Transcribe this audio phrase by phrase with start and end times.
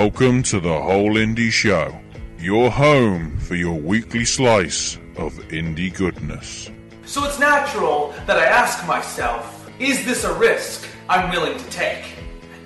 [0.00, 1.98] Welcome to the Whole Indy Show,
[2.38, 6.70] your home for your weekly slice of indie goodness.
[7.06, 12.04] So it's natural that I ask myself, is this a risk I'm willing to take?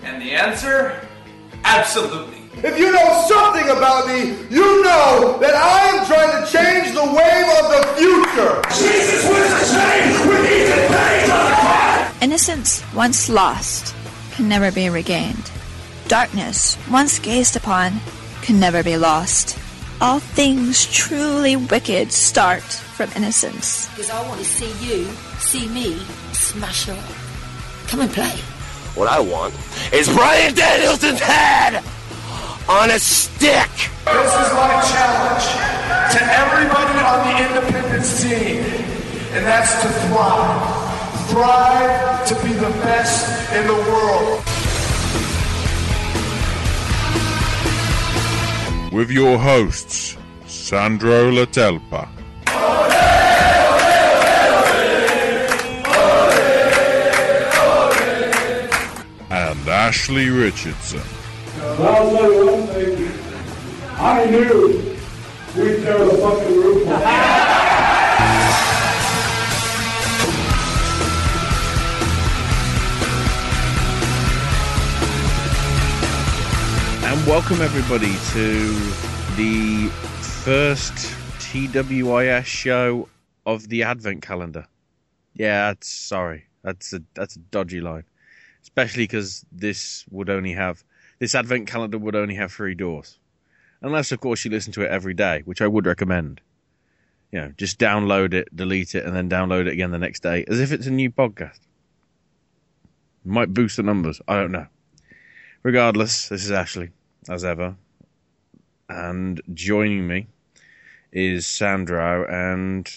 [0.03, 1.07] And the answer?
[1.63, 2.51] Absolutely.
[2.69, 7.05] If you know something about me, you know that I am trying to change the
[7.05, 8.61] wave of the future.
[8.77, 12.25] Jesus was the same with Ethan Page on the.
[12.25, 13.95] Innocence once lost
[14.33, 15.49] can never be regained.
[16.11, 18.01] Darkness once gazed upon
[18.43, 19.57] can never be lost.
[20.01, 23.89] All things truly wicked start from innocence.
[23.91, 25.05] Because I want to see you,
[25.39, 26.01] see me,
[26.33, 26.99] smash up.
[27.87, 28.35] Come and play.
[28.99, 29.55] What I want
[29.93, 31.77] is Bryan Danielson's head
[32.69, 33.71] on a stick.
[34.05, 35.47] This is my challenge
[36.11, 38.65] to everybody on the Independence team,
[39.31, 41.29] and that's to thrive.
[41.31, 44.43] Thrive to be the best in the world.
[48.93, 52.09] With your hosts, Sandro Latelpa.
[59.31, 61.03] And Ashley Richardson.
[63.97, 64.97] I knew
[65.57, 67.80] we'd tear the fucking roof off.
[77.21, 78.69] And welcome everybody to
[79.37, 79.89] the
[80.43, 80.95] first
[81.39, 83.11] TWIS show
[83.45, 84.67] of the Advent calendar.
[85.35, 86.47] Yeah, sorry.
[86.63, 88.05] That's a that's a dodgy line.
[88.63, 90.83] Especially because this would only have
[91.19, 93.19] this Advent calendar would only have three doors.
[93.83, 96.41] Unless of course you listen to it every day, which I would recommend.
[97.33, 100.47] You know, just download it, delete it, and then download it again the next day,
[100.49, 101.61] as if it's a new podcast.
[103.27, 104.23] Might boost the numbers.
[104.27, 104.69] I don't know.
[105.63, 106.89] Regardless, this is Ashley,
[107.29, 107.77] as ever.
[108.89, 110.27] And joining me
[111.13, 112.27] is Sandro.
[112.27, 112.91] And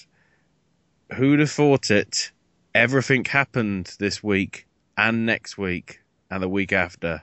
[1.14, 2.32] who'd have thought it?
[2.74, 4.68] Everything happened this week
[4.98, 6.00] and next week
[6.32, 7.22] and the week after.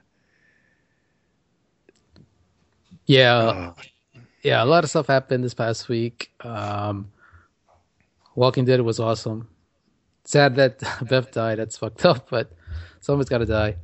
[3.06, 3.72] Yeah,
[4.42, 6.30] yeah, a lot of stuff happened this past week.
[6.40, 7.10] Um,
[8.36, 9.48] Walking Dead was awesome.
[10.24, 10.78] Sad that
[11.08, 11.58] Beth died.
[11.58, 12.52] That's fucked up, but
[13.00, 13.76] someone's got to die.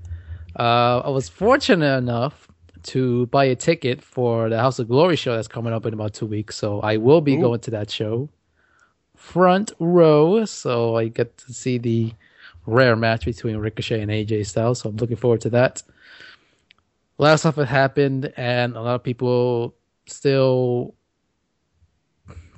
[0.56, 2.48] Uh, I was fortunate enough
[2.86, 6.14] to buy a ticket for the House of Glory show that's coming up in about
[6.14, 7.40] two weeks, so I will be Ooh.
[7.40, 8.28] going to that show.
[9.16, 12.12] Front row, so I get to see the
[12.66, 14.80] rare match between Ricochet and AJ Styles.
[14.80, 15.82] So I'm looking forward to that.
[17.18, 19.74] A lot of stuff had happened, and a lot of people
[20.06, 20.94] still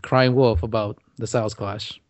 [0.03, 2.01] crying wolf about the Styles Clash.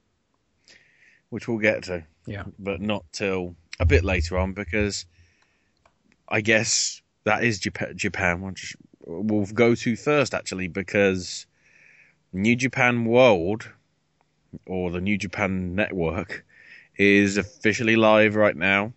[1.31, 2.05] which we'll get to.
[2.27, 2.45] Yeah.
[2.59, 5.05] But not till a bit later on because
[6.29, 7.95] I guess that is Japan.
[7.95, 8.75] Japan which
[9.05, 11.47] we'll go to first actually because
[12.33, 13.71] New Japan World
[14.67, 16.47] or the New Japan Network
[16.97, 18.95] is officially live right now.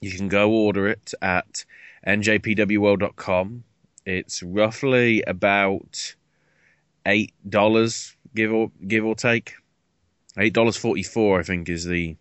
[0.00, 1.64] You can go order it at
[2.04, 3.62] njpwworld.com.
[4.04, 6.16] It's roughly about
[7.06, 9.54] eight dollars give or give or take.
[10.36, 12.16] Eight dollars forty four, I think, is the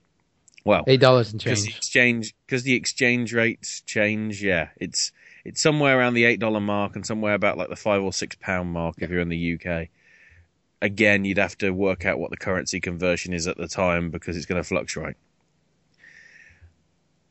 [0.63, 1.68] well Eight dollars and change.
[1.68, 4.44] exchange because the exchange rates change.
[4.44, 5.12] Yeah, it's
[5.44, 8.35] it's somewhere around the eight dollar mark and somewhere about like the five or six
[8.40, 9.88] pound mark if you're in the UK.
[10.81, 14.35] Again, you'd have to work out what the currency conversion is at the time because
[14.35, 15.16] it's going to fluctuate.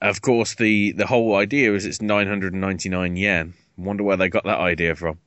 [0.01, 3.55] Of course, the the whole idea is it's nine hundred and ninety nine yen.
[3.77, 5.19] Wonder where they got that idea from.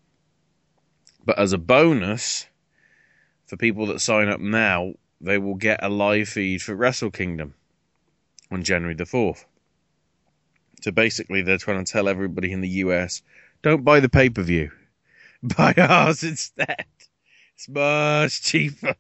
[1.26, 2.48] But as a bonus,
[3.46, 7.54] for people that sign up now, they will get a live feed for Wrestle Kingdom
[8.52, 9.46] on January the 4th.
[10.84, 13.22] So basically, they're trying to tell everybody in the US
[13.62, 14.70] don't buy the pay per view,
[15.58, 16.86] buy ours instead.
[17.56, 18.94] It's much cheaper.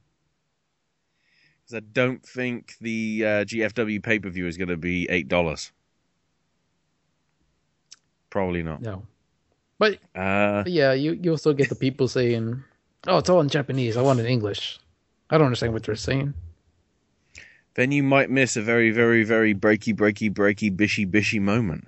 [1.60, 5.72] Because I don't think the uh, GFW pay per view is going to be $8.
[8.30, 8.81] Probably not.
[8.81, 9.04] No.
[9.78, 12.63] But, Uh, but yeah, you you also get the people saying,
[13.08, 13.98] "Oh, it's all in Japanese.
[13.98, 14.80] I want it in English."
[15.30, 16.34] I don't understand what they're saying.
[17.75, 21.88] Then you might miss a very, very, very breaky, breaky, breaky, bishy, bishy moment.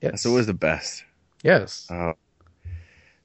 [0.00, 0.12] Yes.
[0.12, 1.04] That's always the best.
[1.42, 1.90] Yes.
[1.90, 2.12] Uh,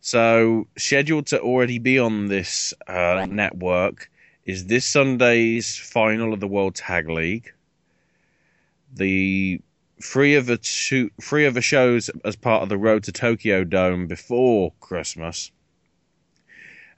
[0.01, 4.10] so, scheduled to already be on this uh, network
[4.46, 7.54] is this Sunday's final of the World Tag League.
[8.94, 9.62] The
[10.01, 13.63] three of the two, three of the shows as part of the Road to Tokyo
[13.63, 15.51] Dome before Christmas,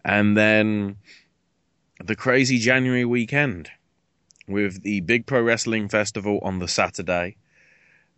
[0.06, 0.98] and then
[2.06, 3.70] the crazy January weekend
[4.48, 7.36] with the Big Pro Wrestling Festival on the Saturday,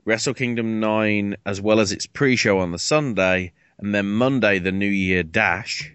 [0.06, 4.72] Wrestle Kingdom 9 as well as its pre-show on the Sunday, and then Monday the
[4.72, 5.94] New Year Dash.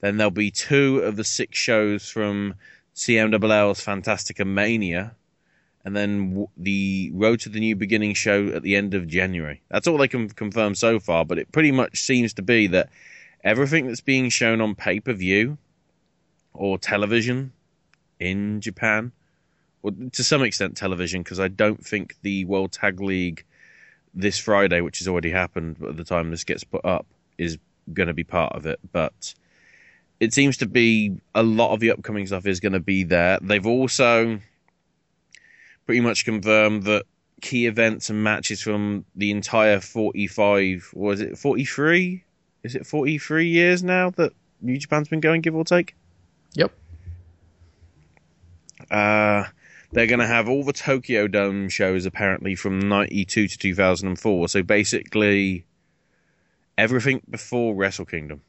[0.00, 2.54] Then there'll be two of the six shows from
[2.94, 5.14] CMLL's Fantastica Mania,
[5.84, 9.62] and then the Road to the New Beginning show at the end of January.
[9.70, 12.90] That's all they can confirm so far, but it pretty much seems to be that
[13.44, 15.58] everything that's being shown on pay-per-view
[16.58, 17.52] or television
[18.18, 19.12] in Japan
[19.82, 23.44] or to some extent television because I don't think the World Tag League
[24.12, 27.06] this Friday, which has already happened by the time this gets put up,
[27.38, 27.58] is
[27.92, 28.80] going to be part of it.
[28.92, 29.34] But
[30.18, 33.38] it seems to be a lot of the upcoming stuff is going to be there.
[33.40, 34.40] They've also
[35.86, 37.04] pretty much confirmed that
[37.40, 42.24] key events and matches from the entire 45, was it 43?
[42.64, 45.94] Is it 43 years now that New Japan's been going, give or take?
[46.54, 46.72] Yep.
[48.90, 49.44] Uh,
[49.92, 54.48] they're going to have all the Tokyo Dome shows apparently from 92 to 2004.
[54.48, 55.64] So basically,
[56.76, 58.42] everything before Wrestle Kingdom.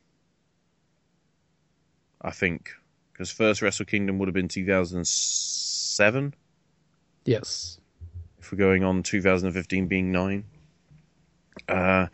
[2.21, 2.71] I think.
[3.11, 6.33] Because first Wrestle Kingdom would have been 2007.
[7.25, 7.79] Yes.
[8.39, 10.43] If we're going on 2015 being 9.
[11.67, 12.07] Uh,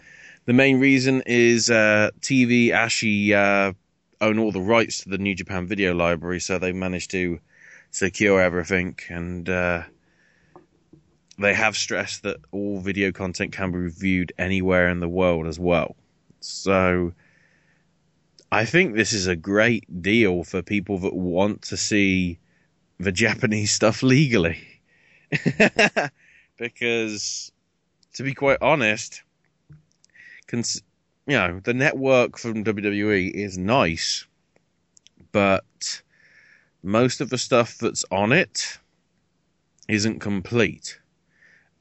[0.46, 3.74] the main reason is uh, TV Asahi uh,
[4.22, 7.40] own all the rights to the New Japan Video Library, so they managed to
[7.92, 9.84] secure everything, and uh,
[11.38, 15.60] they have stressed that all video content can be viewed anywhere in the world as
[15.60, 15.96] well.
[16.40, 17.14] So
[18.52, 22.40] I think this is a great deal for people that want to see
[23.00, 24.60] the Japanese stuff legally.
[26.58, 27.52] because,
[28.14, 29.24] to be quite honest,
[30.48, 30.84] cons-
[31.28, 34.28] you know, the network from WWE is nice,
[35.32, 36.02] but
[36.84, 38.78] most of the stuff that's on it
[39.88, 41.00] isn't complete.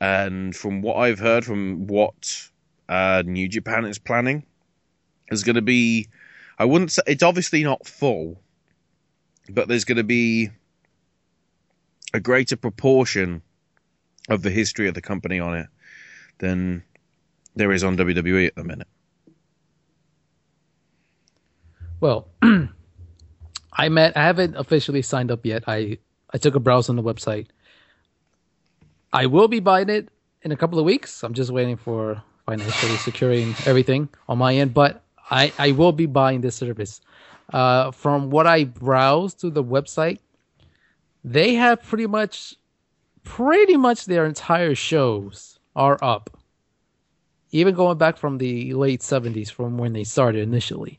[0.00, 2.48] And from what I've heard, from what
[2.88, 4.44] uh, New Japan is planning,
[5.30, 6.08] is going to be,
[6.58, 8.40] I wouldn't say, it's obviously not full,
[9.50, 10.50] but there's going to be
[12.14, 13.42] a greater proportion
[14.30, 15.66] of the history of the company on it
[16.38, 16.82] than
[17.56, 18.88] there is on WWE at the minute.
[22.00, 22.28] Well,
[23.72, 24.16] I met.
[24.16, 25.64] I haven't officially signed up yet.
[25.66, 25.98] I
[26.32, 27.46] I took a browse on the website.
[29.12, 30.08] I will be buying it
[30.42, 31.22] in a couple of weeks.
[31.22, 36.06] I'm just waiting for financially securing everything on my end, but I I will be
[36.06, 37.00] buying this service.
[37.52, 40.18] Uh, from what I browsed to the website,
[41.22, 42.56] they have pretty much
[43.22, 46.30] pretty much their entire shows are up.
[47.50, 50.98] Even going back from the late 70s from when they started initially.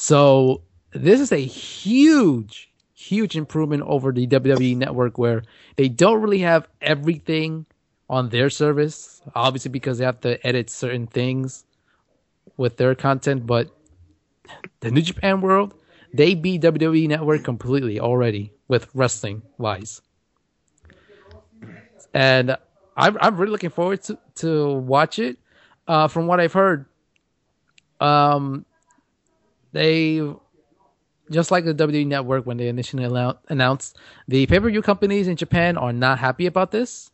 [0.00, 0.62] So
[0.92, 5.42] this is a huge, huge improvement over the WWE network where
[5.76, 7.66] they don't really have everything
[8.08, 11.66] on their service, obviously because they have to edit certain things
[12.56, 13.76] with their content, but
[14.80, 15.74] the New Japan world,
[16.14, 20.00] they beat WWE network completely already with wrestling wise.
[22.14, 22.56] And
[22.96, 25.36] I'm I'm really looking forward to, to watch it.
[25.86, 26.86] Uh, from what I've heard,
[28.00, 28.64] um,
[29.72, 30.20] they
[31.30, 33.96] just like the WWE Network when they initially allow- announced,
[34.28, 37.10] the pay per view companies in Japan are not happy about this.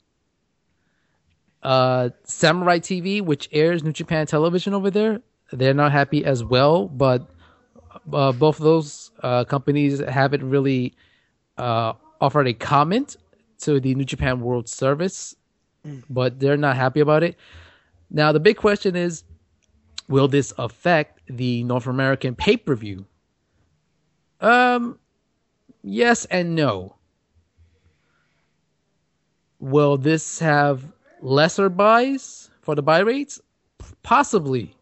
[1.62, 5.20] Uh, Samurai TV, which airs New Japan television over there,
[5.52, 6.86] they're not happy as well.
[6.86, 7.28] But
[8.12, 10.94] uh, both of those uh, companies haven't really
[11.58, 13.16] uh, offered a comment
[13.58, 15.34] to the New Japan World Service,
[16.08, 17.36] but they're not happy about it.
[18.10, 19.24] Now, the big question is
[20.08, 23.06] will this affect the North American pay per view?
[24.40, 24.98] Um,
[25.82, 26.96] yes and no.
[29.58, 30.84] Will this have
[31.22, 33.40] lesser buys for the buy rates?
[34.02, 34.76] Possibly.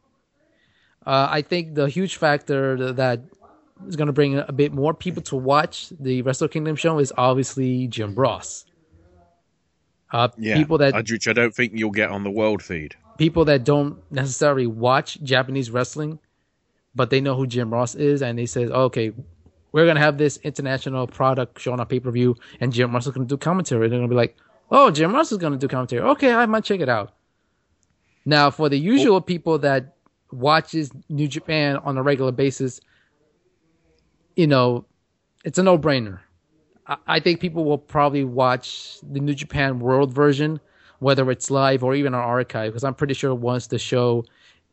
[1.07, 3.21] Uh, I think the huge factor that
[3.87, 7.12] is going to bring a bit more people to watch the Wrestle Kingdom show is
[7.16, 8.64] obviously Jim Ross.
[10.12, 12.95] Uh, Yeah, people that which I don't think you'll get on the world feed.
[13.18, 16.18] People that don't necessarily watch Japanese wrestling,
[16.94, 19.12] but they know who Jim Ross is, and they say, oh, "Okay,
[19.73, 23.12] we're gonna have this international product shown on pay per view, and Jim Ross is
[23.12, 24.37] gonna do commentary." They're gonna be like,
[24.71, 26.02] "Oh, Jim Ross is gonna do commentary.
[26.02, 27.12] Okay, I might check it out."
[28.25, 29.97] Now, for the usual people that
[30.33, 32.80] watches New Japan on a regular basis,
[34.37, 34.87] you know,
[35.44, 36.21] it's a no brainer.
[36.87, 40.61] I, I think people will probably watch the New Japan World version,
[41.04, 44.25] whether it's live or even on archive, because I'm pretty sure once the show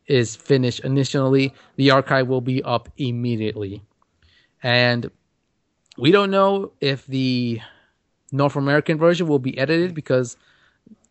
[0.06, 3.82] is finished initially, the archive will be up immediately.
[4.62, 5.10] And
[5.98, 7.60] we don't know if the
[8.32, 10.38] North American version will be edited because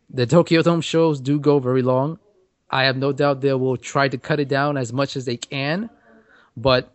[0.10, 2.18] the Tokyo Dome shows do go very long.
[2.72, 5.38] I have no doubt they will try to cut it down as much as they
[5.38, 5.88] can,
[6.58, 6.92] but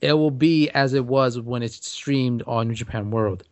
[0.00, 3.42] it will be as it was when it's streamed on New Japan World.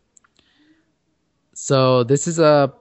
[1.53, 2.73] So this is a,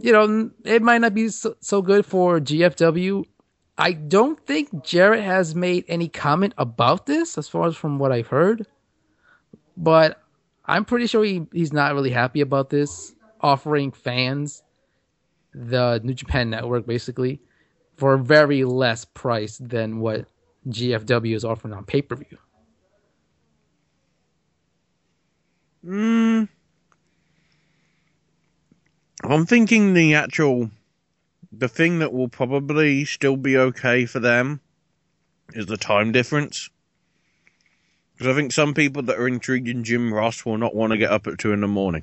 [0.00, 3.24] you know, it might not be so, so good for GFW.
[3.78, 8.12] I don't think Jarrett has made any comment about this, as far as from what
[8.12, 8.66] I've heard.
[9.76, 10.22] But
[10.66, 14.62] I'm pretty sure he, he's not really happy about this, offering fans
[15.52, 17.40] the New Japan Network basically
[17.96, 20.26] for a very less price than what
[20.68, 22.38] GFW is offering on pay per view.
[25.84, 26.48] Mm.
[29.22, 30.70] I'm thinking the actual,
[31.52, 34.60] the thing that will probably still be okay for them
[35.52, 36.70] is the time difference.
[38.12, 40.98] Because I think some people that are intrigued in Jim Ross will not want to
[40.98, 42.02] get up at two in the morning.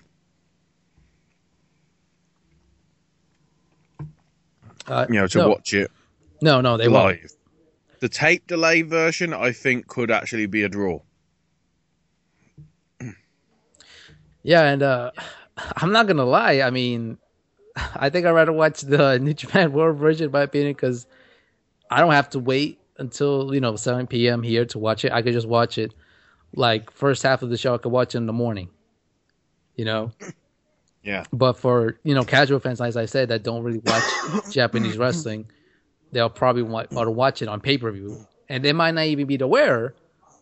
[4.87, 5.49] Uh, you know, to no.
[5.49, 5.91] watch it
[6.41, 7.19] No, no, they won't.
[7.99, 11.01] The tape delay version, I think, could actually be a draw.
[14.43, 15.11] Yeah, and uh,
[15.77, 16.61] I'm not gonna lie.
[16.61, 17.17] I mean,
[17.95, 21.07] I think I'd rather watch the New Japan World version, in my opinion, because
[21.89, 24.43] I don't have to wait until you know 7 p.m.
[24.43, 25.11] here to watch it.
[25.11, 25.93] I could just watch it
[26.53, 27.75] like first half of the show.
[27.75, 28.69] I could watch it in the morning.
[29.75, 30.11] You know,
[31.03, 31.23] Yeah.
[31.31, 34.03] but for you know casual fans, as I said, that don't really watch
[34.51, 35.49] Japanese wrestling,
[36.11, 39.05] they'll probably want, want to watch it on pay per view, and they might not
[39.05, 39.93] even be aware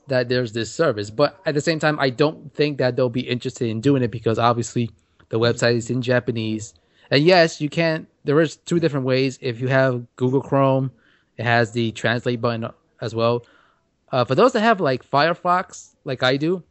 [0.08, 1.10] that there's this service.
[1.10, 4.12] But at the same time, I don't think that they'll be interested in doing it
[4.12, 4.92] because obviously
[5.30, 6.74] the website is in Japanese.
[7.12, 8.08] And yes, you can.
[8.24, 9.38] There is two different ways.
[9.42, 10.92] If you have Google Chrome,
[11.38, 12.70] it has the translate button
[13.02, 13.46] as well.
[14.12, 16.64] Uh, for those that have like Firefox, like I do,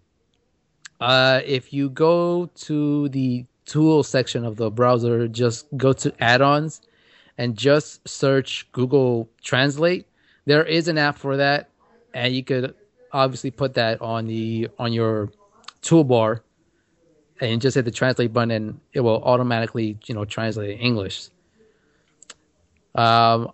[1.01, 6.81] uh, if you go to the tool section of the browser, just go to add-ons
[7.39, 10.07] and just search Google Translate.
[10.47, 11.71] There is an app for that,
[12.13, 12.75] and you could
[13.13, 15.31] obviously put that on the on your
[15.83, 16.41] toolbar
[17.41, 21.29] and just hit the translate button and it will automatically you know translate in english.
[22.95, 23.53] Um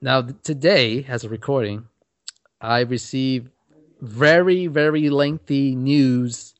[0.00, 1.88] now today as a recording
[2.60, 3.48] i received
[4.02, 6.54] very very lengthy news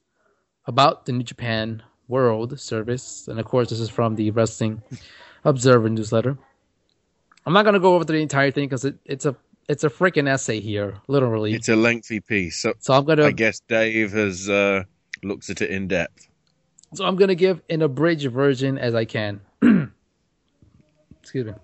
[0.67, 3.29] about the new japan world service.
[3.29, 4.83] And of course this is from the wrestling
[5.45, 6.37] observer newsletter.
[7.47, 9.37] I'm not going to go over the entire thing because it, it's a
[9.69, 11.55] it's a freaking essay here literally.
[11.55, 12.57] It's a lengthy piece.
[12.57, 14.85] So, so i'm going to I guess Dave has uh,
[15.25, 16.29] looked at it in depth.
[16.95, 19.41] So I'm gonna give an abridged version as I can.
[21.23, 21.55] Excuse me.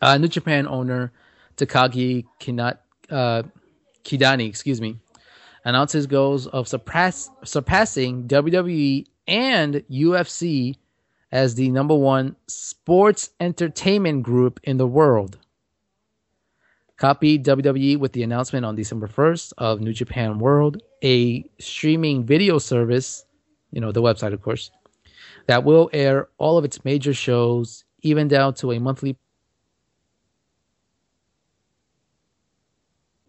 [0.00, 1.12] Uh, New Japan owner
[1.56, 2.78] Takaaki Kinat,
[3.10, 3.42] uh,
[4.04, 4.98] Kidani, excuse me,
[5.64, 10.76] announced his goals of surpass, surpassing WWE and UFC
[11.30, 15.38] as the number one sports entertainment group in the world.
[17.02, 22.58] Copied WWE with the announcement on December 1st of New Japan World, a streaming video
[22.58, 23.26] service,
[23.72, 24.70] you know, the website, of course,
[25.48, 29.16] that will air all of its major shows, even down to a monthly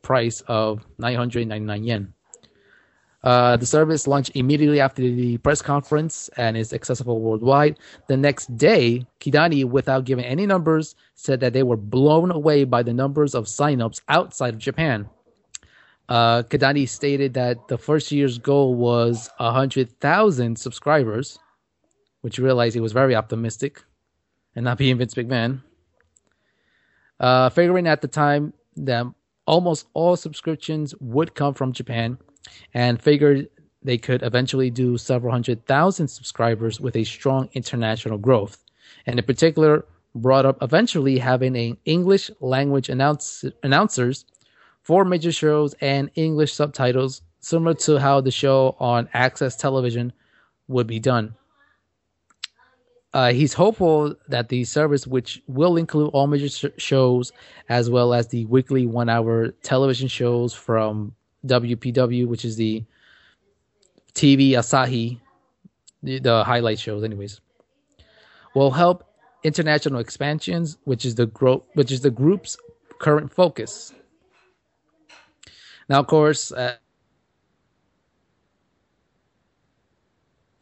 [0.03, 2.13] price of 999 yen.
[3.23, 7.79] Uh, the service launched immediately after the press conference and is accessible worldwide.
[8.07, 12.83] The next day, Kidani, without giving any numbers, said that they were blown away by
[12.83, 15.09] the numbers of signups outside of Japan.
[16.09, 21.39] Uh, Kidani stated that the first year's goal was 100,000 subscribers,
[22.21, 23.81] which you realize he was very optimistic
[24.53, 25.61] and not being Vince McMahon.
[27.21, 29.05] Uh, figuring at the time that
[29.45, 32.17] almost all subscriptions would come from Japan
[32.73, 33.49] and figured
[33.81, 38.63] they could eventually do several hundred thousand subscribers with a strong international growth.
[39.05, 39.85] And in particular,
[40.15, 44.25] brought up eventually having an English language announce- announcers
[44.81, 50.13] for major shows and English subtitles, similar to how the show on Access Television
[50.67, 51.35] would be done.
[53.13, 57.31] Uh, he's hopeful that the service, which will include all major sh- shows
[57.69, 61.13] as well as the weekly one hour television shows from
[61.45, 62.83] WPW, which is the
[64.13, 65.19] TV Asahi,
[66.01, 67.41] the, the highlight shows, anyways,
[68.55, 69.03] will help
[69.43, 72.57] international expansions, which is the gro- which is the group's
[72.99, 73.93] current focus.
[75.89, 76.75] Now, of course, uh,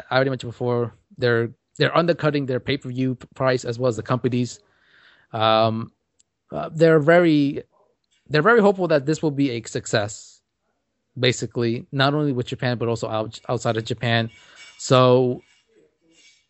[0.10, 3.96] I already mentioned before they're they're undercutting their pay per view price as well as
[3.96, 4.60] the companies.
[5.34, 5.92] Um,
[6.52, 7.64] uh, they're very
[8.30, 10.31] they're very hopeful that this will be a success.
[11.20, 14.30] Basically, not only with Japan but also out, outside of Japan.
[14.78, 15.42] So,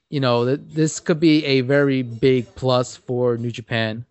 [0.10, 4.06] you know, th- this could be a very big plus for New Japan.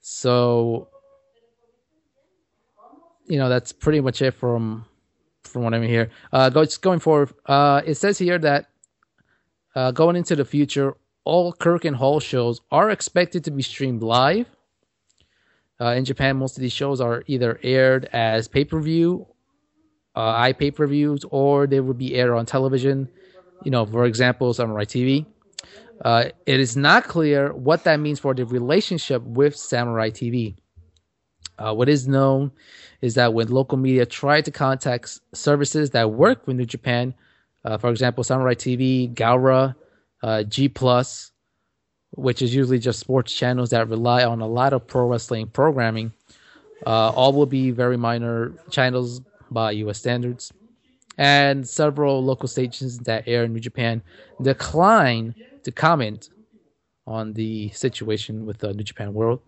[0.00, 0.88] So,
[3.26, 4.86] you know, that's pretty much it from
[5.42, 6.10] from what I'm here.
[6.32, 8.68] Uh, go, just going forward, uh, it says here that
[9.74, 10.94] uh, going into the future,
[11.24, 14.46] all Korakuen Hall shows are expected to be streamed live.
[15.80, 19.26] Uh, in Japan, most of these shows are either aired as pay per view,
[20.16, 23.08] uh, i pay per views, or they would be aired on television.
[23.64, 25.26] You know, for example, Samurai TV.
[26.04, 30.56] Uh, it is not clear what that means for the relationship with Samurai TV.
[31.58, 32.52] Uh, what is known
[33.00, 37.14] is that when local media tried to contact services that work with New Japan,
[37.64, 39.74] uh, for example, Samurai TV, Gaora,
[40.22, 41.32] uh, G Plus,
[42.12, 46.12] which is usually just sports channels that rely on a lot of pro wrestling programming,
[46.86, 49.20] uh, all will be very minor channels
[49.50, 49.98] by U.S.
[49.98, 50.52] standards.
[51.16, 54.02] And several local stations that air in New Japan
[54.40, 56.30] decline to comment
[57.06, 59.40] on the situation with the New Japan World.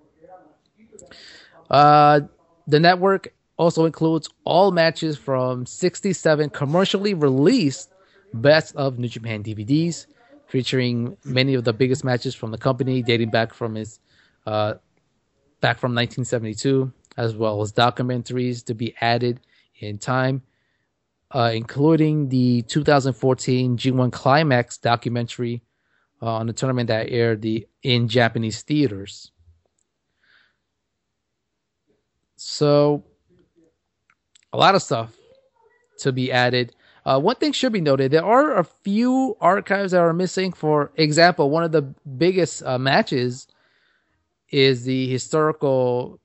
[1.71, 2.23] Uh,
[2.67, 7.93] the network also includes all matches from 67 commercially released
[8.33, 10.07] Best of New Japan DVDs,
[10.47, 14.01] featuring many of the biggest matches from the company, dating back from its
[14.47, 14.75] uh,
[15.61, 19.41] back from 1972, as well as documentaries to be added
[19.81, 20.43] in time,
[21.33, 25.63] uh, including the 2014 G1 Climax documentary
[26.23, 29.33] uh, on the tournament that aired the in Japanese theaters.
[32.37, 33.05] So,
[34.53, 35.15] a lot of stuff
[35.99, 36.75] to be added.
[37.05, 40.53] Uh, one thing should be noted: there are a few archives that are missing.
[40.53, 41.83] For example, one of the
[42.19, 43.47] biggest uh, matches
[44.51, 46.20] is the historical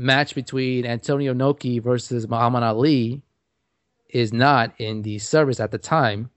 [0.00, 3.22] match between Antonio Inoki versus Muhammad Ali.
[4.08, 6.30] Is not in the service at the time,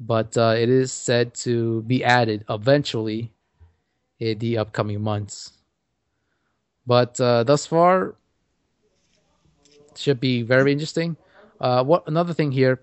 [0.00, 3.30] but uh, it is said to be added eventually
[4.18, 5.52] in the upcoming months.
[6.84, 8.16] But uh, thus far,
[9.94, 11.16] should be very interesting.
[11.60, 12.80] Uh, what another thing here,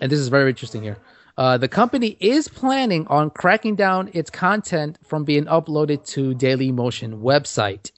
[0.00, 0.96] and this is very interesting here.
[1.36, 6.72] Uh, the company is planning on cracking down its content from being uploaded to Daily
[6.72, 7.91] Motion website,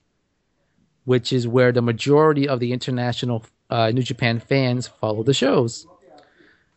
[1.04, 5.86] which is where the majority of the international uh, New Japan fans follow the shows.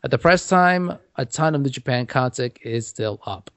[0.03, 3.51] At the press time, a ton of New Japan content is still up.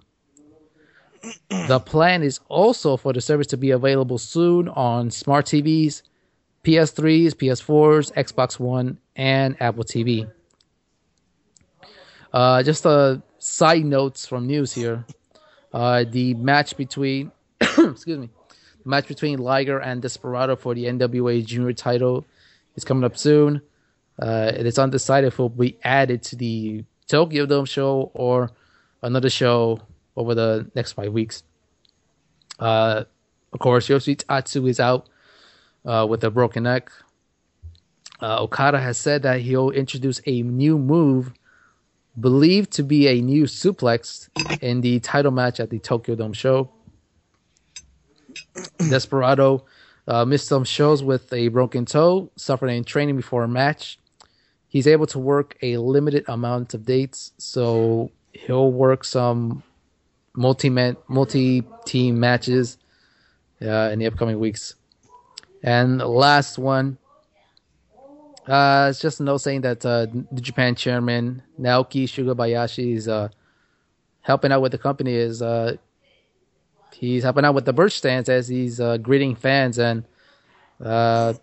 [1.69, 6.03] The plan is also for the service to be available soon on smart TVs,
[6.65, 10.31] PS3s, PS4s, Xbox One, and Apple TV.
[12.33, 15.05] Uh, just a side notes from news here.
[15.73, 17.31] Uh, the match between,
[17.61, 18.31] excuse me,
[18.85, 22.25] match between Liger and Desperado for the NWA Junior title
[22.75, 23.63] is coming up soon.
[24.21, 28.51] Uh, it is undecided if it will be added to the Tokyo Dome show or
[29.03, 29.81] another show
[30.17, 31.43] over the next five weeks.
[32.59, 33.05] Uh,
[33.53, 35.09] of course, Yoshitatsu is out
[35.85, 36.91] uh, with a broken neck.
[38.21, 41.33] Uh, Okada has said that he'll introduce a new move,
[42.21, 44.29] believed to be a new suplex,
[44.61, 46.71] in the title match at the Tokyo Dome show.
[48.79, 49.65] Desperado
[50.07, 53.99] uh, missed some shows with a broken toe, suffered in training before a match.
[54.69, 59.63] He's able to work a limited amount of dates, so he'll work some
[60.35, 60.71] multi
[61.09, 62.79] multi team matches
[63.63, 64.75] uh, in the upcoming weeks.
[65.63, 66.99] And the last one,
[68.47, 73.29] uh, it's just a note saying that uh, the Japan chairman Naoki Sugabayashi is uh,
[74.23, 75.15] helping out with the company.
[75.15, 75.77] Is uh,
[76.93, 80.05] he's helping out with the birch stands as he's uh, greeting fans and
[80.85, 81.35] uh,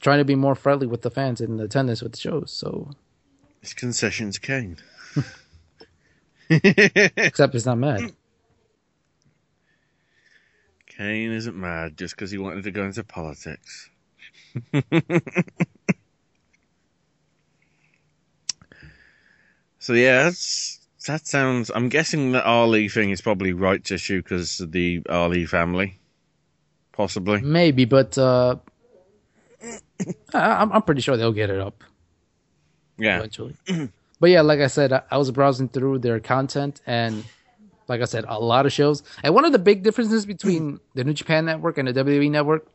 [0.00, 2.52] trying to be more friendly with the fans in attendance with the shows.
[2.52, 2.90] So
[3.60, 4.76] his concessions Kane.
[6.50, 8.12] Except he's not mad.
[10.86, 13.90] Kane isn't mad just because he wanted to go into politics.
[19.78, 20.30] so yeah,
[21.06, 21.70] that sounds.
[21.74, 25.98] I'm guessing the Ali thing is probably right to shoot because the Ali family,
[26.92, 27.40] possibly.
[27.40, 28.56] Maybe, but uh,
[30.34, 31.82] I'm, I'm pretty sure they'll get it up.
[32.98, 33.18] Yeah.
[33.18, 33.56] Eventually.
[34.20, 37.24] but yeah, like I said, I, I was browsing through their content and
[37.88, 39.02] like I said, a lot of shows.
[39.22, 42.66] And one of the big differences between the New Japan Network and the WWE Network,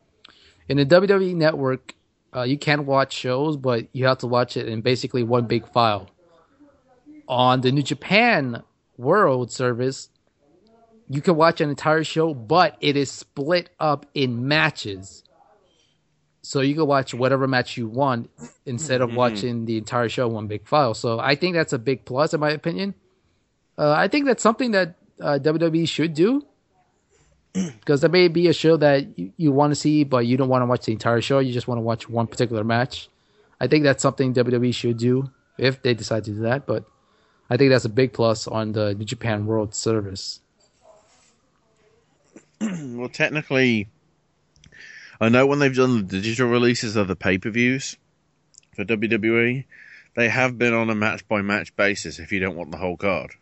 [0.68, 1.94] in the WWE Network,
[2.34, 5.66] uh, you can watch shows, but you have to watch it in basically one big
[5.72, 6.08] file.
[7.30, 8.64] On the New Japan
[8.98, 10.08] World service,
[11.08, 15.22] you can watch an entire show, but it is split up in matches.
[16.42, 18.30] So you can watch whatever match you want
[18.66, 19.14] instead of Mhm.
[19.14, 20.92] watching the entire show in one big file.
[20.94, 22.94] So I think that's a big plus in my opinion.
[23.78, 26.44] Uh, I think that's something that uh, WWE should do
[27.52, 30.48] because there may be a show that you, you want to see, but you don't
[30.48, 31.38] want to watch the entire show.
[31.38, 33.08] You just want to watch one particular match.
[33.60, 36.66] I think that's something WWE should do if they decide to do that.
[36.66, 36.84] But
[37.50, 40.40] I think that's a big plus on the New Japan World Service.
[42.60, 43.88] well, technically,
[45.20, 47.96] I know when they've done the digital releases of the pay per views
[48.76, 49.64] for WWE,
[50.14, 52.96] they have been on a match by match basis if you don't want the whole
[52.96, 53.32] card.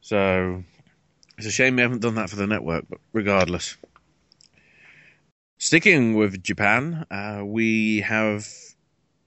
[0.00, 0.64] So
[1.36, 3.76] it's a shame we haven't done that for the network, but regardless.
[5.58, 8.46] Sticking with Japan, uh, we have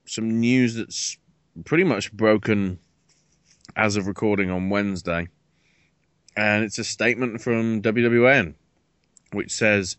[0.06, 1.18] some news that's
[1.64, 2.80] pretty much broken
[3.76, 5.28] as of recording on Wednesday.
[6.36, 8.54] And it's a statement from WWN,
[9.32, 9.96] which says,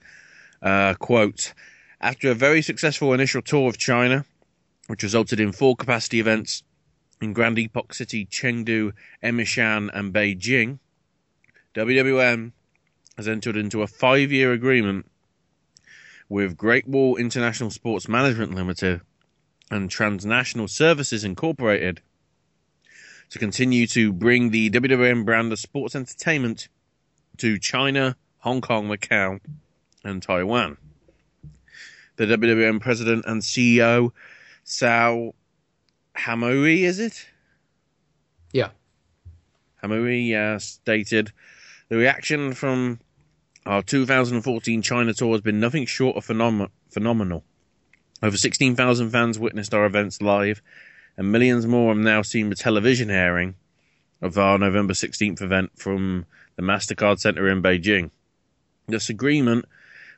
[0.62, 1.54] uh, quote,
[2.00, 4.26] after a very successful initial tour of China,
[4.88, 6.64] which resulted in full capacity events
[7.22, 10.80] in Grand Epoch City, Chengdu, Emeishan, and Beijing,
[11.76, 12.52] WWN
[13.18, 15.10] has entered into a five year agreement
[16.28, 19.02] with Great Wall International Sports Management Limited
[19.70, 22.02] and Transnational Services Incorporated
[23.32, 26.67] to continue to bring the WWN brand of sports entertainment
[27.38, 29.39] to China, Hong Kong, Macau,
[30.04, 30.78] and Taiwan.
[32.17, 34.12] The WWN president and CEO,
[34.63, 35.34] Sal
[36.15, 37.26] Hamaoui, is it?
[38.52, 38.70] Yeah.
[39.82, 41.32] Hamaoui uh, stated
[41.88, 43.00] the reaction from
[43.65, 47.46] our 2014 China tour has been nothing short of phenom- phenomenal.
[48.22, 50.62] Over 16,000 fans witnessed our events live,
[51.22, 53.54] and millions more have now seen the television airing
[54.24, 58.10] of our November 16th event from the MasterCard Center in Beijing.
[58.88, 59.66] This agreement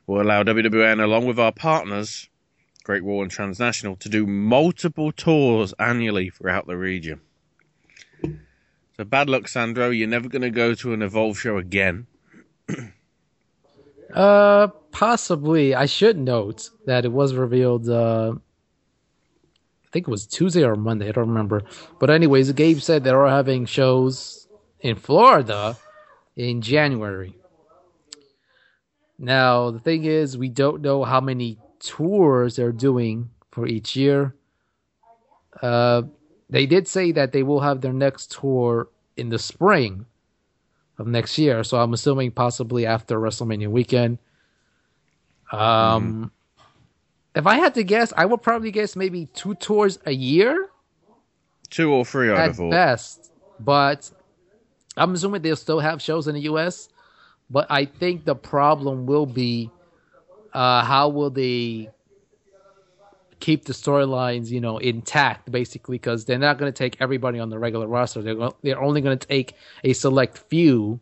[0.06, 2.30] will allow WWN, along with our partners,
[2.84, 7.20] Great Wall and Transnational, to do multiple tours annually throughout the region.
[8.96, 9.90] So bad luck, Sandro.
[9.90, 12.06] You're never going to go to an Evolve show again.
[14.14, 15.74] Uh, possibly.
[15.74, 17.90] I should note that it was revealed.
[17.90, 18.36] Uh,
[19.94, 21.08] think it was Tuesday or Monday.
[21.08, 21.62] I don't remember.
[22.00, 24.48] But anyways, Gabe said they're having shows
[24.80, 25.76] in Florida
[26.34, 27.36] in January.
[29.20, 34.34] Now the thing is, we don't know how many tours they're doing for each year.
[35.62, 36.02] Uh,
[36.50, 40.06] they did say that they will have their next tour in the spring
[40.98, 41.62] of next year.
[41.62, 44.18] So I'm assuming possibly after WrestleMania weekend.
[45.52, 46.30] Um, mm.
[47.34, 50.68] If I had to guess, I would probably guess maybe two tours a year.
[51.70, 53.32] Two or three, I'd at best.
[53.58, 54.10] But
[54.96, 56.88] I'm assuming they'll still have shows in the U.S.
[57.50, 59.70] But I think the problem will be
[60.52, 61.90] uh, how will they
[63.40, 67.50] keep the storylines, you know, intact, basically, because they're not going to take everybody on
[67.50, 68.22] the regular roster.
[68.22, 71.00] They're go- they're only going to take a select few.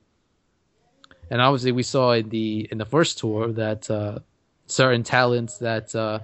[1.30, 4.18] And obviously, we saw in the in the first tour that uh,
[4.72, 6.20] certain talents that uh,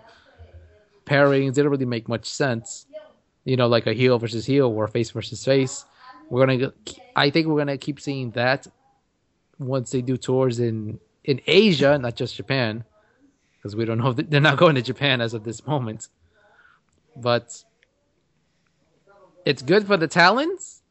[1.05, 2.87] pairings didn't really make much sense.
[3.45, 5.85] You know, like a heel versus heel or face versus face.
[6.29, 6.73] We're gonna,
[7.17, 8.67] I think we're gonna keep seeing that
[9.59, 12.85] once they do tours in in Asia, not just Japan
[13.59, 16.09] because we don't know they're not going to Japan as of this moment.
[17.17, 17.65] But
[19.45, 20.83] it's good for the talents.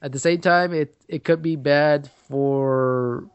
[0.00, 3.28] At the same time, it it could be bad for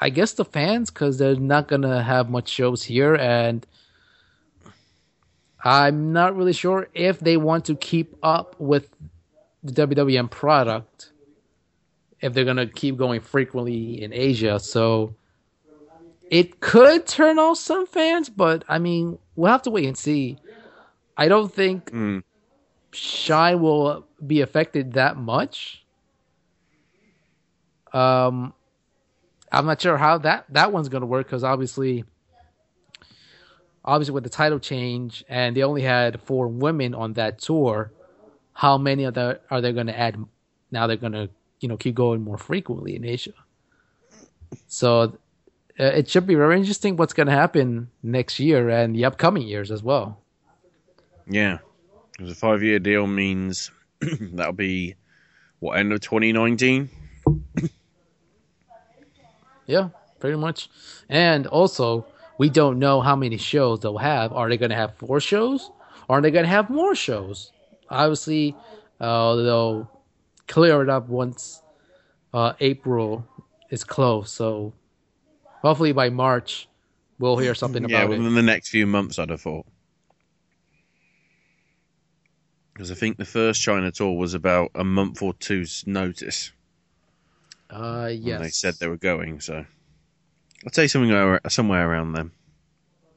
[0.00, 3.66] I guess the fans because they're not gonna have much shows here, and
[5.64, 8.88] I'm not really sure if they want to keep up with
[9.62, 11.10] the WWN product
[12.20, 14.58] if they're gonna keep going frequently in Asia.
[14.60, 15.14] So
[16.30, 20.38] it could turn off some fans, but I mean, we'll have to wait and see.
[21.16, 22.22] I don't think mm.
[22.92, 25.84] Shine will be affected that much.
[27.92, 28.54] Um,
[29.50, 32.04] I'm not sure how that that one's going to work because obviously,
[33.84, 37.92] obviously with the title change and they only had four women on that tour,
[38.52, 40.16] how many of the are they going to add?
[40.70, 41.30] Now they're going to
[41.60, 43.32] you know keep going more frequently in Asia.
[44.66, 45.18] So
[45.80, 49.46] uh, it should be very interesting what's going to happen next year and the upcoming
[49.46, 50.20] years as well.
[51.26, 51.58] Yeah,
[52.12, 54.96] because a five-year deal means that'll be
[55.60, 56.88] what end of 2019.
[59.68, 60.68] Yeah, pretty much.
[61.08, 62.04] And also,
[62.38, 64.32] we don't know how many shows they'll have.
[64.32, 65.70] Are they going to have four shows?
[66.08, 67.52] Or are they going to have more shows?
[67.88, 68.56] Obviously,
[68.98, 69.88] uh, they'll
[70.48, 71.62] clear it up once
[72.34, 73.24] uh, April
[73.70, 74.32] is close.
[74.32, 74.72] So
[75.62, 76.68] Hopefully by March,
[77.18, 78.14] we'll hear something yeah, about it.
[78.14, 79.66] Yeah, within the next few months, I'd have thought.
[82.72, 86.52] Because I think the first China tour was about a month or two's notice.
[87.70, 88.40] Uh, yes.
[88.40, 89.40] they said they were going.
[89.40, 89.64] So
[90.66, 92.30] I'd say something somewhere around then.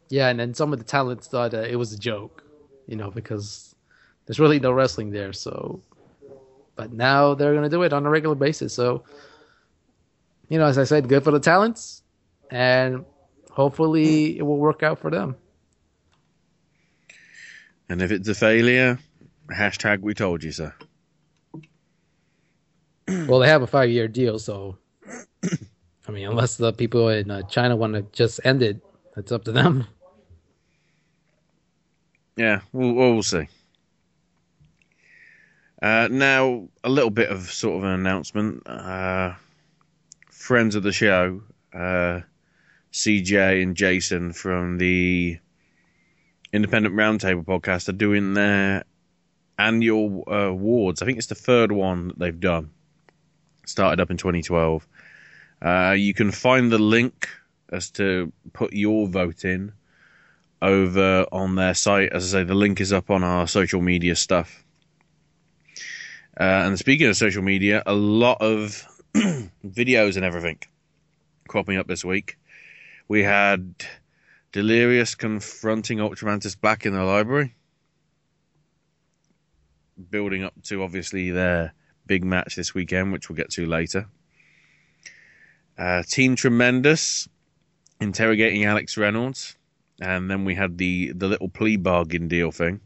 [0.09, 2.43] Yeah, and then some of the talents thought it was a joke,
[2.85, 3.73] you know, because
[4.25, 5.31] there's really no wrestling there.
[5.31, 5.81] So,
[6.75, 8.73] but now they're gonna do it on a regular basis.
[8.73, 9.03] So,
[10.49, 12.03] you know, as I said, good for the talents,
[12.49, 13.05] and
[13.51, 15.37] hopefully it will work out for them.
[17.87, 18.99] And if it's a failure,
[19.49, 20.71] hashtag we told you so.
[23.27, 24.77] well, they have a five year deal, so
[26.07, 28.81] I mean, unless the people in uh, China want to just end it,
[29.17, 29.87] it's up to them.
[32.37, 33.47] Yeah, we'll, we'll see.
[35.81, 38.67] Uh, now, a little bit of sort of an announcement.
[38.67, 39.33] Uh,
[40.29, 41.41] friends of the show,
[41.73, 42.21] uh,
[42.93, 45.37] CJ and Jason from the
[46.53, 48.83] Independent Roundtable podcast are doing their
[49.57, 51.01] annual uh, awards.
[51.01, 52.71] I think it's the third one that they've done.
[53.71, 54.87] Started up in 2012.
[55.61, 57.29] Uh, you can find the link
[57.71, 59.71] as to put your vote in
[60.61, 62.11] over on their site.
[62.11, 64.63] As I say, the link is up on our social media stuff.
[66.39, 70.59] Uh, and speaking of social media, a lot of videos and everything
[71.47, 72.37] cropping up this week.
[73.07, 73.75] We had
[74.51, 77.55] Delirious confronting Ultramantis Black in the library,
[80.09, 81.73] building up to obviously their
[82.05, 84.07] big match this weekend, which we'll get to later.
[85.77, 87.27] Uh, Team Tremendous
[87.99, 89.55] interrogating Alex Reynolds,
[90.01, 92.81] and then we had the the little plea bargain deal thing.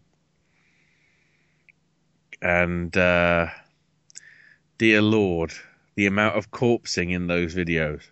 [2.41, 3.47] And uh,
[4.77, 5.53] dear Lord,
[5.95, 8.03] the amount of corpsing in those videos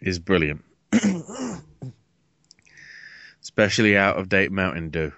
[0.00, 0.62] is brilliant.
[3.42, 5.12] Especially out of date Mountain Dew.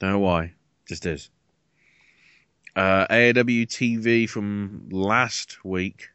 [0.00, 0.52] Don't know why,
[0.86, 1.30] just is.
[2.76, 6.08] Uh, TV from last week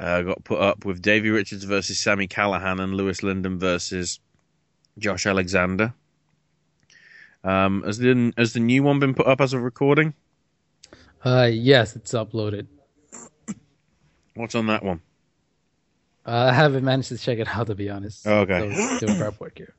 [0.00, 4.18] uh, got put up with Davey Richards versus Sami Callihan and Louis Lyndon versus
[4.98, 5.94] Josh Alexander.
[7.44, 10.14] Um, has the has the new one been put up as a recording?
[11.24, 12.66] Uh, yes, it's uploaded.
[14.34, 15.00] What's on that one?
[16.24, 18.26] Uh, I haven't managed to check it out to be honest.
[18.26, 18.74] Oh, okay.
[18.98, 19.74] So, doing prep work here.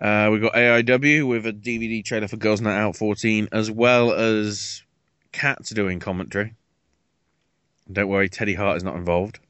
[0.00, 4.12] Uh, we got AIW with a DVD trailer for Girls Night Out 14, as well
[4.12, 4.82] as
[5.30, 6.54] Cats doing commentary.
[7.92, 9.40] Don't worry, Teddy Hart is not involved.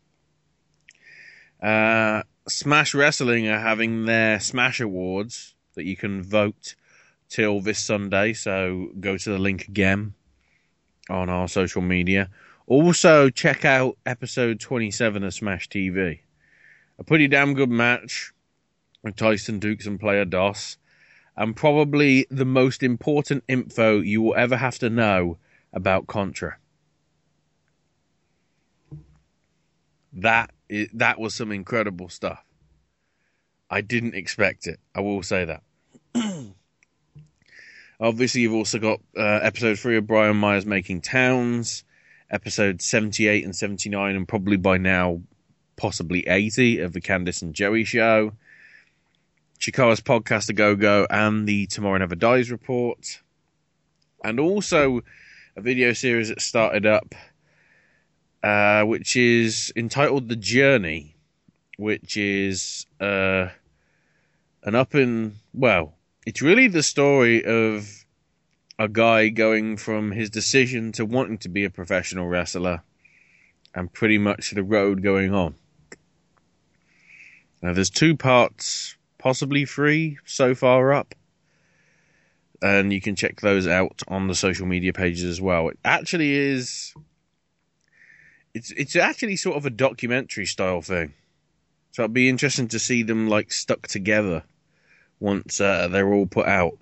[1.63, 6.75] Uh, Smash Wrestling are having their Smash Awards that you can vote
[7.29, 10.15] till this Sunday, so go to the link again
[11.09, 12.29] on our social media.
[12.67, 16.21] Also, check out episode 27 of Smash TV.
[16.99, 18.33] A pretty damn good match
[19.17, 20.77] Tyson Dux and Player DOS,
[21.37, 25.39] and probably the most important info you will ever have to know
[25.73, 26.57] about Contra.
[30.13, 32.45] That is, that was some incredible stuff.
[33.71, 34.81] I didn't expect it.
[34.95, 35.63] I will say that.
[38.01, 41.85] Obviously, you've also got uh, episode three of Brian Myers making towns,
[42.31, 45.21] episode seventy-eight and seventy-nine, and probably by now,
[45.77, 48.33] possibly eighty of the Candice and Joey show.
[49.61, 53.21] Chikara's podcast, A Go Go, and the Tomorrow Never Dies report,
[54.25, 55.03] and also
[55.55, 57.15] a video series that started up,
[58.43, 61.15] uh, which is entitled The Journey,
[61.77, 63.49] which is uh,
[64.63, 65.93] an up in well,
[66.25, 68.07] it's really the story of
[68.79, 72.83] a guy going from his decision to wanting to be a professional wrestler,
[73.75, 75.55] and pretty much the road going on.
[77.61, 81.15] Now, there's two parts possibly free so far up.
[82.63, 85.69] And you can check those out on the social media pages as well.
[85.69, 86.95] It actually is
[88.55, 91.15] it's it's actually sort of a documentary style thing.
[91.93, 94.45] So it'd be interesting to see them like stuck together
[95.21, 96.79] once uh, they're all put out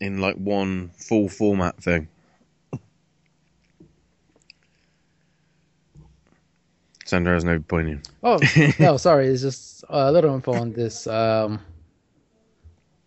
[0.00, 2.08] in like one full format thing.
[7.04, 8.02] Sandra has no pointing.
[8.22, 8.40] Oh
[8.78, 9.28] no, sorry.
[9.28, 11.06] It's just a little info on this.
[11.06, 11.60] Um,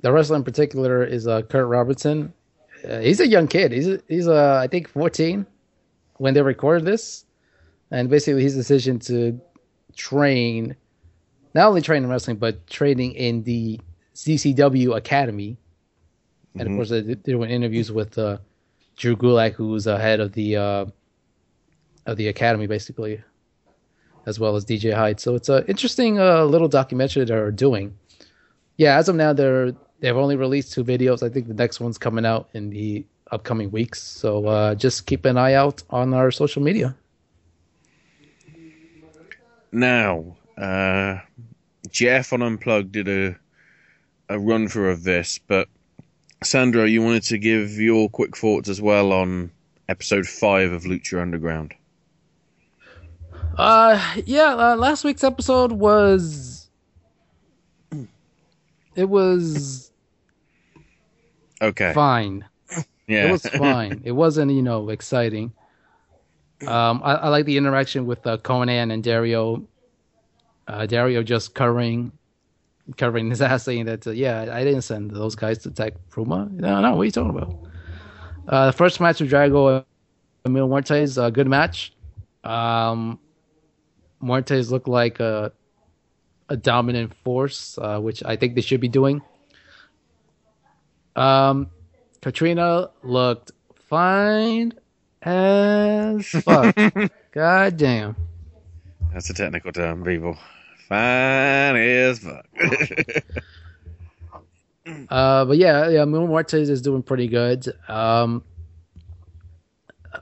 [0.02, 2.34] the wrestler in particular is uh, Kurt Robertson.
[2.88, 3.72] Uh, he's a young kid.
[3.72, 5.46] He's he's uh, I think 14
[6.18, 7.26] when they recorded this,
[7.92, 9.40] and basically his decision to
[9.96, 10.76] train,
[11.54, 13.80] not only train in wrestling but training in the
[14.16, 15.58] CCW Academy,
[16.56, 18.38] and of course they they doing interviews with uh,
[18.96, 20.86] Drew Gulak, who's uh, head of the uh,
[22.06, 23.22] of the academy, basically,
[24.26, 25.20] as well as DJ Hyde.
[25.20, 27.98] So it's a interesting uh, little documentary they're doing.
[28.78, 31.24] Yeah, as of now, they're they've only released two videos.
[31.24, 34.02] I think the next one's coming out in the upcoming weeks.
[34.02, 36.96] So uh, just keep an eye out on our social media.
[39.72, 41.20] Now, uh,
[41.92, 43.36] Jeff on Unplugged did a
[44.32, 45.68] a run through of this, but
[46.44, 49.52] Sandro, you wanted to give your quick thoughts as well on
[49.88, 51.74] episode five of Lucha Underground.
[53.58, 54.56] Uh, yeah.
[54.56, 56.70] Uh, last week's episode was
[58.96, 59.89] it was
[61.62, 61.94] Okay.
[61.94, 62.46] fine.
[63.08, 63.28] Yeah.
[63.28, 64.02] It was fine.
[64.06, 65.52] it wasn't, you know, exciting.
[66.68, 69.68] Um, I, I like the interaction with uh, Konnan and Dario.
[70.68, 72.12] Uh, Dario just covering,
[72.98, 76.48] covering his ass, saying that, uh, yeah, I didn't send those guys to attack Puma.
[76.52, 77.56] No, no, what are you talking about?
[78.48, 79.84] Uh, the first match with Drago
[80.46, 81.94] and Mil Muertes, a good match.
[82.44, 83.20] Um,
[84.22, 85.52] Muertes looked like a,
[86.50, 89.22] a dominant force, uh, which I think they should be doing.
[91.20, 91.70] Um,
[92.22, 94.74] Catrina looked fine
[95.22, 96.76] as fuck.
[97.32, 98.16] God damn.
[99.14, 100.38] That's a technical term, people.
[100.88, 102.46] Fine as fuck.
[105.08, 107.68] Uh, but yeah, yeah, Mil Muertes is doing pretty good.
[107.88, 108.44] Um,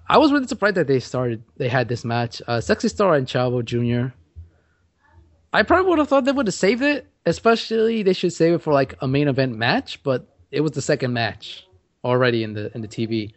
[0.10, 2.42] I was really surprised that they started, they had this match.
[2.46, 4.14] Uh, Sexy Star and Chavo Jr.
[5.54, 8.62] I probably would have thought they would have saved it, especially they should save it
[8.62, 11.68] for like a main event match, but it was the second match
[12.04, 13.34] already in the in the TV.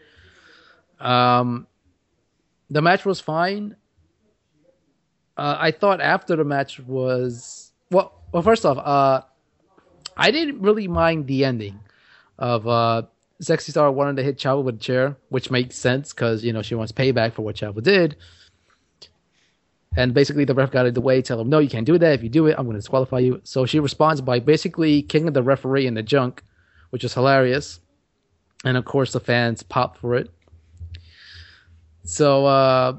[0.99, 1.67] Um,
[2.69, 3.77] the match was fine.
[5.37, 8.17] Uh, I thought after the match was well.
[8.33, 9.23] Well, first off, uh,
[10.17, 11.81] I didn't really mind the ending
[12.39, 13.03] of uh,
[13.41, 16.63] Sexy Star wanting to hit Chavo with a chair, which makes sense because you know
[16.63, 18.17] she wants payback for what Chavo did.
[19.97, 22.13] And basically, the ref got in the way, tell him, "No, you can't do that.
[22.13, 25.33] If you do it, I'm going to disqualify you." So she responds by basically kicking
[25.33, 26.45] the referee in the junk,
[26.91, 27.81] which is hilarious.
[28.65, 30.31] And of course, the fans pop for it.
[32.05, 32.99] So uh,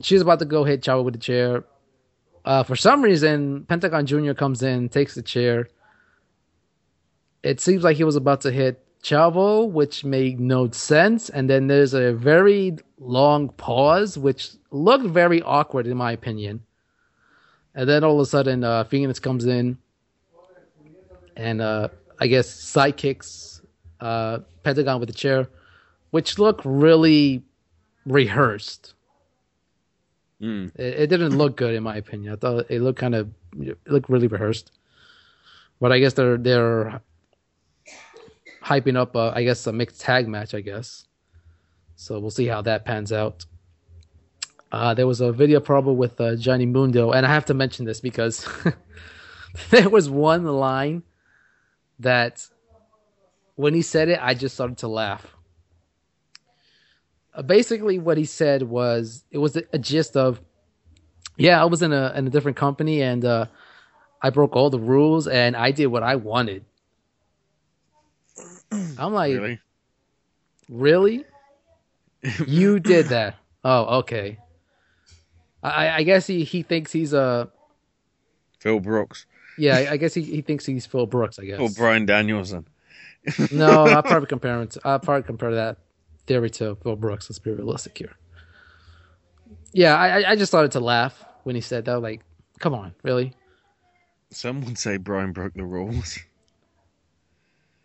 [0.00, 1.64] she's about to go hit Chavo with the chair.
[2.44, 4.32] Uh, for some reason, Pentagon Jr.
[4.32, 5.68] comes in, takes the chair.
[7.42, 11.30] It seems like he was about to hit Chavo, which made no sense.
[11.30, 16.64] And then there's a very long pause, which looked very awkward in my opinion.
[17.74, 19.78] And then all of a sudden, uh, Fénix comes in
[21.36, 21.88] and uh,
[22.22, 23.62] I guess sidekicks
[24.00, 25.48] uh, Pentagon with the chair,
[26.12, 27.42] which look really
[28.06, 28.94] rehearsed.
[30.40, 30.70] Mm.
[30.76, 32.32] It, it didn't look good in my opinion.
[32.32, 34.70] I thought it looked kind of it looked really rehearsed.
[35.80, 37.00] But I guess they're they're
[38.62, 40.54] hyping up, uh, I guess, a mixed tag match.
[40.54, 41.08] I guess.
[41.96, 43.46] So we'll see how that pans out.
[44.70, 47.84] Uh, there was a video problem with uh, Johnny Mundo, and I have to mention
[47.84, 48.48] this because
[49.70, 51.02] there was one line
[51.98, 52.46] that
[53.56, 55.26] when he said it, I just started to laugh.
[57.34, 60.40] Uh, basically, what he said was it was a, a gist of,
[61.36, 63.46] yeah, I was in a in a different company and uh,
[64.20, 66.64] I broke all the rules and I did what I wanted.
[68.98, 69.60] I'm like, Really?
[70.68, 71.24] really?
[72.46, 73.36] you did that?
[73.64, 74.38] Oh, okay.
[75.62, 77.50] I, I guess he, he thinks he's a
[78.58, 79.26] Phil Brooks.
[79.58, 79.76] Yeah.
[79.76, 81.38] I- I guess he, he thinks he's Phil Brooks.
[81.38, 81.60] I guess.
[81.60, 82.66] Or Bryan Danielson.
[83.52, 84.68] no, I'll probably compare him.
[84.68, 85.78] To, I'll probably compare that
[86.26, 87.28] theory to Phil Brooks.
[87.30, 88.16] Let's be realistic here.
[89.72, 92.00] Yeah, I I- I just started to laugh when he said that.
[92.00, 92.20] Like,
[92.58, 93.34] come on, really?
[94.30, 96.18] Some would say Brian broke the rules.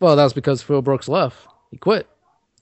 [0.00, 1.36] Well, that was because Phil Brooks left.
[1.70, 2.08] He quit.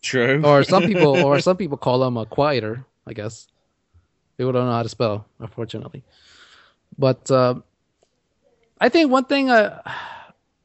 [0.02, 0.42] True.
[0.44, 2.84] Or some people, or some people call him a quieter.
[3.06, 3.46] I guess
[4.36, 6.02] people don't know how to spell, unfortunately.
[6.98, 7.56] But uh,
[8.80, 9.80] I think one thing uh,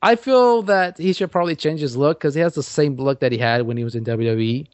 [0.01, 3.19] I feel that he should probably change his look because he has the same look
[3.19, 4.67] that he had when he was in WWE.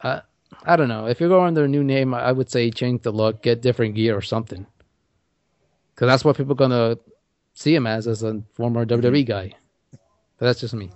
[0.00, 0.20] Uh,
[0.64, 1.06] I don't know.
[1.06, 3.94] If you're going under a new name, I would say change the look, get different
[3.94, 4.66] gear or something.
[5.94, 6.98] Because that's what people are gonna
[7.54, 9.52] see him as, as a former WWE guy.
[9.90, 10.90] But that's just me.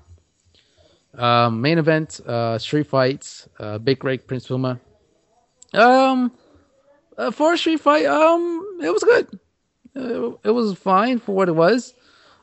[1.14, 4.80] Um, main event, uh, street fights, uh, Big Ryck, Prince Puma.
[5.74, 6.32] Um,
[7.18, 9.38] uh, for a street fight, um, it was good.
[9.94, 11.94] It was fine for what it was.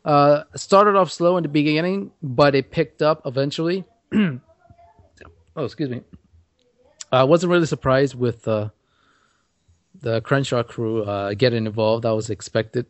[0.06, 3.86] Uh, started off slow in the beginning, but it picked up eventually.
[4.14, 4.39] oh,
[5.58, 6.02] excuse me.
[7.12, 8.70] I wasn't really surprised with uh,
[10.02, 12.04] the Crenshaw crew uh, getting involved.
[12.04, 12.86] That was expected.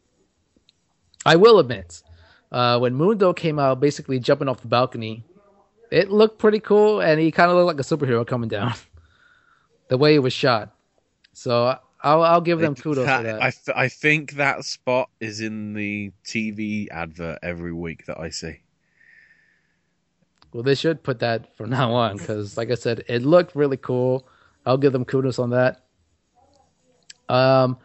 [1.25, 2.01] I will admit,
[2.51, 5.23] uh, when Mundo came out, basically jumping off the balcony,
[5.91, 8.73] it looked pretty cool, and he kind of looked like a superhero coming down.
[9.87, 10.75] the way it was shot.
[11.33, 13.41] So I'll I'll give them kudos That- for that.
[13.41, 18.29] I, th- I think that spot is in the TV advert every week that I
[18.29, 18.61] see.
[20.53, 23.77] Well, they should put that from now on because, like I said, it looked really
[23.77, 24.27] cool.
[24.65, 25.83] I'll give them kudos on that.
[27.27, 27.77] Um,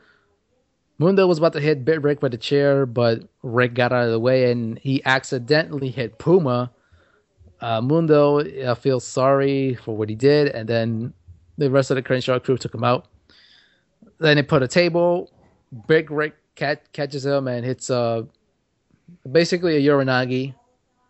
[0.99, 4.11] Mundo was about to hit Big Ryck with a chair, but Ryck got out of
[4.13, 6.71] the way and he accidentally hit Puma.
[7.61, 11.13] Uh, Mundo uh, feels sorry for what he did, and then
[11.59, 13.07] the rest of the Crenshaw crew took him out.
[14.19, 15.31] Then they put a table.
[15.89, 18.23] Big Ryck cat- catches him and hits uh,
[19.31, 20.55] basically a Uranage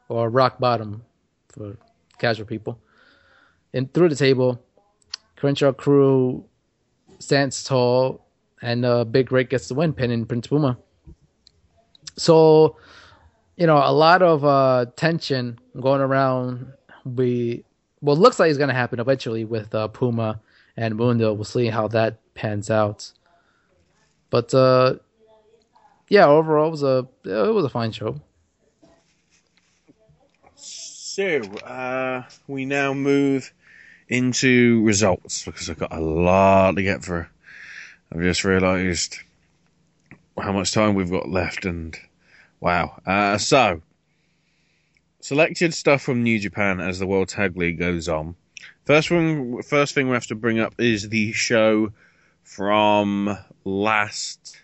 [0.08, 1.04] or rock bottom
[1.48, 1.76] for
[2.18, 2.78] casual people.
[3.72, 4.62] And through the table,
[5.36, 6.44] Crenshaw crew
[7.18, 8.24] stands tall,
[8.62, 10.78] and uh, Big Ryck gets the win, pinning Prince Puma.
[12.16, 12.76] So,
[13.56, 16.72] you know, a lot of uh, tension going around.
[17.04, 17.64] We
[18.00, 20.40] well, looks like it's going to happen eventually with uh, Puma
[20.76, 21.32] and Mundo.
[21.32, 23.12] We'll see how that pans out.
[24.30, 24.96] But uh,
[26.08, 28.20] yeah, overall, it was a it was a fine show.
[30.56, 33.52] So, uh, we now move
[34.08, 37.26] into results because I've got a lot to get through.
[38.12, 39.18] I've just realised
[40.36, 41.96] how much time we've got left, and
[42.60, 43.00] wow.
[43.06, 43.80] Uh, so,
[45.20, 48.34] selected stuff from New Japan as the World Tag League goes on.
[48.84, 51.92] First one, first thing we have to bring up is the show
[52.42, 54.58] from last.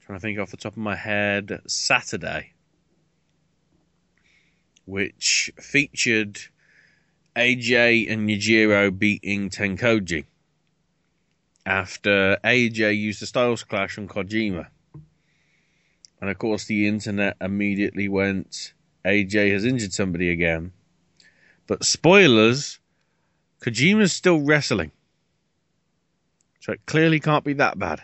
[0.00, 2.52] Trying to think off the top of my head, Saturday
[4.84, 6.38] which featured
[7.36, 10.24] AJ and Yujiro beating Tenkoji
[11.64, 14.66] after AJ used the Styles Clash on Kojima.
[16.20, 18.74] And of course, the internet immediately went,
[19.04, 20.72] AJ has injured somebody again.
[21.66, 22.78] But spoilers,
[23.62, 24.90] Kojima's still wrestling.
[26.60, 28.02] So it clearly can't be that bad.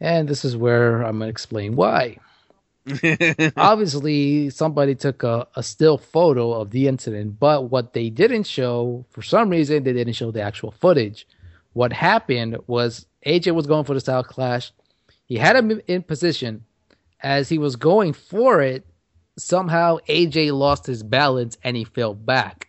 [0.00, 2.18] And this is where I'm going to explain why.
[3.56, 9.06] Obviously, somebody took a, a still photo of the incident, but what they didn't show,
[9.10, 11.26] for some reason, they didn't show the actual footage.
[11.72, 14.70] What happened was AJ was going for the style clash.
[15.24, 16.64] He had him in position.
[17.20, 18.84] As he was going for it,
[19.38, 22.68] somehow AJ lost his balance and he fell back.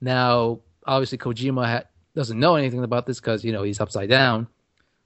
[0.00, 4.48] Now, obviously, Kojima ha- doesn't know anything about this because, you know, he's upside down.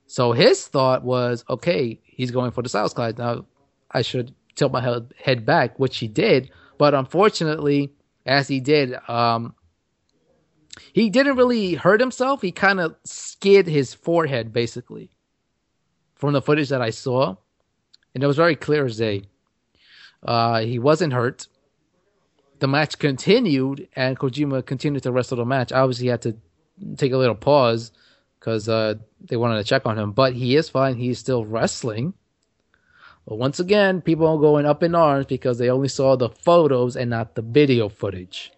[0.07, 3.15] So his thought was, okay, he's going for the Clash.
[3.17, 3.47] Now,
[3.91, 6.51] I should tilt my head, head back, which he did.
[6.79, 7.93] But unfortunately,
[8.27, 9.55] as he did, um,
[10.93, 12.43] he didn't really hurt himself.
[12.43, 15.11] He kind of skid his forehead, basically,
[16.15, 17.37] from the footage that I saw.
[18.15, 19.25] And it was very clear as day.
[20.23, 21.49] Uh, he wasn't hurt.
[22.65, 25.71] The match continued, and Kojima continued to wrestle the match.
[25.71, 26.35] Obviously, he had to
[26.97, 27.93] take a little pause
[28.41, 30.13] because uh, they wanted to check on him.
[30.13, 30.97] But he is fine.
[30.97, 32.15] He's still wrestling.
[33.29, 36.97] But once again, people are going up in arms because they only saw the photos
[36.97, 38.51] and not the video footage.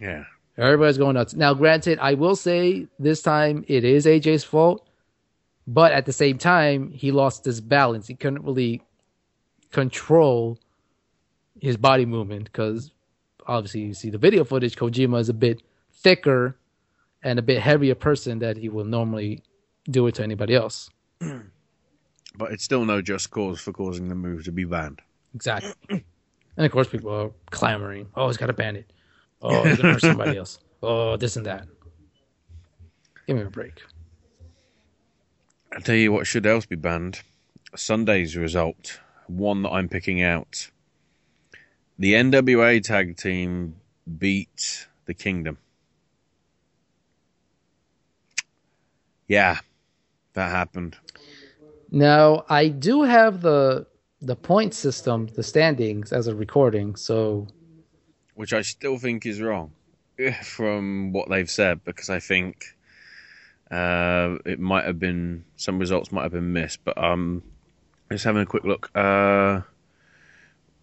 [0.00, 0.24] Yeah.
[0.56, 1.34] Everybody's going nuts.
[1.34, 4.88] Now, granted, I will say this time it is AJ's fault,
[5.66, 8.06] but at the same time, he lost his balance.
[8.06, 8.80] He couldn't really
[9.72, 10.58] control
[11.60, 12.92] his body movement because
[13.50, 14.76] obviously you see the video footage.
[14.76, 16.56] Kojima is a bit thicker
[17.22, 19.42] and a bit heavier person that he will normally
[19.90, 20.90] do it to anybody else.
[22.36, 25.02] But it's still no just cause for causing the move to be banned.
[25.34, 25.74] Exactly.
[26.56, 28.08] And of course, people are clamoring.
[28.14, 28.92] Oh, he's got to ban it.
[29.40, 30.58] Oh, he's gonna hurt somebody else.
[30.82, 31.66] Oh, this and that.
[33.26, 33.82] Give me a break.
[35.74, 37.20] I'll tell you what should else be banned.
[37.76, 40.69] Sunday's result, one that I'm picking out.
[42.00, 43.76] The NWA tag team
[44.16, 45.58] beat the Kingdom.
[49.28, 49.58] Yeah,
[50.32, 50.96] that happened.
[51.90, 53.86] Now, I do have the
[54.22, 56.96] the point system, the standings as a recording.
[56.96, 57.46] So,
[58.34, 59.72] Which I still think is wrong
[60.42, 62.64] from what they've said because I think
[63.70, 66.82] uh, it might have been some results might have been missed.
[66.82, 67.42] But um,
[68.10, 68.90] just having a quick look.
[68.94, 69.60] Uh,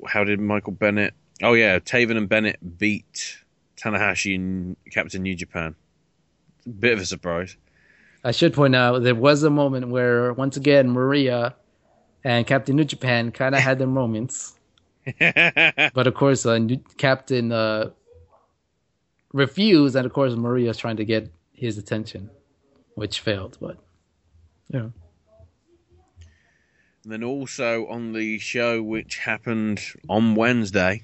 [0.06, 1.14] how did Michael Bennett?
[1.42, 3.38] Oh yeah, Taven and Bennett beat
[3.78, 5.76] Tanahashi and Captain New Japan.
[6.80, 7.56] Bit of a surprise.
[8.24, 11.56] I should point out there was a moment where once again Maria
[12.24, 14.56] and Captain New Japan kind of had their moments,
[15.20, 17.92] but of course uh, New- Captain uh,
[19.32, 22.30] refused, and of course Maria's trying to get his attention,
[22.96, 23.58] which failed.
[23.62, 23.78] But
[24.70, 24.88] yeah.
[27.12, 31.04] Then also on the show, which happened on Wednesday,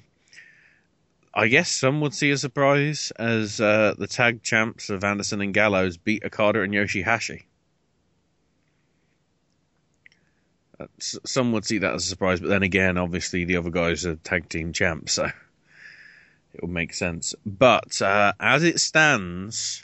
[1.32, 5.52] I guess some would see a surprise as uh, the tag champs of Anderson and
[5.52, 7.44] Gallows beat Okada and Yoshihashi.
[10.78, 14.04] Uh, Some would see that as a surprise, but then again, obviously the other guys
[14.06, 15.24] are tag team champs, so
[16.54, 17.34] it would make sense.
[17.44, 19.83] But uh, as it stands,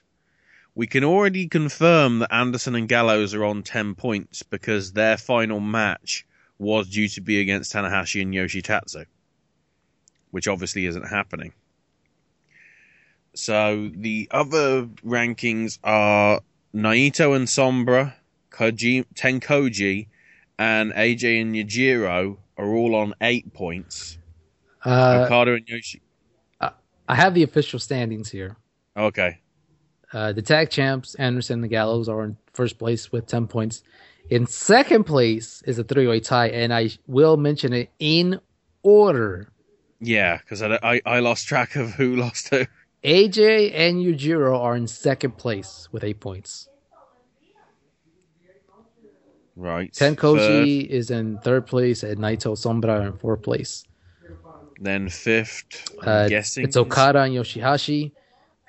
[0.80, 5.60] we can already confirm that Anderson and Gallows are on 10 points because their final
[5.60, 6.26] match
[6.58, 9.04] was due to be against Tanahashi and Yoshitatsu,
[10.30, 11.52] which obviously isn't happening.
[13.34, 16.40] So the other rankings are
[16.74, 18.14] Naito and Sombra,
[18.50, 20.06] Koji, Tenkoji,
[20.58, 24.16] and AJ and Yujiro are all on eight points.
[24.82, 26.00] Uh, Okada and Yoshi.
[26.58, 28.56] I have the official standings here.
[28.96, 29.40] Okay.
[30.12, 33.82] Uh, the tag champs, Anderson and the Gallows, are in first place with 10 points.
[34.28, 38.40] In second place is a three way tie, and I will mention it in
[38.82, 39.48] order.
[40.00, 42.66] Yeah, because I, I, I lost track of who lost who.
[43.04, 46.68] AJ and Yujiro are in second place with eight points.
[49.56, 49.92] Right.
[49.92, 53.84] Tenkoji is in third place, and Naito Sombra in fourth place.
[54.80, 55.88] Then fifth.
[56.02, 56.64] I'm Uh, guessing.
[56.64, 58.12] it's Okada and Yoshihashi,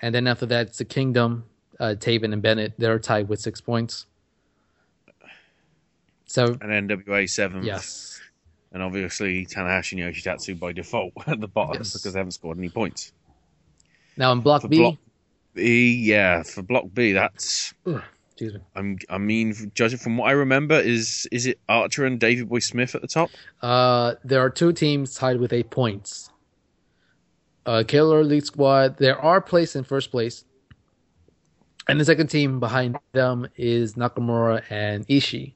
[0.02, 1.46] and then after that, it's the Kingdom,
[1.80, 2.74] uh, Taven and Bennett.
[2.78, 4.06] They're tied with six points.
[6.26, 7.66] So And NWA seventh.
[7.66, 8.20] yes,
[8.72, 11.94] And obviously Tanahashi and Yoshitatsu by default at the bottom Yes.
[11.94, 13.12] because they haven't scored any points.
[14.18, 14.96] now in Block For B, Block
[15.54, 17.74] B, yeah, for Block B, that's.
[18.32, 18.62] excuse me.
[18.76, 22.60] I'm, I mean, judging from what I remember, is is it Archer and David Boy
[22.60, 23.30] Smith at the top?
[23.62, 26.30] Uh, there are two teams tied with eight points.
[27.66, 30.44] Uh, Killer Elite Squad, there are placed in first place.
[31.88, 35.54] And the second team behind them is Nakamura and Ishii.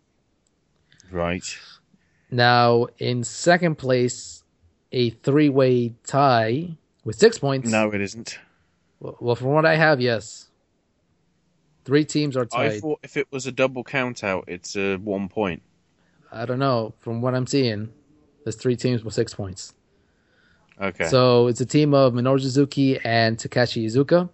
[1.11, 1.43] Right.
[2.31, 4.43] Now, in second place,
[4.91, 7.69] a three way tie with six points.
[7.69, 8.39] No, it isn't.
[8.99, 10.49] Well, well, from what I have, yes.
[11.85, 12.81] Three teams are I tied.
[12.81, 15.61] thought if it was a double count out, it's a one point.
[16.31, 16.93] I don't know.
[16.99, 17.91] From what I'm seeing,
[18.43, 19.73] there's three teams with six points.
[20.81, 21.07] Okay.
[21.07, 24.29] So it's a team of Minoru Suzuki and Takashi Iizuka,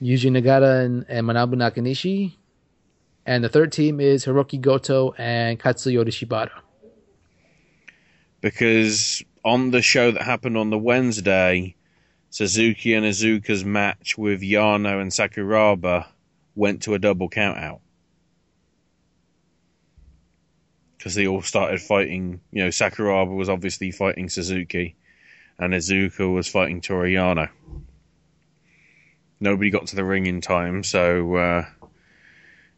[0.00, 2.34] Yuji Nagata and, and Manabu Nakanishi,
[3.26, 6.50] and the third team is Hiroki Goto and Katsuyori Shibata.
[8.40, 11.74] because on the show that happened on the Wednesday,
[12.28, 16.06] Suzuki and Iizuka's match with Yano and Sakuraba
[16.54, 17.80] went to a double count out.
[21.04, 24.96] Because they all started fighting, you know, Sakuraba was obviously fighting Suzuki,
[25.58, 27.50] and Iizuka was fighting Toru Yano.
[29.38, 31.66] Nobody got to the ring in time, so uh,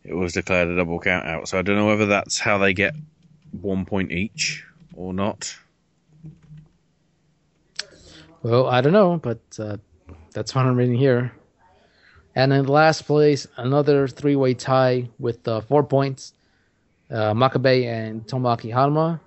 [0.03, 1.47] it was declared a double count out.
[1.47, 2.97] So I don't know whether that's how they get
[3.53, 4.65] one point each
[4.97, 5.57] or not.
[8.43, 9.77] Well, I don't know, but uh,
[10.33, 11.31] that's what I'm reading here.
[12.35, 16.33] And in last place, another three-way tie with uh, four points.
[17.11, 19.21] Uh, Makabe and Tomoaki Honma,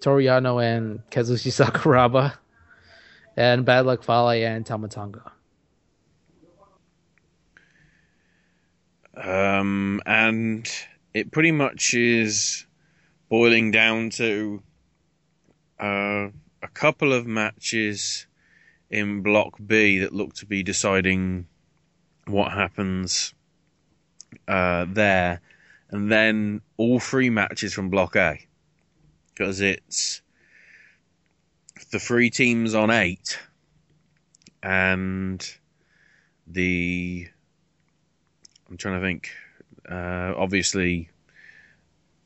[0.00, 2.34] Toriano and Kazushi Sakuraba,
[3.36, 5.32] and Bad Luck Fale and Tama Tonga.
[9.16, 10.70] Um, and
[11.14, 12.66] it pretty much is
[13.28, 14.62] boiling down to
[15.80, 16.28] uh,
[16.62, 18.26] a couple of matches
[18.90, 21.46] in Block B that look to be deciding
[22.26, 23.34] what happens
[24.48, 25.40] uh, there,
[25.90, 28.38] and then all three matches from Block A
[29.28, 30.22] because it's
[31.92, 33.38] the three teams on eight
[34.62, 35.48] and
[36.46, 37.28] the
[38.68, 39.30] I'm trying to think.
[39.88, 41.10] Uh, obviously,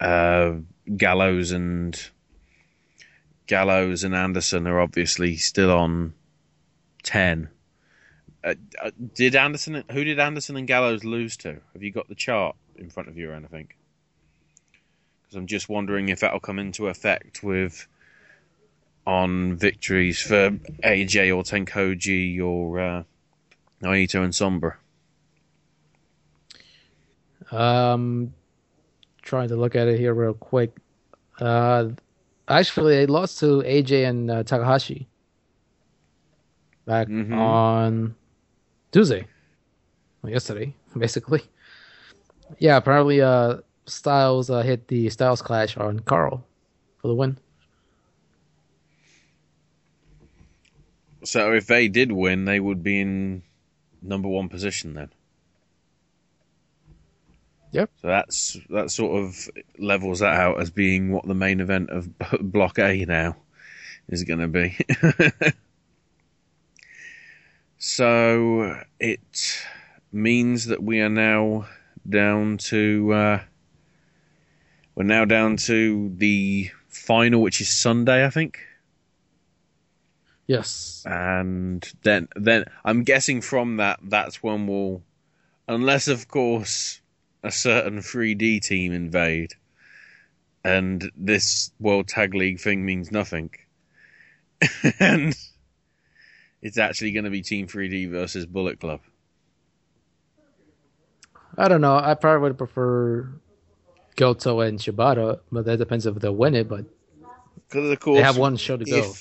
[0.01, 0.55] uh,
[0.97, 2.11] Gallows and
[3.47, 6.15] Gallows and Anderson are obviously still on
[7.03, 7.51] ten.
[8.43, 9.85] Uh, uh, did Anderson?
[9.91, 11.61] Who did Anderson and Gallows lose to?
[11.75, 13.69] Have you got the chart in front of you or anything?
[15.23, 17.87] Because I'm just wondering if that'll come into effect with
[19.07, 20.51] on victories for
[20.85, 23.03] AJ or Tenkoji or uh,
[23.83, 24.75] Naito and Sombra.
[27.53, 28.33] Um,
[29.23, 30.73] trying to look at it here real quick.
[31.41, 31.89] Uh,
[32.49, 35.09] actually, they lost to AJ and uh, Takahashi
[36.85, 37.33] back Mhm.
[37.37, 38.15] on
[38.93, 39.27] Tuesday,
[40.23, 41.43] well, yesterday, basically.
[42.59, 46.45] Yeah, apparently, uh, Styles uh, hit the Styles Clash on Carl
[46.99, 47.39] for the win.
[51.25, 53.43] So if they did win, they would be in
[54.01, 55.11] number one position then.
[57.73, 57.91] Yep.
[58.01, 59.49] So that's that sort of
[59.79, 62.09] levels that out as being what the main event of
[62.41, 63.37] Block A now
[64.09, 64.77] is going to be.
[67.83, 69.65] So it
[70.13, 71.67] means that we are now
[72.09, 73.41] down to uh,
[74.95, 78.61] we're now down to the final, which is Sunday, I think.
[80.47, 81.05] Yes.
[81.07, 85.03] And then then I'm guessing from that that's when we'll
[85.69, 87.01] unless of course
[87.45, 89.55] a certain 3D team invade
[90.65, 93.51] and this World Tag League thing means nothing.
[94.99, 95.35] and
[96.63, 99.01] it's actually going to be Team 3D versus Bullet Club.
[101.61, 101.95] I don't know.
[101.95, 103.29] I probably would prefer
[104.17, 106.67] Goto and Shibata, but that depends if they'll win it.
[106.71, 106.87] But
[107.69, 109.13] Because of course they have one show to go.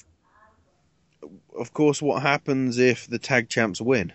[1.57, 4.13] Of course, what happens if the tag champs win?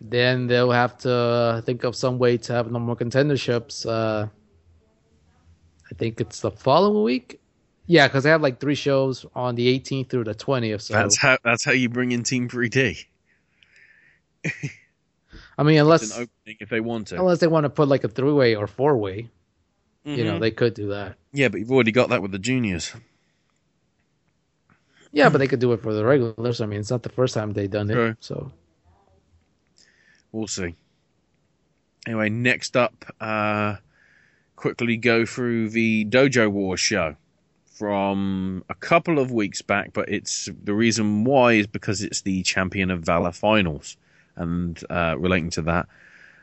[0.00, 3.86] Then they'll have to think of some way to have no more contenderships.
[3.86, 4.26] Uh,
[5.88, 7.40] I think it's the following week.
[7.86, 10.80] Yeah, because they have like three shows on the 18th through the 20th.
[10.80, 13.04] So That's how that's how you bring in Team 3D.
[15.62, 17.20] I mean, unless opening if they want to.
[17.20, 19.28] unless they want to put like a three way or four way,
[20.04, 20.40] you know, Mhm.
[20.40, 21.14] they could do that.
[21.32, 22.92] Yeah, but you've already got that with the juniors.
[25.12, 26.60] Yeah, but they could do it for the regulars.
[26.60, 27.94] I mean, it's not the first time they've done it.
[27.94, 28.16] True.
[28.20, 28.50] So
[30.32, 30.74] We'll see.
[32.06, 33.76] Anyway, next up, uh,
[34.56, 37.16] quickly go through the Dojo Wars show
[37.66, 42.42] from a couple of weeks back, but it's the reason why is because it's the
[42.42, 43.96] Champion of Valor finals,
[44.36, 45.88] and uh, relating to that.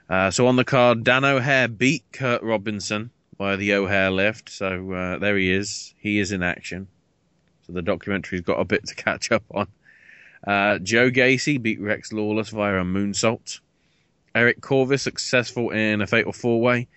[0.09, 4.49] Uh, so on the card, Dan O'Hare beat Kurt Robinson by the O'Hare lift.
[4.49, 5.93] So uh, there he is.
[5.99, 6.87] He is in action.
[7.67, 9.67] So the documentary's got a bit to catch up on.
[10.45, 13.59] Uh, Joe Gacy beat Rex Lawless via a moonsault.
[14.33, 16.87] Eric Corvis successful in a fatal four way,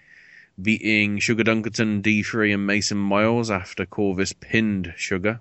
[0.60, 5.40] beating Sugar Dunkerton, D3, and Mason Miles after Corvis pinned Sugar.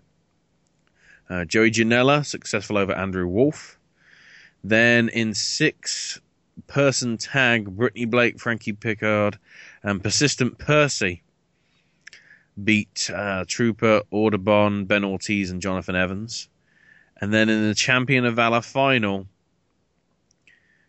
[1.30, 3.78] Uh, Joey Janela successful over Andrew Wolf.
[4.64, 6.22] Then in six
[6.68, 9.38] person tag, Brittany Blake, Frankie Pickard,
[9.84, 11.24] and Persistent Percy
[12.64, 16.50] beat uh, Trooper, Audubon, Ben Ortiz, and Jonathan Evans.
[17.20, 19.28] And then in the Champion of Valor final,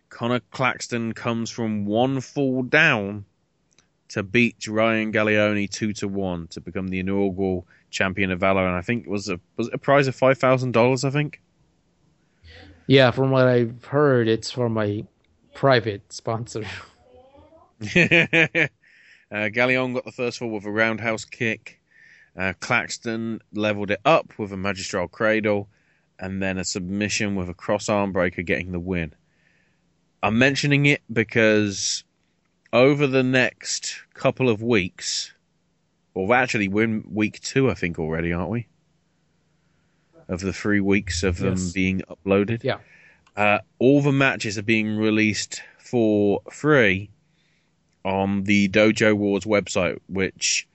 [0.08, 3.24] Connor Claxton comes from one fall down
[4.08, 8.76] to beat Ryan Galeone two to one to become the inaugural champion of Valor, and
[8.76, 11.04] I think it was a was it a prize of five thousand dollars.
[11.04, 11.40] I think.
[12.86, 15.04] Yeah, from what I've heard, it's from a
[15.54, 16.64] private sponsor.
[17.82, 17.86] uh,
[19.32, 21.80] Gallion got the first fall with a roundhouse kick.
[22.36, 25.68] Uh, Claxton leveled it up with a magistral cradle,
[26.18, 29.12] and then a submission with a cross arm breaker, getting the win.
[30.22, 32.04] I'm mentioning it because
[32.72, 35.32] over the next couple of weeks,
[36.14, 38.68] or actually we're in week two, I think already, aren't we?
[40.32, 41.72] Of the three weeks of them Yes.
[41.72, 42.64] being uploaded.
[42.64, 42.78] Yeah.
[43.36, 47.10] Uh, all the matches are being released for free
[48.04, 50.66] on the Dojo Wars website, which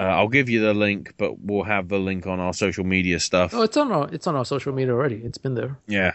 [0.00, 3.20] uh, I'll give you the link, but we'll have the link on our social media
[3.20, 3.54] stuff.
[3.54, 5.16] Oh, it's on our it's on our social media already.
[5.24, 5.76] It's been there.
[5.86, 6.12] Yeah,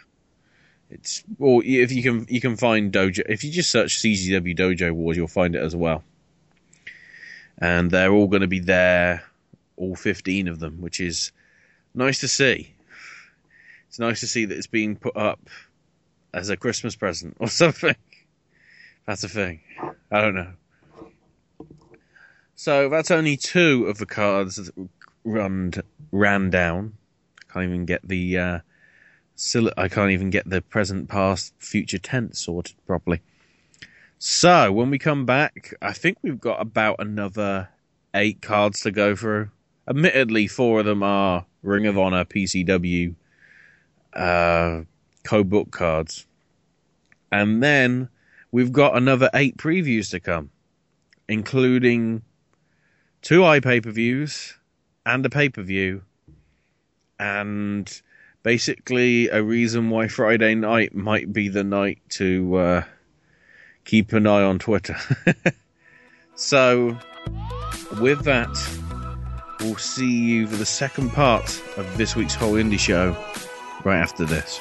[0.90, 4.92] it's well if you can you can find Dojo if you just search CZW Dojo
[4.92, 6.04] Wars, you'll find it as well.
[7.58, 9.24] And they're all going to be there,
[9.78, 11.32] all fifteen of them, which is
[11.96, 12.74] nice to see.
[13.88, 15.50] It's nice to see that it's being put up
[16.34, 17.96] as a Christmas present or something.
[19.06, 19.62] That's a thing.
[20.12, 20.54] I don't know.
[22.56, 24.74] So that's only two of the cards that
[25.24, 25.74] run
[26.12, 26.94] ran down.
[27.50, 28.60] I can't even get the uh,
[29.36, 33.22] sil- I can't even get the present, past, future tense sorted properly.
[34.18, 37.70] So when we come back, I think we've got about another
[38.14, 39.50] eight cards to go through.
[39.88, 43.16] Admittedly, four of them are Ring of Honor PCW
[44.14, 44.82] uh,
[45.24, 46.26] co-book cards,
[47.32, 48.10] and then
[48.52, 50.52] we've got another eight previews to come,
[51.28, 52.22] including
[53.22, 54.58] two iPay per views
[55.06, 56.04] and a pay per view,
[57.20, 58.02] and
[58.44, 62.84] basically a reason why Friday night might be the night to uh,
[63.86, 64.98] keep an eye on Twitter.
[66.36, 66.98] so,
[68.00, 68.56] with that,
[69.66, 73.16] we'll see you for the second part of this week's whole indie show
[73.84, 74.60] right after this.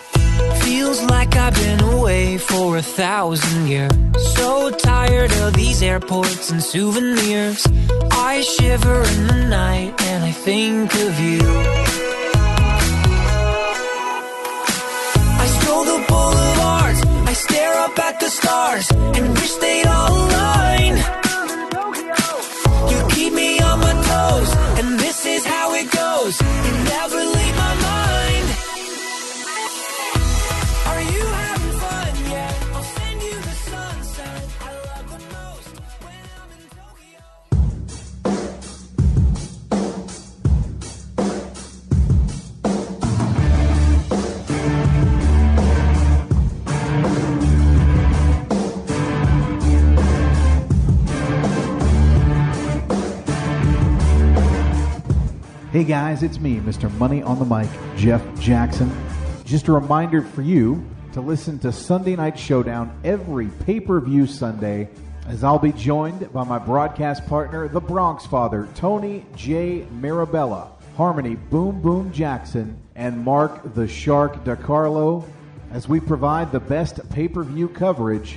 [0.63, 3.93] Feels like I've been away for a thousand years.
[4.37, 7.67] So tired of these airports and souvenirs.
[8.13, 11.41] I shiver in the night and I think of you.
[15.43, 21.24] I stroll the boulevards, I stare up at the stars and wish they'd all align.
[24.79, 26.41] And this is how it goes.
[26.41, 28.34] You never leave my mind.
[55.75, 56.89] Hey guys, it's me, Mr.
[56.99, 58.93] Money on the Mic, Jeff Jackson.
[59.45, 64.25] Just a reminder for you to listen to Sunday Night Showdown every pay per view
[64.25, 64.89] Sunday,
[65.27, 69.85] as I'll be joined by my broadcast partner, the Bronx Father, Tony J.
[69.91, 75.29] Mirabella, Harmony Boom Boom Jackson, and Mark the Shark DiCarlo,
[75.73, 78.37] as we provide the best pay per view coverage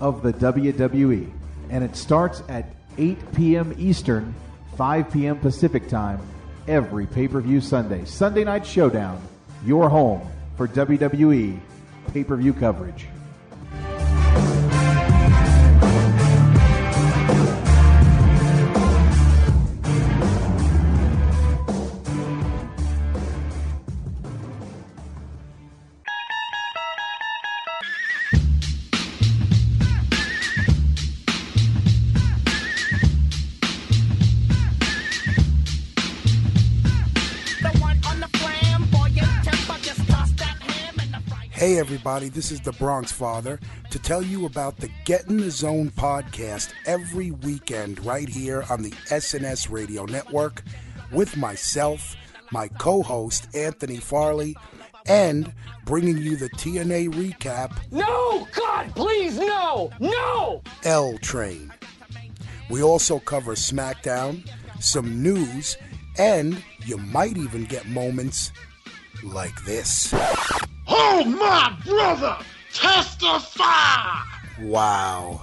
[0.00, 1.32] of the WWE.
[1.70, 3.74] And it starts at 8 p.m.
[3.78, 4.34] Eastern,
[4.76, 5.38] 5 p.m.
[5.38, 6.20] Pacific Time,
[6.68, 8.04] every pay per view Sunday.
[8.04, 9.20] Sunday Night Showdown,
[9.64, 10.20] your home
[10.56, 11.58] for WWE
[12.12, 13.06] pay per view coverage.
[42.06, 43.58] Everybody, this is the Bronx Father
[43.90, 48.82] to tell you about the Get in the Zone podcast every weekend right here on
[48.82, 50.62] the SNS Radio Network
[51.12, 52.14] with myself,
[52.52, 54.54] my co host, Anthony Farley,
[55.06, 55.50] and
[55.86, 58.46] bringing you the TNA recap, No!
[58.52, 59.90] God, please, no!
[59.98, 60.60] No!
[60.84, 61.72] L Train.
[62.68, 64.46] We also cover SmackDown,
[64.78, 65.78] some news,
[66.18, 68.52] and you might even get moments
[69.22, 70.12] like this.
[70.86, 72.36] Oh, my brother!
[72.72, 74.20] Testify!
[74.60, 75.42] Wow.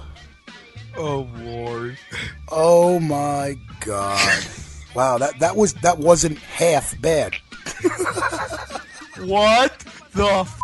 [0.98, 1.98] Oh Lord.
[2.50, 4.44] Oh my god.
[4.94, 7.36] Wow, that that was that wasn't half bad.
[9.20, 9.78] What
[10.14, 10.60] the f-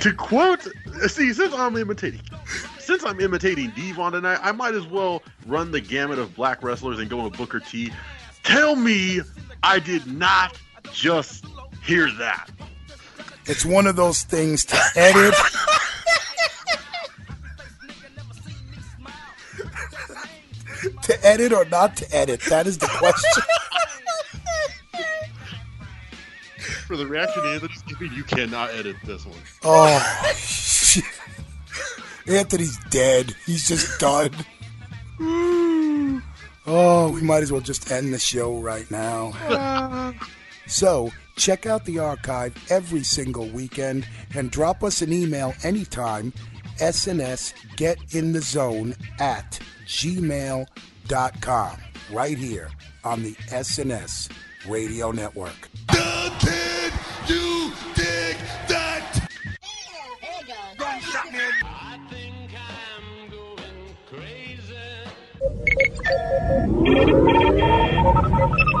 [0.00, 0.66] To quote,
[1.08, 2.20] see, since I'm imitating,
[2.78, 6.98] since I'm imitating Devon tonight, I might as well run the gamut of black wrestlers
[6.98, 7.92] and go with Booker T.
[8.42, 9.20] Tell me
[9.62, 10.58] I did not
[10.92, 11.44] just
[11.90, 12.48] hear that.
[13.46, 15.34] It's one of those things to edit.
[21.02, 22.42] to edit or not to edit?
[22.42, 23.42] That is the question.
[26.86, 29.38] For the reaction Anthony's giving, you cannot edit this one.
[29.64, 31.04] Oh, shit.
[32.28, 33.34] Anthony's dead.
[33.46, 34.30] He's just done.
[36.66, 40.12] Oh, we might as well just end the show right now.
[40.70, 41.10] So,
[41.40, 46.34] check out the archive every single weekend and drop us an email anytime.
[46.76, 50.66] SNS Get in the Zone at gmail.com.
[52.12, 52.70] Right here
[53.04, 54.30] on the SNS
[54.68, 55.70] Radio Network.
[57.26, 58.36] You dig
[58.68, 59.28] that?
[68.72, 68.80] Hey,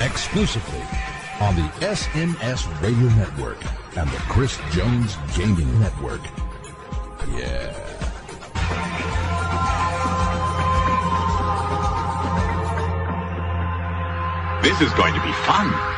[0.00, 0.82] Exclusively
[1.40, 3.58] on the SNS Radio Network
[3.96, 6.20] and the Chris Jones Gaming Network.
[7.32, 7.72] Yeah.
[14.62, 15.96] This is going to be fun.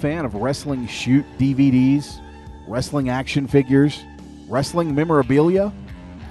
[0.00, 2.20] Fan of wrestling shoot DVDs,
[2.66, 4.02] wrestling action figures,
[4.48, 5.72] wrestling memorabilia?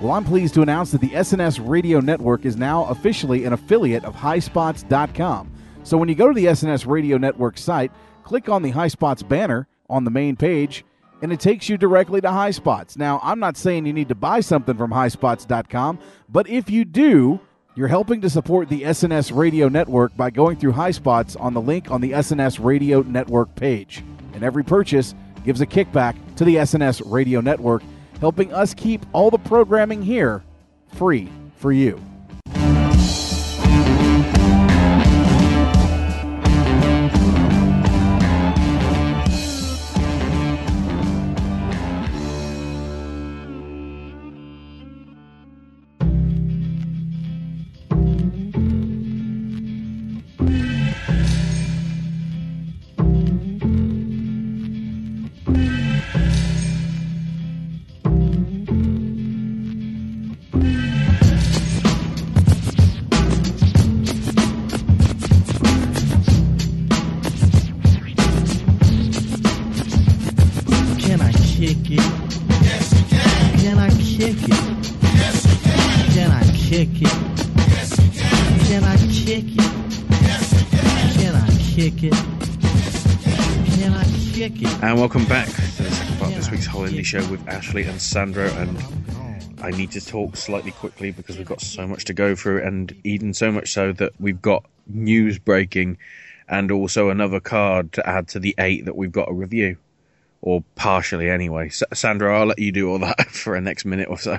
[0.02, 4.06] Well, I'm pleased to announce that the SNS Radio Network is now officially an affiliate
[4.06, 5.52] of HighSpots.com.
[5.84, 7.92] So when you go to the SNS Radio Network site,
[8.24, 10.86] click on the HighSpots banner on the main page,
[11.22, 12.98] and it takes you directly to High Spots.
[12.98, 16.00] Now, I'm not saying you need to buy something from HighSpots.com,
[16.30, 17.40] but if you do,
[17.80, 21.62] you're helping to support the SNS Radio Network by going through High Spots on the
[21.62, 24.04] link on the SNS Radio Network page.
[24.34, 25.16] And every purchase
[25.46, 27.82] gives a kickback to the SNS Radio Network,
[28.20, 30.44] helping us keep all the programming here
[30.90, 31.98] free for you.
[87.10, 88.46] Show with Ashley and Sandro.
[88.50, 88.78] And
[89.64, 92.94] I need to talk slightly quickly because we've got so much to go through, and
[93.04, 95.98] even so much so that we've got news breaking
[96.48, 99.78] and also another card to add to the eight that we've got to review,
[100.44, 101.66] or partially anyway.
[101.70, 104.38] S- Sandro, I'll let you do all that for a next minute or so.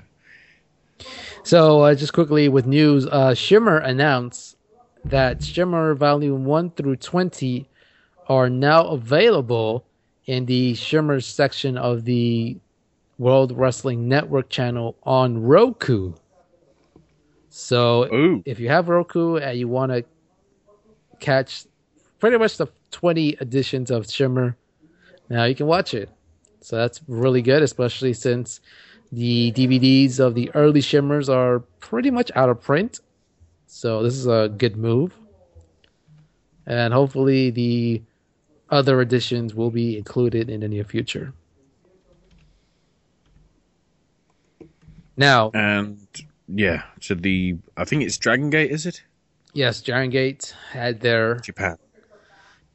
[1.42, 4.56] So, uh, just quickly with news, uh, Shimmer announced
[5.04, 7.68] that Shimmer Volume 1 through 20
[8.28, 9.84] are now available
[10.26, 12.58] in the Shimmer section of the
[13.18, 16.14] World Wrestling Network channel on Roku.
[17.48, 20.04] So, if you have Roku and you want to
[21.18, 21.64] catch
[22.18, 24.56] pretty much the 20 editions of Shimmer,
[25.28, 26.08] now you can watch it.
[26.60, 28.60] So, that's really good, especially since
[29.12, 33.00] the DVDs of the early Shimmers are pretty much out of print.
[33.66, 35.12] So, this is a good move.
[36.66, 38.02] And hopefully, the
[38.70, 41.32] other editions will be included in the near future.
[45.16, 46.06] Now, and
[46.48, 49.02] yeah, so the I think it's Dragon Gate, is it?
[49.52, 51.76] Yes, Dragon Gate had their Japan,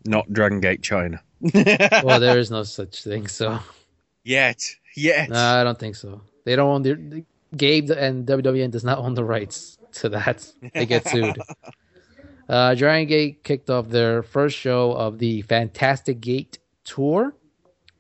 [0.06, 1.22] not Dragon Gate China.
[2.04, 3.28] well, there is no such thing.
[3.28, 3.60] So
[4.24, 4.64] yet,
[4.96, 5.30] yet.
[5.30, 6.22] No, I don't think so.
[6.44, 7.26] They don't own the, the
[7.58, 10.48] Gabe and WWN does not own the rights to that.
[10.74, 11.38] They get sued.
[12.50, 17.34] uh, Dragon Gate kicked off their first show of the Fantastic Gate tour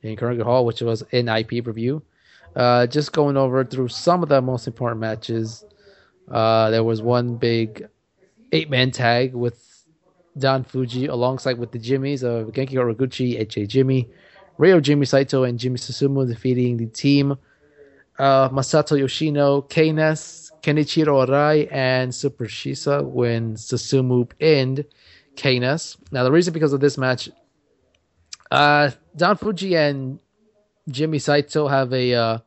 [0.01, 2.01] in Carnegie Hall, which was an IP review.
[2.55, 5.65] Uh, just going over through some of the most important matches.
[6.31, 7.87] Uh, there was one big
[8.51, 9.85] eight man tag with
[10.37, 13.67] Don Fujii alongside with the Jimmies of Genki Horiguchi, H.A.
[13.67, 14.09] Jimmy,
[14.57, 17.37] Ryo Jimmy Saito, and Jimmy Susumu defeating the team
[18.17, 24.83] uh, Masato Yoshino, K-Ness, Kenichiro Arai, and Super Shisa when Susumu pinned
[25.35, 25.95] K-Ness.
[26.11, 27.29] Now, the reason because of this match,
[28.49, 30.19] uh, Don Fujii and
[30.89, 32.37] Jimmy Saito have a uh,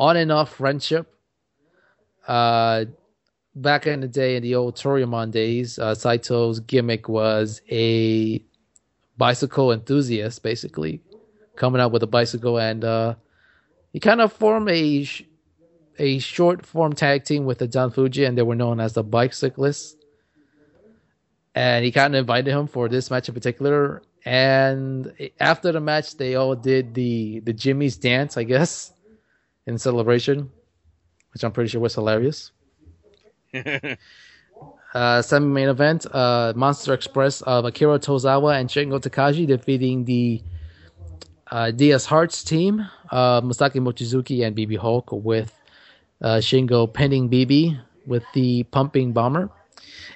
[0.00, 1.14] on and off friendship.
[2.26, 2.86] Uh,
[3.54, 8.42] back in the day, in the old Toryumon days, uh, Saito's gimmick was a
[9.16, 11.00] bicycle enthusiast, basically
[11.54, 13.14] coming out with a bicycle, and uh,
[13.92, 15.04] he kind of formed a
[15.98, 19.02] a short form tag team with the Don Fujii, and they were known as the
[19.02, 19.96] Bicyclists.
[21.54, 24.02] And he kind of invited him for this match in particular.
[24.24, 28.92] And after the match, they all did the the Jimmy's dance, I guess,
[29.66, 30.50] in celebration,
[31.32, 32.52] which I'm pretty sure was hilarious.
[34.94, 40.42] uh, semi main event, uh, Monster Express of Akira Tozawa and Shingo Takagi defeating the
[41.50, 45.57] uh, DS Hearts team, uh, Masaaki Mochizuki and BB Hulk with
[46.22, 49.50] Shingo pinning BB with the pumping bomber.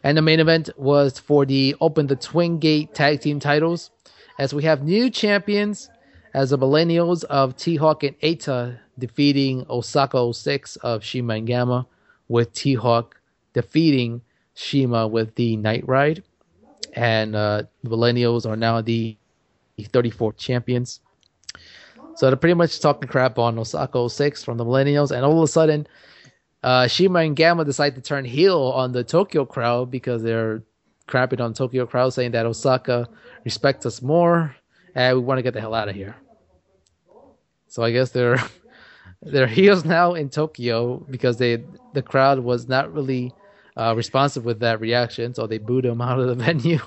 [0.02, 3.90] And the main event was for the Open the Twin Gate tag team titles,
[4.38, 5.88] as we have new champions
[6.34, 11.86] as the Millennials of T Hawk and Eita defeating Osaka 06 of Shima and Gamma,
[12.28, 13.20] with T Hawk
[13.52, 14.22] defeating
[14.54, 16.22] Shima with the Night Ride.
[16.94, 19.16] And uh, Millennials are now the
[19.80, 21.00] 34 champions.
[22.14, 25.44] So they're pretty much talking crap on Osaka 06 from the Millennials, and all of
[25.44, 25.86] a sudden,
[26.62, 30.62] uh, Shima and Gamma decide to turn heel on the Tokyo crowd because they're
[31.08, 33.08] crapping on Tokyo crowd, saying that Osaka
[33.44, 34.54] respects us more,
[34.94, 36.16] and we want to get the hell out of here.
[37.68, 38.38] So I guess they're
[39.22, 43.32] they're heels now in Tokyo because they the crowd was not really
[43.76, 46.80] uh, responsive with that reaction, so they booed them out of the venue.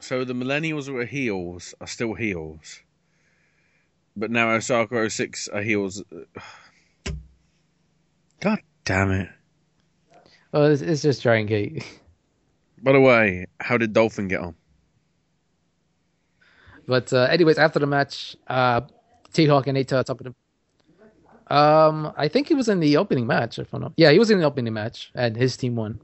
[0.00, 2.80] so the millennials were heels are still heels,
[4.16, 6.02] but now Osaka 06 are heels.
[8.40, 9.28] God damn it!
[10.52, 12.00] Well, it's, it's just Dragon Gate.
[12.82, 14.54] By the way, how did Dolphin get on?
[16.86, 18.82] But uh, anyways, after the match, uh,
[19.32, 20.34] T Hawk and Eita talking to
[21.54, 23.58] um, I think he was in the opening match.
[23.58, 26.00] If I'm not, yeah, he was in the opening match, and his team won,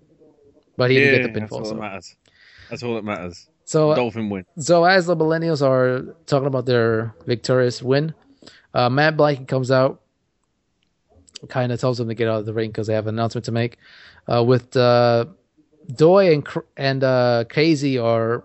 [0.76, 1.58] but he yeah, didn't get the That's pinfall.
[1.58, 1.74] all So.
[1.74, 2.16] that matters.
[2.68, 3.48] That's all that matters.
[3.70, 4.44] So Dolphin win.
[4.58, 8.12] So as the millennials are talking about their victorious win,
[8.74, 10.00] uh, Mad Blankey comes out,
[11.48, 13.44] kind of tells them to get out of the ring because they have an announcement
[13.44, 13.78] to make.
[14.26, 15.26] Uh, with uh,
[15.94, 18.42] Doi and and uh, Crazy are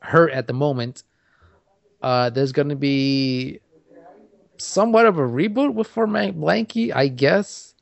[0.00, 1.04] hurt at the moment.
[2.02, 3.60] Uh, there's going to be
[4.56, 7.76] somewhat of a reboot with for Mad Blankey, I guess.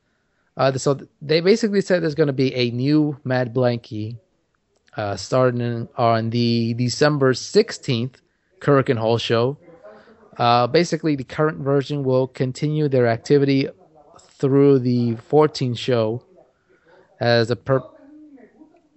[0.59, 4.18] Uh, so they basically said there's going to be a new Mad Blankey
[4.97, 8.16] uh, starting on the December 16th
[8.61, 9.59] Korakuen Hall show.
[10.36, 13.68] Uh, basically, the current version will continue their activity
[14.18, 16.24] through the 14th show
[17.20, 17.82] as a per.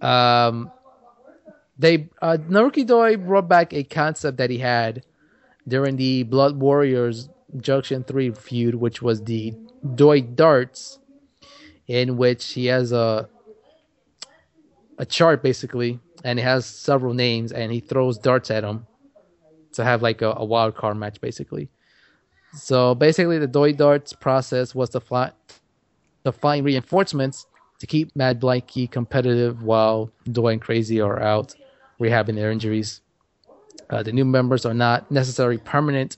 [0.00, 0.70] Um,
[1.78, 5.04] they uh, Naruki Doi brought back a concept that he had
[5.66, 9.54] during the Blood Warriors Junction 3 feud, which was the
[9.94, 10.98] Doi Darts,
[11.86, 13.28] in which he has a
[14.98, 18.86] a chart basically, and it has several names, and he throws darts at them
[19.72, 21.70] to have like a, a wild card match basically.
[22.54, 25.32] So basically, the Doi Darts process was to fly,
[26.24, 27.46] to find reinforcements
[27.78, 31.54] to keep Mad Blankey competitive while Doi and Crazy are out
[32.00, 33.02] rehabbing their injuries.
[33.90, 36.16] Uh, the new members are not necessarily permanent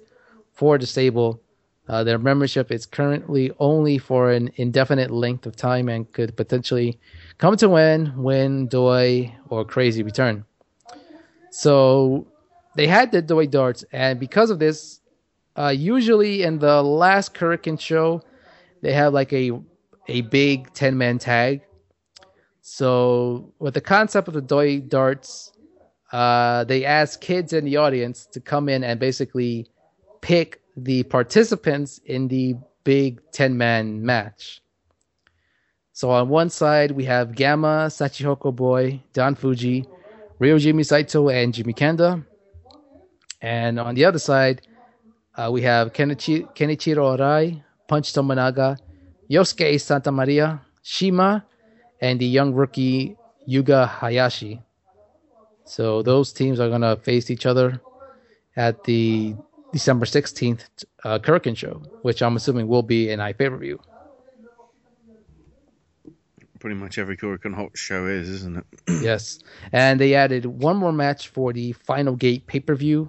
[0.53, 1.41] for the.
[1.89, 6.99] Uh, their membership is currently only for an indefinite length of time and could potentially
[7.41, 10.45] come to win, when Doi or Crazy return.
[11.51, 12.29] So
[12.77, 15.01] they had the Doi darts, and because of this,
[15.57, 18.23] uh, usually in the last Korakuen show,
[18.83, 19.53] they have like a
[20.07, 21.63] a big ten man tag.
[22.61, 25.53] So with the concept of the Doi darts,
[26.13, 29.67] uh, they ask kids in the audience to come in and basically
[30.21, 34.63] pick the participants in the big 10 man match.
[36.01, 39.87] So on one side, we have Gamma, Shachihoko Boy, Don Fujii,
[40.41, 42.25] Ryojimi Saito, and Jimmy Kanda.
[43.43, 44.63] And on the other side,
[45.37, 48.79] uh, we have Kenichi- Kenichiro Arai, Punch Tominaga,
[49.31, 51.45] Yosuke Santa Maria, Shima,
[52.01, 54.63] and the young rookie Yuga Hayashi.
[55.67, 57.79] So those teams are going to face each other
[58.57, 59.35] at the
[59.71, 60.65] December 16th
[61.05, 63.79] uh, Korakuen show, which I'm assuming will be an iPay review.
[66.61, 68.65] Pretty much every Korakuen Hall show is, isn't it?
[69.03, 69.39] yes.
[69.73, 73.09] And they added one more match for the Final Gate pay per view.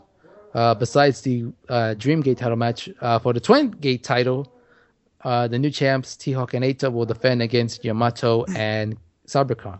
[0.54, 4.52] Uh, besides the uh, Dream Gate title match, uh, for the Twin Gate title,
[5.24, 8.98] uh, the new champs T-Hawk and Eita will defend against Yamato and
[9.28, 9.80] Cyber Kong.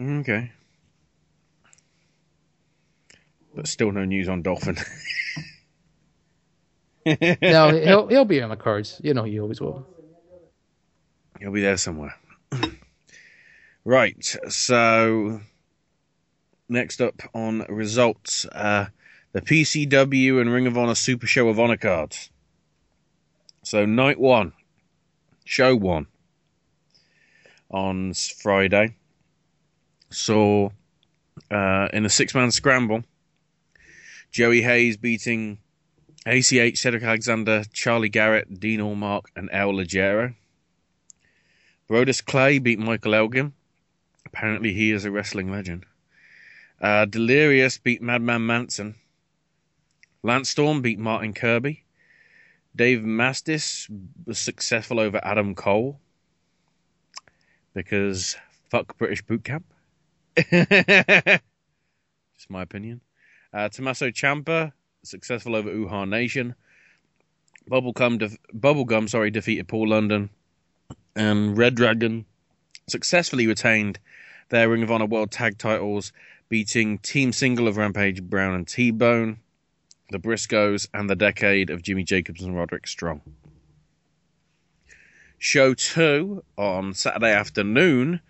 [0.00, 0.50] Okay.
[3.54, 4.76] But still no news on Dolphin.
[7.42, 9.00] no, he'll he'll be on the cards.
[9.02, 9.86] You know he always will.
[11.38, 12.14] He'll be there somewhere.
[13.84, 14.36] right.
[14.48, 15.40] So
[16.68, 18.86] next up on results, uh,
[19.32, 22.30] the PCW and Ring of Honor Super Show of Honor cards.
[23.62, 24.52] So night one,
[25.44, 26.06] show one
[27.70, 28.94] on Friday
[30.10, 30.70] saw
[31.50, 33.04] uh, in a six man scramble
[34.30, 35.58] Joey Hayes beating
[36.26, 40.34] ACH, Cedric Alexander, Charlie Garrett, Dean Allmark, and El Ligero.
[41.88, 43.52] Brodus Clay beat Michael Elgin.
[44.26, 45.86] Apparently, he is a wrestling legend.
[46.80, 48.94] Uh, Delirious beat Madman Manson.
[50.22, 51.84] Lance Storm beat Martin Kirby.
[52.76, 53.88] Dave Mastiff
[54.26, 55.98] was successful over Adam Cole
[57.74, 58.36] because
[58.70, 59.64] fuck British boot camp.
[60.36, 61.40] Just
[62.48, 63.00] my opinion.
[63.52, 64.72] Uh, Tommaso Ciampa
[65.02, 66.54] successful over Uhaa Nation.
[67.70, 70.30] Bubblegum, def- Bubblegum, sorry, defeated Paul London,
[71.18, 72.24] and Red Dragon
[72.86, 73.98] successfully retained
[74.50, 76.12] their Ring of Honor World Tag Titles,
[76.48, 79.38] beating Team Single of Rampage Brown and T Bone,
[80.10, 83.20] the Briscoes, and the Decade of Jimmy Jacobs and Roderick Strong.
[85.38, 88.20] Show two on Saturday afternoon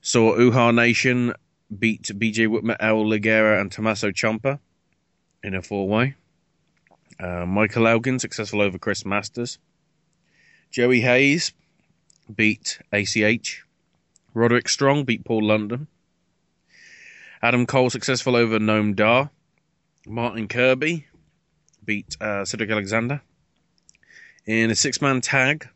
[0.00, 1.32] saw Uhaa Nation
[1.78, 4.58] beat BJ Whitmer, El Ligero, and Tommaso Ciampa
[5.44, 6.16] in a four way.
[7.20, 9.58] Uh, Michael Elgin successful over Chris Masters.
[10.70, 11.52] Joey Hayes
[12.34, 13.64] beat ACH.
[14.34, 15.86] Roderick Strong beat Paul London.
[17.42, 19.30] Adam Cole successful over Noam Dar.
[20.06, 21.06] Martin Kirby
[21.84, 23.22] beat uh, Cedric Alexander.
[24.44, 25.68] In a six man tag,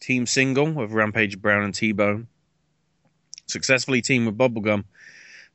[0.00, 2.28] team single with Rampage Brown and T Bone.
[3.46, 4.84] Successfully teamed with Bubblegum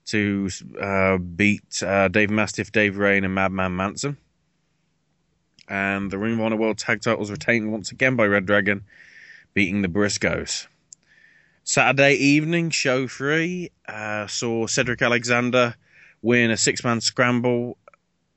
[0.06, 4.18] to uh, beat uh, Dave Mastiff, Dave Rayne, and Madman Manson.
[5.68, 8.84] And the Ring of Honor World Tag Titles retained once again by Red Dragon,
[9.54, 10.68] beating the Briscoes.
[11.64, 15.76] Saturday evening, show three, uh, saw Cedric Alexander
[16.22, 17.78] win a six man scramble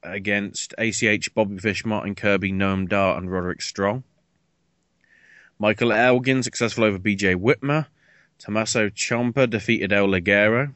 [0.02, 4.04] against ACH, Bobby Fish, Martin Kirby, Noam Dar, and Roderick Strong.
[5.58, 7.86] Michael Elgin successful over BJ Whitmer.
[8.38, 10.74] Tommaso Ciampa defeated El Ligero.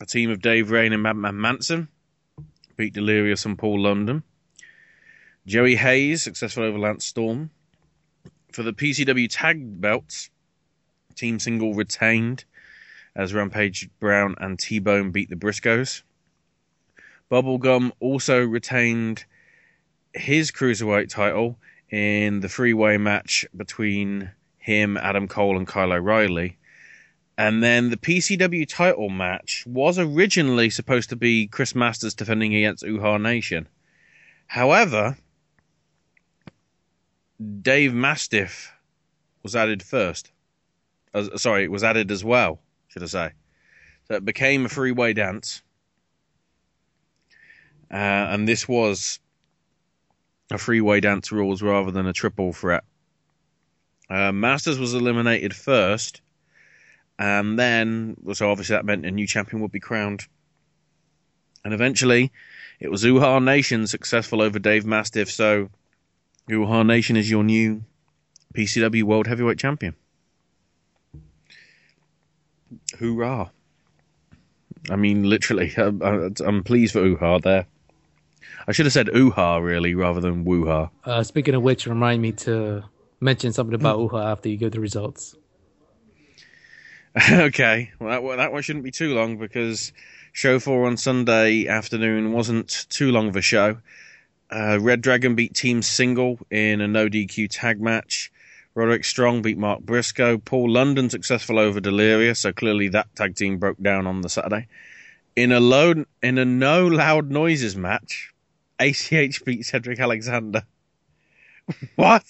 [0.00, 1.88] A team of Dave Rayne and Madman Manson
[2.76, 4.22] beat Delirious and Paul London.
[5.46, 7.50] Joey Hayes successful over Lance Storm.
[8.52, 10.30] For the PCW tag belts,
[11.14, 12.44] team single retained
[13.14, 16.02] as Rampage Brown and T Bone beat the Briscoes.
[17.30, 19.24] Bubblegum also retained
[20.14, 21.58] his cruiserweight title
[21.90, 26.56] in the three-way match between him, Adam Cole, and Kyle O'Reilly.
[27.36, 32.84] And then the PCW title match was originally supposed to be Chris Masters defending against
[32.84, 33.68] Uhaa Nation.
[34.46, 35.18] However,
[37.62, 38.72] Dave Mastiff
[39.42, 40.32] was added first.
[41.14, 43.32] Uh, sorry, it was added as well, should I say.
[44.08, 45.62] So it became a three way dance.
[47.90, 49.20] Uh, and this was
[50.50, 52.84] a three way dance rules rather than a triple threat.
[54.10, 56.22] Uh, Masters was eliminated first,
[57.18, 60.26] and then, so obviously that meant a new champion would be crowned.
[61.64, 62.32] And eventually,
[62.80, 65.68] it was Uhaa Nation successful over Dave Mastiff, so
[66.48, 67.84] Uhaa Nation is your new
[68.54, 69.94] PCW World Heavyweight Champion.
[72.98, 73.50] Hoorah.
[74.90, 77.66] I mean, literally, I'm, I'm pleased for Uhaa there.
[78.66, 80.90] I should have said Uhaa, really, rather than Wooha.
[81.04, 82.84] Uh, speaking of which, remind me to
[83.20, 85.36] mention something about Uhaa after you give the results.
[87.30, 89.92] okay, well that, that one shouldn't be too long because
[90.32, 93.78] show four on Sunday afternoon wasn't too long of a show.
[94.50, 98.32] Uh, Red Dragon beat Team Single in a no DQ tag match.
[98.74, 100.38] Roderick Strong beat Mark Briscoe.
[100.38, 104.68] Paul London successful over Delirious, so clearly that tag team broke down on the Saturday.
[105.36, 108.32] In a low, in a no loud noises match,
[108.78, 110.62] ACH beat Cedric Alexander.
[111.96, 112.24] what?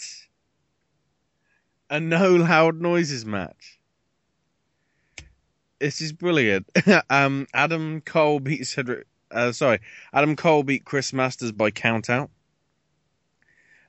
[1.90, 3.78] A no loud noises match.
[5.78, 6.68] This is brilliant.
[7.10, 9.06] um, Adam Cole beat Cedric.
[9.30, 9.80] Uh, sorry,
[10.12, 12.30] Adam Cole beat Chris Masters by countout.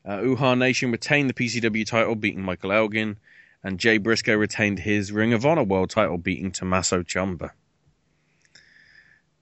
[0.06, 3.18] Uh, Uhaa Nation retained the PCW title, beating Michael Elgin,
[3.64, 7.52] and Jay Briscoe retained his Ring of Honor World title, beating Tommaso Ciampa.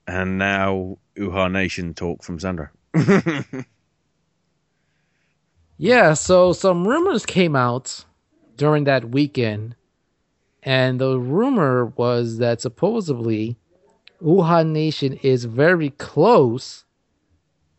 [0.07, 2.69] And now Uhaa Nation talk from Sandro.
[5.77, 8.05] yeah, so some rumors came out
[8.55, 9.75] during that weekend,
[10.63, 13.57] and the rumor was that supposedly
[14.21, 16.85] Uhaa Nation is very close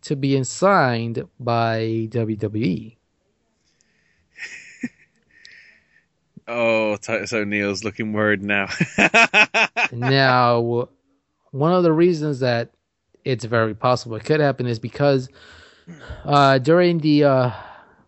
[0.03, 2.97] to being signed by WWE.
[6.49, 8.69] oh, Titus O'Neil's looking worried now.
[9.93, 10.89] now,
[11.51, 12.71] one of the reasons that
[13.25, 15.29] it's very possible it could happen is because
[16.25, 17.51] uh, during the uh,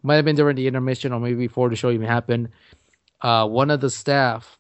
[0.02, 2.48] might have been during the intermission or maybe before the show even happened,
[3.22, 4.58] uh, one of the staff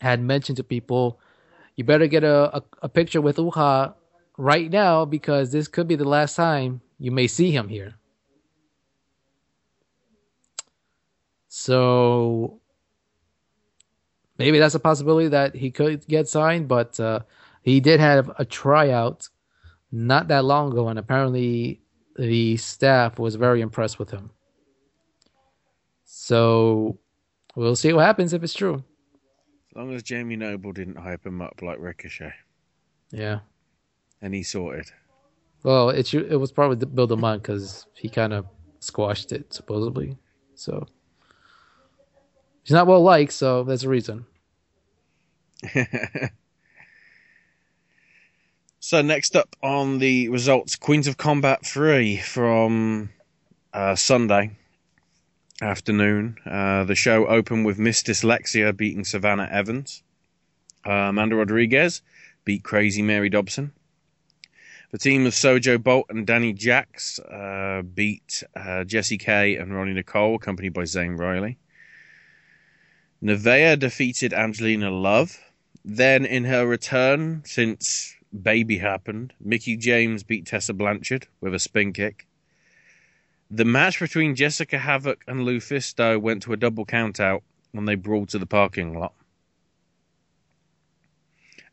[0.00, 1.20] had mentioned to people,
[1.76, 3.94] "You better get a, a, a picture with Uhaa
[4.36, 7.94] right now because this could be the last time you may see him here."
[11.48, 12.60] So
[14.38, 17.20] maybe that's a possibility that he could get signed, but uh,
[17.62, 19.28] he did have a tryout
[19.92, 21.80] not that long ago, and apparently
[22.16, 24.30] the staff was very impressed with him.
[26.04, 26.98] So
[27.56, 28.84] we'll see what happens if it's true.
[29.70, 32.34] As long as Jamie Noble didn't hype him up like Ricochet.
[33.10, 33.40] Yeah.
[34.20, 34.90] And he sorted.
[35.62, 38.46] Well, it it was probably Bill DeMott because he kind of
[38.80, 40.16] squashed it supposedly.
[40.54, 40.86] So
[42.62, 44.26] he's not well liked, so that's a reason.
[48.82, 53.10] So next up on the results, Queens of Combat 3 from
[53.74, 54.52] uh, Sunday
[55.62, 56.36] afternoon.
[56.46, 60.02] Uh, the show opened with Miss Dyslexia beating Savannah Evans.
[60.86, 62.02] Uh, Amanda Rodriguez
[62.44, 63.72] beat Crazy Mary Dobson.
[64.90, 69.92] The team of Sojo Bolt and Danny Jacks uh, beat uh, Jesse Kay and Ronnie
[69.92, 71.58] Nicole, accompanied by Zane Riley.
[73.22, 75.38] Nevaeh defeated Angelina Love.
[75.84, 79.32] Then, in her return, since Baby happened.
[79.40, 82.26] Mickie James beat Tessa Blanchard with a spin kick.
[83.50, 88.28] The match between Jessica Havoc and Lufisto went to a double countout when they brawled
[88.30, 89.12] to the parking lot.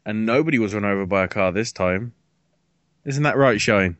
[0.04, 2.14] And nobody was run over by a car this time.
[3.06, 3.98] Isn't that right, Shine?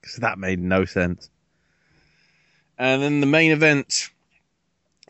[0.00, 1.30] Because that made no sense.
[2.76, 4.10] And then the main event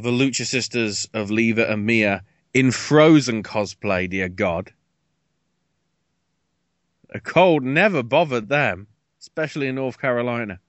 [0.02, 2.24] the Lucha Sisters of Leva and Mia
[2.54, 4.72] in Frozen cosplay, dear God.
[7.10, 8.86] A cold never bothered them,
[9.20, 10.60] especially in North Carolina.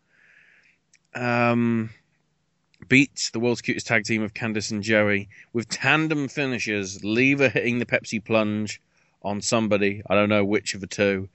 [1.13, 1.89] Um,
[2.87, 7.79] beats the world's cutest tag team of Candice and Joey with tandem finishes, Leva hitting
[7.79, 8.81] the Pepsi plunge
[9.21, 11.29] on somebody, I don't know which of the two,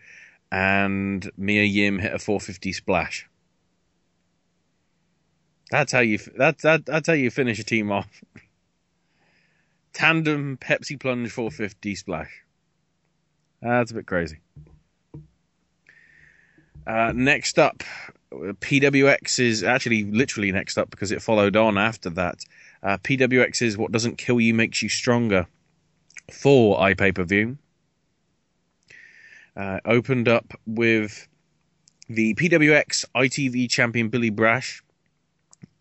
[0.51, 3.28] and Mia Yim hit a 450 splash.
[5.70, 8.23] That's how you that's that, that's how you finish a team off.
[9.93, 12.43] Tandem Pepsi plunge 450 splash.
[13.62, 14.39] That's a bit crazy.
[16.86, 17.82] Uh, next up,
[18.61, 22.45] PWX is actually literally next up because it followed on after that.
[22.83, 25.47] Uh, PWX is what doesn't kill you makes you stronger
[26.31, 27.59] for iPay per view.
[29.57, 31.27] Uh, opened up with
[32.09, 34.83] the PWX ITV champion Billy Brash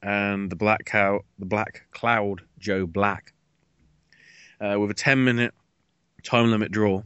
[0.02, 3.34] and the Black Cow, the Black Cloud Joe Black,
[4.62, 5.54] uh, with a 10 minute
[6.24, 7.04] time limit draw.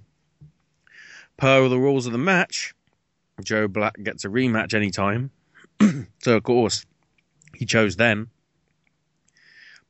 [1.37, 2.73] Per the rules of the match,
[3.43, 5.31] Joe Black gets a rematch anytime.
[6.19, 6.85] so, of course,
[7.55, 8.27] he chose then.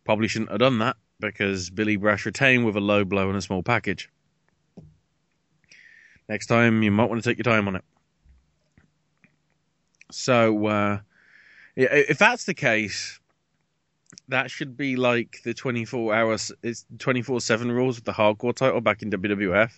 [0.05, 3.41] Probably shouldn't have done that because Billy Brash retained with a low blow and a
[3.41, 4.09] small package.
[6.27, 7.83] Next time, you might want to take your time on it.
[10.11, 10.99] So, uh,
[11.75, 13.19] if that's the case,
[14.27, 18.81] that should be like the 24 hours, it's 24 7 rules with the hardcore title
[18.81, 19.71] back in WWF.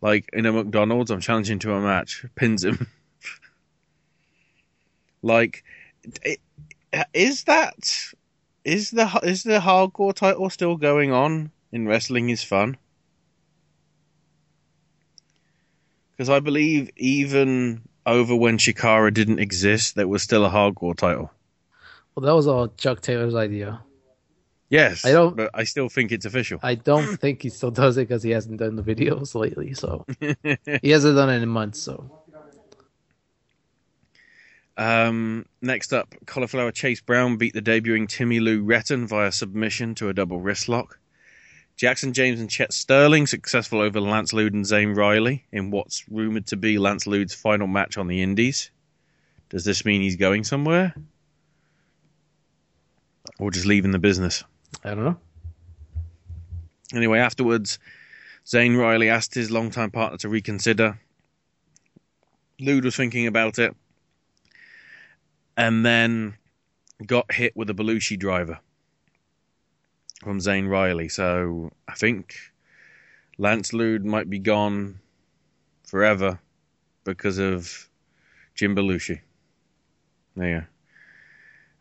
[0.00, 2.86] Like in a McDonald's, I'm challenging to a match, pins him.
[5.22, 5.64] like,
[7.14, 8.12] is that
[8.64, 12.76] is the is the hardcore title still going on in wrestling is fun?
[16.12, 21.30] Because I believe even over when Chikara didn't exist, there was still a hardcore title.
[22.14, 23.80] Well, that was all Chuck Taylor's idea.
[24.68, 25.36] Yes, I don't.
[25.36, 26.58] But I still think it's official.
[26.62, 29.74] I don't think he still does it because he hasn't done the videos lately.
[29.74, 30.06] So
[30.82, 31.80] he hasn't done it in months.
[31.80, 32.21] So
[34.76, 40.08] um, next up, Cauliflower Chase Brown beat the debuting Timmy Lou Retton via submission to
[40.08, 40.98] a double wrist lock.
[41.76, 46.46] Jackson James and Chet Sterling successful over Lance Lude and Zane Riley in what's rumored
[46.48, 48.70] to be Lance Lude's final match on the Indies.
[49.48, 50.94] Does this mean he's going somewhere?
[53.38, 54.44] Or just leaving the business?
[54.84, 55.16] I don't know.
[56.94, 57.78] Anyway, afterwards,
[58.46, 60.98] Zane Riley asked his longtime partner to reconsider.
[62.60, 63.74] Lude was thinking about it
[65.56, 66.34] and then
[67.06, 68.60] got hit with a Belushi driver
[70.22, 71.08] from Zane Riley.
[71.08, 72.36] So I think
[73.38, 75.00] Lance Lude might be gone
[75.84, 76.38] forever
[77.04, 77.88] because of
[78.54, 79.20] Jim Belushi.
[80.36, 80.66] There you go.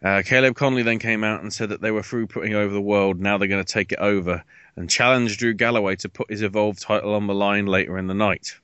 [0.04, 2.82] Uh, Caleb Conley then came out and said that they were through putting over the
[2.82, 3.20] world.
[3.20, 4.44] Now they're going to take it over
[4.76, 8.16] and challenge Drew Galloway to put his Evolve title on the line later in the
[8.16, 8.56] night.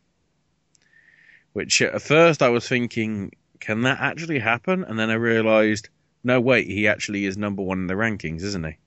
[1.54, 4.84] Which at first I was thinking, can that actually happen?
[4.84, 5.90] And then I realized,
[6.24, 8.78] no, wait, he actually is number one in the rankings, isn't he?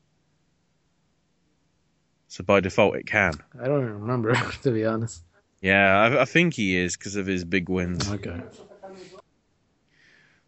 [2.29, 3.35] So by default, it can.
[3.61, 5.23] I don't even remember, to be honest.
[5.61, 8.11] Yeah, I, I think he is because of his big wins.
[8.11, 8.41] Okay.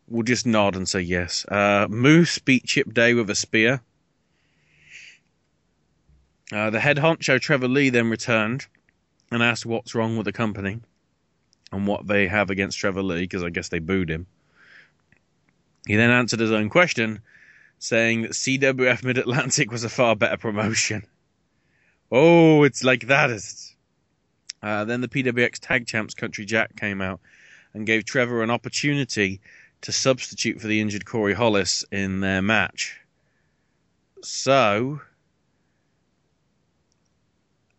[0.08, 1.44] We'll just nod and say yes.
[1.46, 3.80] Uh, Moose beat Chip Day with a spear.
[6.52, 8.66] Uh, the head honcho Trevor Lee then returned
[9.30, 10.80] and asked what's wrong with the company
[11.72, 14.26] and what they have against Trevor Lee because I guess they booed him.
[15.86, 17.22] He then answered his own question,
[17.78, 21.04] saying that CWF Mid Atlantic was a far better promotion.
[22.12, 23.74] Oh, it's like that, is
[24.62, 24.66] it?
[24.66, 27.20] Uh, then the PWX Tag Champs Country Jacked came out
[27.74, 29.40] and gave Trevor an opportunity
[29.80, 33.00] to substitute for the injured Corey Hollis in their match.
[34.22, 35.00] So,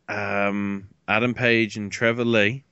[0.10, 2.66] um, Adam Page and Trevor Lee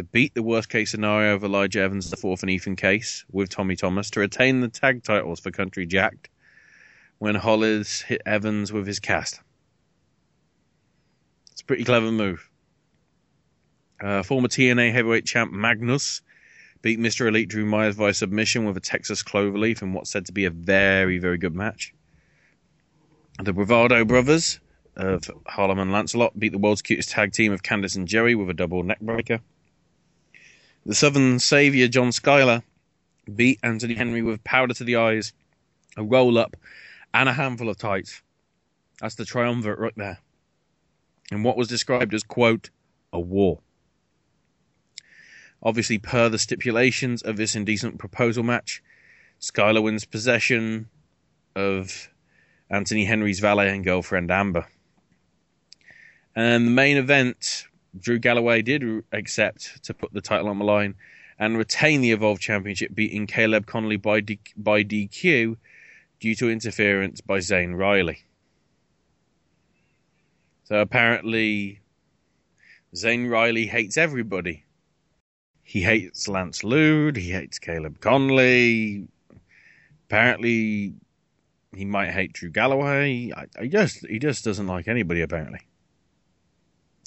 [0.00, 3.50] to beat the worst case scenario of Elijah Evans, the fourth and Ethan Case with
[3.50, 6.30] Tommy Thomas to retain the tag titles for Country Jacked
[7.18, 9.42] when Hollis hit Evans with his cast.
[11.52, 12.48] It's a pretty clever move.
[14.02, 16.22] Uh, former TNA heavyweight champ Magnus
[16.80, 17.28] beat Mr.
[17.28, 20.50] Elite Drew Myers via submission with a Texas Cloverleaf in what's said to be a
[20.50, 21.92] very, very good match.
[23.42, 24.60] The Bravado brothers
[24.96, 28.48] of Harlem and Lancelot beat the world's cutest tag team of Candice and Jerry with
[28.48, 29.40] a double neckbreaker.
[30.90, 32.64] The Southern Savior John Schuyler
[33.32, 35.32] beat Anthony Henry with powder to the eyes,
[35.96, 36.56] a roll up,
[37.14, 38.22] and a handful of tights.
[39.00, 40.18] That's the triumvirate right there.
[41.30, 42.70] In what was described as, quote,
[43.12, 43.60] a war.
[45.62, 48.82] Obviously, per the stipulations of this indecent proposal match,
[49.38, 50.88] Schuyler wins possession
[51.54, 52.08] of
[52.68, 54.66] Anthony Henry's valet and girlfriend Amber.
[56.34, 57.66] And the main event,
[57.98, 60.94] Drew Galloway did accept to put the title on the line
[61.38, 65.56] and retain the Evolve Championship, beating Caleb Conley by, D- by DQ
[66.20, 68.24] due to interference by Zane Riley.
[70.64, 71.80] So apparently,
[72.94, 74.64] Zane Riley hates everybody.
[75.62, 77.16] He hates Lance Lude.
[77.16, 79.08] He hates Caleb Conley.
[80.06, 80.94] Apparently,
[81.74, 83.32] he might hate Drew Galloway.
[83.34, 85.22] I, I just he just doesn't like anybody.
[85.22, 85.60] Apparently,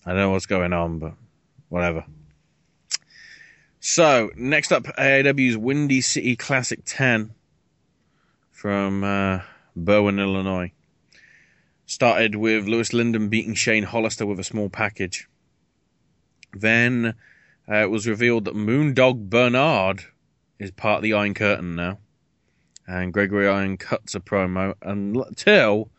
[0.05, 1.13] I don't know what's going on, but
[1.69, 2.05] whatever.
[3.79, 7.33] So next up, AAW's Windy City Classic 10
[8.51, 9.41] from uh,
[9.77, 10.71] Berwyn, Illinois.
[11.85, 15.27] Started with Louis Lyndon beating Shane Hollister with a small package.
[16.53, 17.15] Then
[17.69, 20.05] uh, it was revealed that Moondog Bernard
[20.59, 21.99] is part of the Iron Curtain now.
[22.87, 25.89] And Gregory Iron cuts a promo until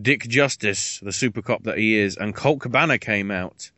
[0.00, 3.70] Dick Justice, the super cop that he is, and Colt Cabana came out.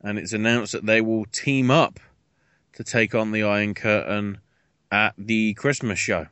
[0.00, 1.98] And it's announced that they will team up
[2.74, 4.38] to take on the Iron Curtain
[4.90, 6.26] at the Christmas show.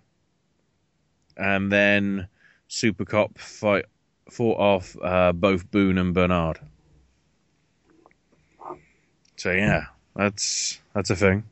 [1.37, 2.28] And then
[2.69, 3.87] Super Cop fight
[4.31, 6.61] fought off uh, both Boone and Bernard.
[9.37, 11.45] So yeah, that's that's a thing.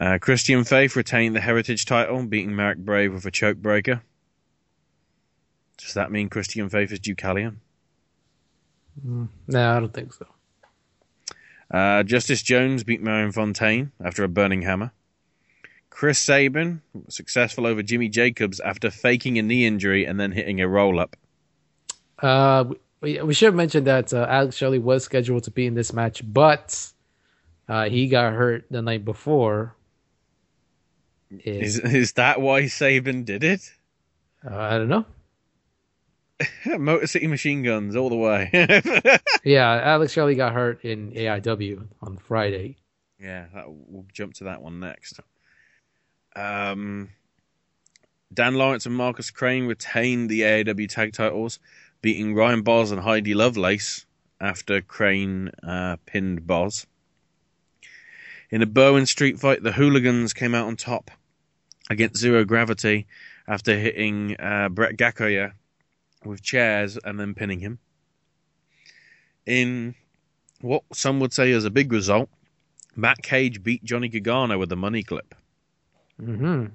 [0.00, 4.02] Uh, Christian Faith retained the Heritage title, beating Marek Brave with a choke breaker.
[5.78, 7.56] Does that mean Christian Faith is Deucalion?
[9.06, 10.26] Mm, no, I don't think so.
[11.70, 14.92] Uh, Justice Jones beat Marion Fontaine after a burning hammer.
[15.90, 20.68] Chris Sabin successful over Jimmy Jacobs after faking a knee injury and then hitting a
[20.68, 21.16] roll up.
[22.20, 25.74] Uh, we, we should have mentioned that uh, Alex Shelley was scheduled to be in
[25.74, 26.92] this match, but
[27.68, 29.74] uh, he got hurt the night before.
[31.30, 33.70] Is is that why Sabin did it?
[34.48, 35.04] Uh, I don't know.
[36.66, 38.50] Motor City Machine Guns all the way.
[39.44, 42.76] yeah, Alex Shelley got hurt in AIW on Friday.
[43.18, 45.20] Yeah, that, we'll jump to that one next.
[46.36, 47.10] Um,
[48.32, 51.58] Dan Lawrence and Marcus Crane retained the AIW tag titles,
[52.02, 54.06] beating Ryan Boz and Heidi Lovelace
[54.40, 56.86] after Crane uh, pinned Boz.
[58.50, 61.10] In a Berwyn Street fight, the Hooligans came out on top
[61.90, 63.06] against Zero Gravity
[63.46, 65.52] after hitting uh, Brett Gakiya
[66.28, 67.78] with chairs and then pinning him.
[69.46, 69.94] In
[70.60, 72.28] what some would say is a big result,
[72.94, 75.34] Matt Cage beat Johnny Gargano with a money clip.
[76.20, 76.66] Mm-hmm.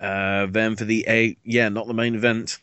[0.00, 2.58] Uh, then for the A, yeah, not the main event.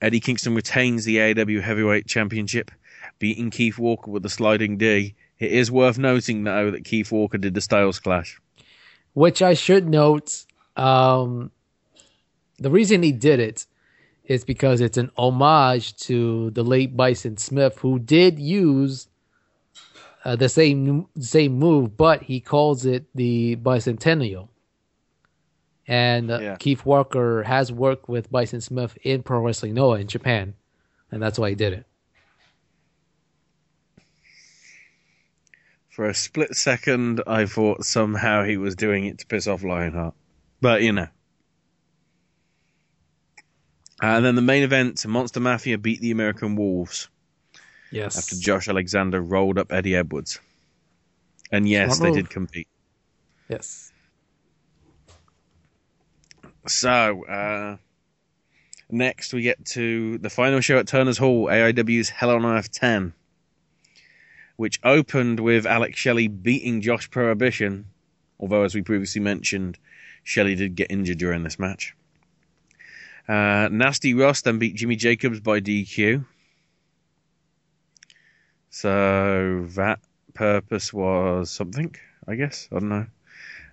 [0.00, 2.70] Eddie Kingston retains the AW Heavyweight Championship,
[3.18, 5.14] beating Keith Walker with a sliding D.
[5.38, 8.40] It is worth noting, though, that Keith Walker did the Styles Clash.
[9.14, 10.44] Which I should note,
[10.76, 11.50] um,
[12.58, 13.66] the reason he did it
[14.24, 19.08] is because it's an homage to the late Bison Smith, who did use
[20.24, 24.48] uh, the same same move, but he calls it the bicentennial.
[25.86, 26.56] And uh, Yeah.
[26.56, 30.54] Keith Walker has worked with Bison Smith in Pro Wrestling Noah in Japan,
[31.10, 31.86] and that's why he did it.
[35.90, 40.14] For a split second, I thought somehow he was doing it to piss off Lionheart.
[40.60, 41.06] But, you know.
[44.04, 47.08] And then the main event Monster Mafia beat the American Wolves.
[47.90, 48.18] Yes.
[48.18, 50.40] After Josh Alexander rolled up Eddie Edwards.
[51.50, 52.68] And yes, they did compete.
[53.48, 53.92] Yes.
[56.66, 57.76] So, uh,
[58.90, 63.12] next we get to the final show at Turner's Hall, AIW's Hell on Earth 10,
[64.56, 67.86] which opened with Alex Shelley beating Josh Prohibition,
[68.40, 69.78] although, as we previously mentioned,
[70.22, 71.94] Shelley did get injured during this match.
[73.26, 76.24] Uh, Nasty Ross then beat Jimmy Jacobs by DQ.
[78.70, 80.00] So that
[80.34, 81.94] purpose was something,
[82.26, 82.68] I guess.
[82.70, 83.06] I don't know.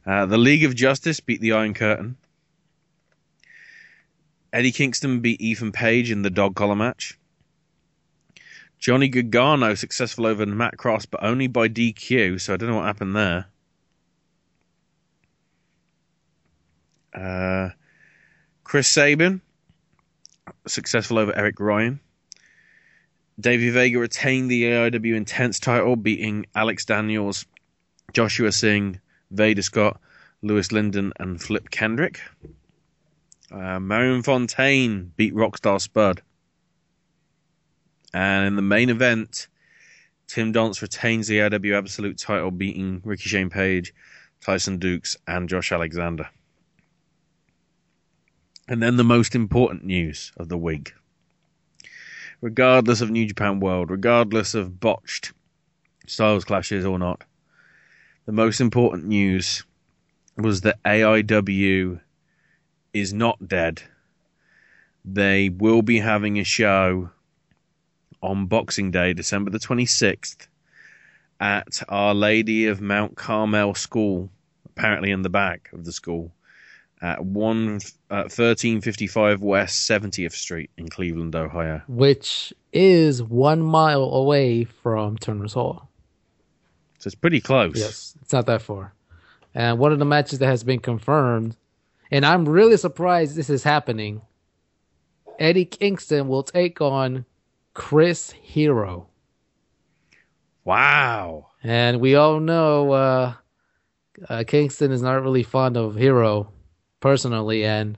[0.06, 2.18] Uh, the League of Justice beat the Iron Curtain.
[4.54, 7.18] Eddie Kingston beat Ethan Page in the dog collar match.
[8.80, 12.86] Johnny Gargano successful over Matt Cross, but only by DQ, so I don't know what
[12.86, 13.46] happened there.
[17.14, 17.70] Uh,
[18.72, 19.42] Chris Sabin
[20.66, 22.00] successful over Eric Ryan.
[23.38, 27.46] Davey Vega retained the AIW Intense title, beating Alex Daniels,
[28.14, 30.00] Joshua Singh, Vader Scott,
[30.42, 32.22] Louis Lyndon, and Flip Kendrick.
[33.52, 36.22] Uh, Marion Fontaine beat Rockstar Spud.
[38.14, 39.50] And in the main event,
[40.28, 43.94] Tim Donst retains the AIW Absolute title, beating Ricky Shane Page,
[44.40, 46.30] Tyson Dux, and Josh Alexander.
[48.72, 50.94] And then the most important news of the week.
[52.40, 55.34] Regardless of New Japan World, regardless of botched
[56.08, 57.26] styles clashes or not,
[58.26, 59.66] the most important news
[60.38, 62.00] was that AIW
[62.94, 63.82] is not dead.
[65.04, 67.10] They will be having a show
[68.24, 70.48] on Boxing Day, December the 26th,
[71.42, 74.30] at Our Lady of Mount Carmel School,
[74.66, 76.32] apparently in the back of the school,
[77.02, 77.80] at 1
[78.10, 81.82] uh, 1355 West 70th Street in Cleveland, Ohio.
[81.88, 85.90] Which is one mile away from Turner's Hall.
[87.00, 87.78] So it's pretty close.
[87.78, 88.94] Yes, it's not that far.
[89.56, 91.58] And one of the matches that has been confirmed,
[92.12, 94.22] and I'm really surprised this is happening.
[95.40, 97.26] Eddie Kingston will take on
[97.74, 99.08] Chris Hero.
[100.64, 101.48] Wow.
[101.64, 103.34] And we all know uh,
[104.30, 106.52] uh, Kingston is not really fond of Hero
[107.02, 107.98] personally, and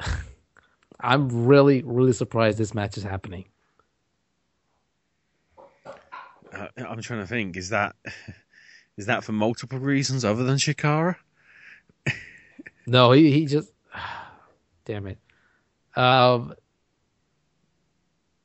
[1.00, 3.44] I'm really, really surprised this match is happening.
[5.86, 7.56] Uh, I'm trying to think.
[7.56, 7.94] Is that
[8.96, 11.16] is that for multiple reasons other than Chikara?
[12.88, 13.72] No, he he just
[14.84, 15.18] damn it.
[15.96, 16.54] Um,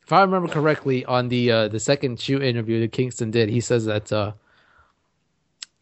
[0.02, 3.62] if I remember correctly, on the uh, the second shoot interview that Kingston did, he
[3.62, 4.32] says that uh,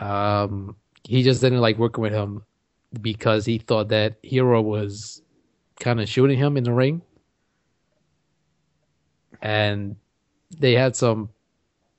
[0.02, 0.76] um,
[1.06, 2.44] he just didn't like working with him
[3.02, 5.22] because he thought that Hero was
[5.80, 7.02] kind of shooting him in the ring,
[9.42, 9.96] and
[10.58, 11.30] they had some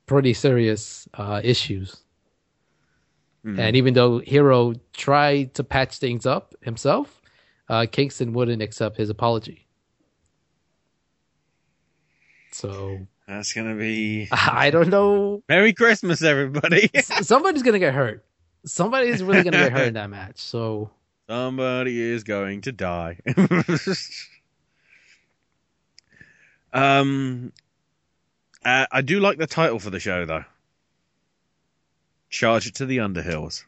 [0.07, 1.97] pretty serious uh, issues.
[3.59, 7.23] And even though Hero tried to patch things up himself,
[7.71, 9.67] uh, Kingston wouldn't accept his apology.
[12.53, 14.29] So That's gonna be.
[14.33, 15.43] I don't know.
[15.49, 16.91] Merry Christmas, everybody.
[17.23, 18.25] Somebody's gonna get hurt.
[18.65, 20.39] Somebody's really gonna get hurt in that match.
[20.39, 20.91] So
[21.31, 23.19] Somebody is going to die.
[26.73, 27.53] um,
[28.65, 30.45] uh, I do like the title for the show, though.
[32.31, 33.62] Charge it to the Underhills.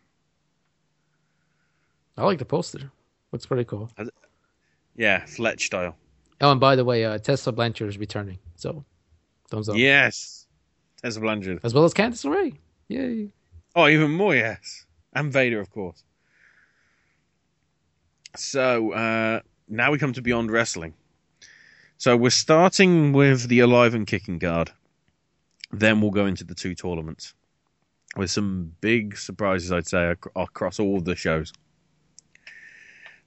[2.19, 2.91] I like the poster.
[3.31, 3.91] Looks pretty cool.
[4.97, 5.95] Yeah, Fletch style.
[6.41, 8.39] Oh, and by the way, uh, Tessa Blanchard is returning.
[8.57, 8.85] So
[9.51, 9.77] thumbs up.
[9.77, 10.49] Yes,
[11.01, 11.61] Tessa Blanchard.
[11.63, 12.57] As well as Candice LeRae.
[12.89, 13.33] Yay.
[13.75, 14.87] Oh, even more, yes.
[15.15, 16.05] And Vader, of course.
[18.37, 20.95] So, uh, now we come to Beyond Wrestling.
[21.97, 24.73] So, we're starting with the Alive and Kicking Guard.
[25.71, 27.35] Then we'll go into the two tournaments.
[28.17, 31.53] With some big surprises, I'd say, ac- across all the shows.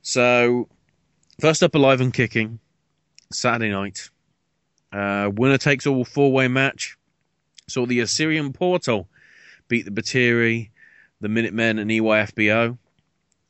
[0.03, 0.67] So,
[1.39, 2.59] first up, Alive and Kicking.
[3.31, 4.09] Saturday night.
[4.91, 6.97] Uh, winner takes all four way match.
[7.67, 9.07] So, the Osirian Portal
[9.67, 10.69] beat the Batiri,
[11.21, 12.77] the Minutemen, and EYFBO,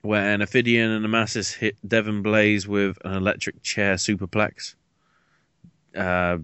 [0.02, 4.76] where an Ophidian and Amasis hit Devon Blaze with an electric chair superplex.
[5.96, 6.40] Uh,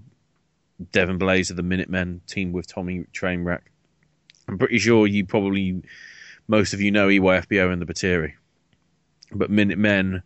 [0.92, 3.62] Devon Blaze of the Minutemen teamed with Tommy Trainwreck.
[4.48, 5.82] I'm pretty sure you probably,
[6.48, 8.34] most of you know EYFBO and the Batiri,
[9.32, 10.24] but Minutemen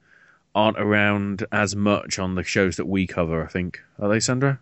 [0.56, 3.82] aren't around as much on the shows that we cover, I think.
[4.00, 4.58] Are they, Sandro?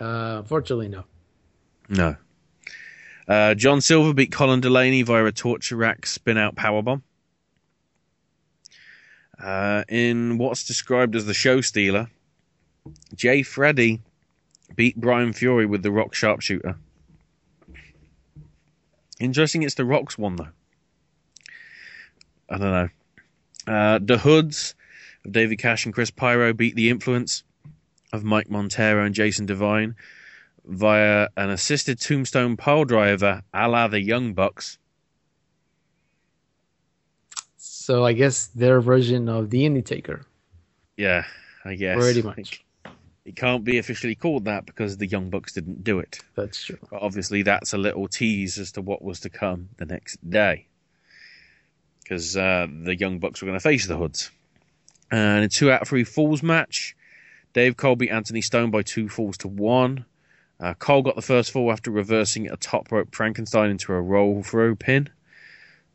[0.00, 1.04] Uh, unfortunately, no.
[1.88, 2.16] No.
[3.30, 7.02] Uh, John Silver beat Colin Delaney via a torture rack spin out powerbomb.
[9.40, 12.10] Uh, in what's described as the show stealer,
[13.14, 14.00] Jay Freddie
[14.74, 16.76] beat Brian Fury with the Rock Sharpshooter.
[19.20, 20.48] Interesting, it's the Rock's one though.
[22.48, 22.88] I don't know.
[23.72, 24.74] Uh, the Hoods
[25.24, 27.44] of David Cash and Chris Pyro beat the Influence
[28.12, 29.94] of Mike Montero and Jason Devine
[30.64, 34.78] via an assisted tombstone pile driver a la the Young Bucks.
[37.56, 40.24] So I guess their version of the Indie Taker.
[40.96, 41.24] Yeah,
[41.64, 41.98] I guess.
[41.98, 42.64] Pretty much.
[43.24, 46.20] It can't be officially called that because the Young Bucks didn't do it.
[46.34, 46.78] That's true.
[46.90, 50.66] But obviously, that's a little tease as to what was to come the next day.
[52.02, 54.30] Because uh, the Young Bucks were going to face the Hoods.
[55.10, 56.96] And a two out of three falls match,
[57.52, 60.04] Dave Colby, Anthony Stone by two falls to one.
[60.60, 64.42] Uh, Cole got the first fall after reversing a top rope Frankenstein into a roll
[64.42, 65.08] through pin.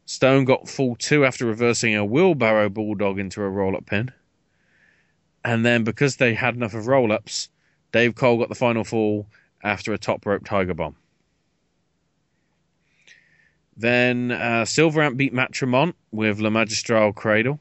[0.06, 4.12] Stone got fall two after reversing a wheelbarrow bulldog into a roll up pin.
[5.44, 7.50] And then because they had enough of roll ups,
[7.92, 9.28] Dave Cole got the final fall
[9.64, 10.96] after a top rope tiger bomb.
[13.78, 17.60] Then uh, Silver Ant beat Matt Tremont with La Magistral Cradle.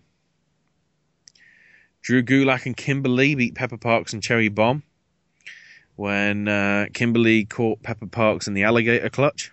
[2.00, 4.82] Drew Gulak and Kimberly beat Pepper Parks and Cherry Bomb
[5.96, 9.52] when uh, Kimberly caught Pepper Parks in the alligator clutch.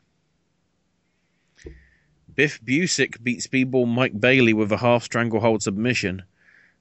[2.34, 6.24] Biff Busick beat Speedball Mike Bailey with a half stranglehold submission,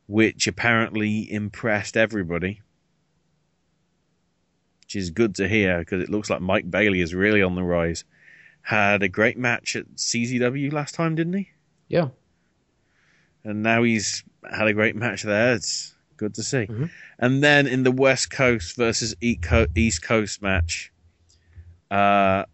[0.07, 2.62] which apparently impressed everybody.
[4.82, 7.62] Which is good to hear because it looks like Mike Bailey is really on the
[7.62, 8.05] rise.
[8.62, 11.51] Had a great match at CZW last time, didn't he?
[11.89, 12.09] Yeah.
[13.45, 15.55] And now he's had a great match there.
[15.55, 16.68] It's good to see.
[17.18, 20.92] And then in the West Coast versus East East Coast match,
[21.90, 22.44] uh,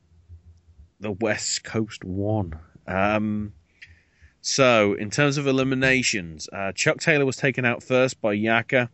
[1.01, 2.59] the West Coast won.
[2.87, 3.53] Um,
[4.41, 8.89] so, in terms of eliminations, uh, Chuck Taylor was taken out first by Yaka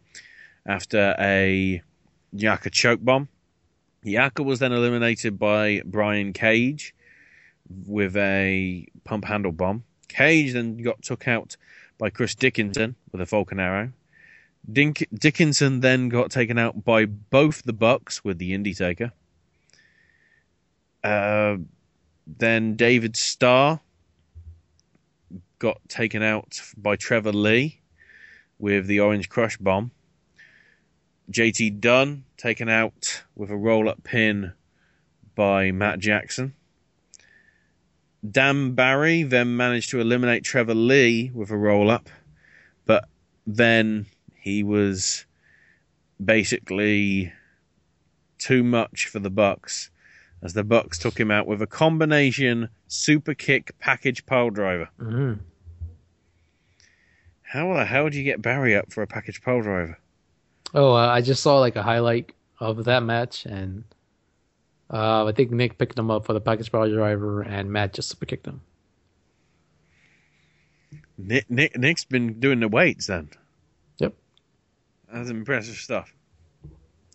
[0.66, 1.82] after a
[2.32, 3.28] Yaka choke bomb.
[4.02, 6.94] Yaka was then eliminated by Brian Cage
[7.86, 9.84] with a pump handle bomb.
[10.08, 11.56] Cage then got took out
[11.98, 13.92] by Chris Dickinson with a Falcon Arrow.
[14.70, 19.12] Dink- Dickinson then got taken out by both the Bucks with the Indy Taker.
[21.02, 21.56] Uh,
[22.26, 23.80] then David Starr
[25.58, 27.80] got taken out by Trevor Lee
[28.58, 29.90] with the Orange Crush Bomb.
[31.30, 34.52] JT Dunn taken out with a roll up pin
[35.34, 36.54] by Matt Jackson.
[38.28, 42.08] Dan Barry then managed to eliminate Trevor Lee with a roll up,
[42.86, 43.08] but
[43.46, 44.06] then
[44.42, 45.24] he was
[46.22, 47.32] basically
[48.38, 49.90] too much for the Bucks
[50.42, 54.88] as the Bucks took him out with a combination super kick package pile driver.
[54.98, 55.38] Mm.
[57.42, 59.96] How the hell do you get Barry up for a package pile driver?
[60.74, 63.84] Oh, uh, I just saw like a highlight of that match, and
[64.90, 68.08] uh, I think Nick picked him up for the package power driver, and Matt just
[68.08, 68.60] super kicked him.
[71.16, 73.30] Nick, Nick Nick's been doing the weights then.
[75.12, 76.12] That's impressive stuff.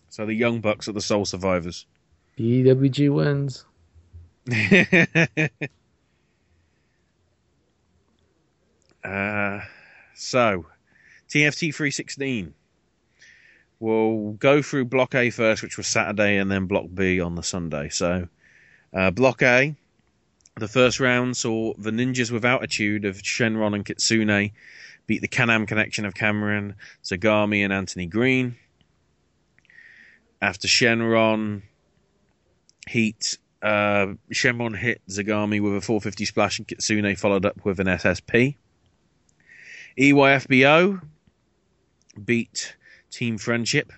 [0.08, 1.84] So the Young Bucks are the sole survivors.
[2.38, 3.64] BWG wins.
[9.04, 9.60] uh,
[10.14, 10.66] so,
[11.28, 12.54] TFT 316.
[13.80, 17.42] We'll go through Block A first, which was Saturday, and then Block B on the
[17.42, 17.88] Sunday.
[17.88, 18.28] So,
[18.94, 19.74] uh, Block A,
[20.56, 24.52] the first round saw the Ninjas with Altitude of Shenron and Kitsune
[25.08, 28.56] beat the Canam Connection of Cameron, Zagami, and Anthony Green.
[30.40, 31.62] After Shenron
[32.86, 37.88] Heat, uh, Shenron hit Zagami with a 450 splash, and Kitsune followed up with an
[37.88, 38.56] SSP.
[39.98, 41.00] EYFBO
[42.24, 42.76] beat
[43.10, 43.92] Team Friendship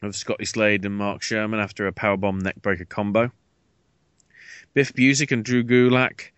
[0.00, 3.30] of Scotty Slade and Mark Sherman after a powerbomb neckbreaker combo.
[4.74, 6.30] Biff Busick and Drew Gulak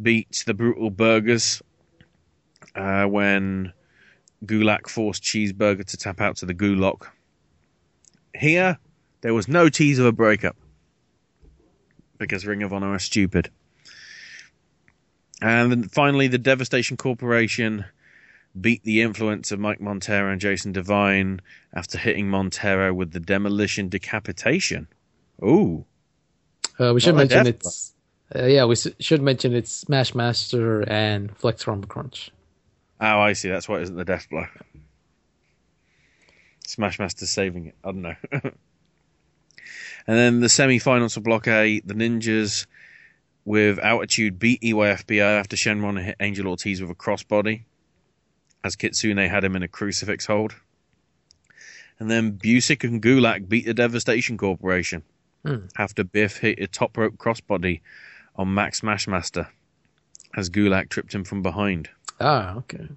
[0.00, 1.62] beat the Brutal Burgers
[2.74, 3.72] uh, when
[4.44, 7.06] Gulak forced Cheeseburger to tap out to the Gulak.
[8.34, 8.78] Here,
[9.20, 10.56] there was no tease of a breakup
[12.18, 13.50] because Ring of Honor are stupid.
[15.40, 17.84] And then finally, the Devastation Corporation
[18.60, 21.40] beat the influence of Mike Montero and Jason Devine
[21.74, 24.88] after hitting Montero with the Demolition Decapitation.
[25.42, 25.84] Ooh.
[26.78, 27.94] Uh, we should Not mention it's
[28.34, 32.30] uh, yeah, we should mention it's Smash Master and Flex Rumble Crunch.
[33.00, 33.48] Oh, I see.
[33.48, 34.46] That's why it isn't the death blow.
[36.66, 37.74] Smashmaster's saving it.
[37.82, 38.14] I don't know.
[38.32, 38.52] and
[40.06, 42.66] then the semi-finals for Block A, the Ninjas
[43.44, 47.62] with Altitude beat EYFBO after Shenron hit Angel Ortiz with a crossbody,
[48.62, 50.54] as Kitsune had him in a crucifix hold.
[51.98, 55.02] And then Busick and Gulak beat the Devastation Corporation
[55.44, 55.66] Hmm.
[55.78, 57.80] after Biff hit a top rope crossbody
[58.34, 59.48] on Max Smashmaster,
[60.36, 61.88] as Gulak tripped him from behind.
[62.20, 62.88] Ah, okay.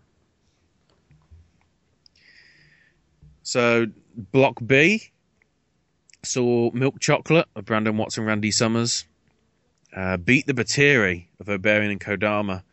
[3.43, 5.11] So Block B
[6.23, 9.05] saw Milk Chocolate of Brandon Watson, and Randy Summers
[9.95, 12.63] uh, beat the Batiri of Obariyon and Kodama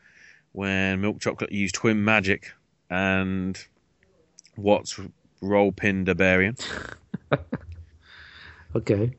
[0.53, 2.53] when Milk Chocolate used Twin Magic
[2.91, 3.59] and
[4.57, 4.99] Watts
[5.41, 6.61] roll pinned Obariyon.
[8.77, 9.12] Okay.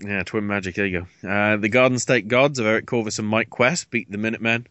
[0.00, 0.74] Yeah, Twin Magic.
[0.74, 1.28] There you go.
[1.28, 4.66] Uh, the Garden State Gods of Eric Corvus and Mike Quest beat the Minutemen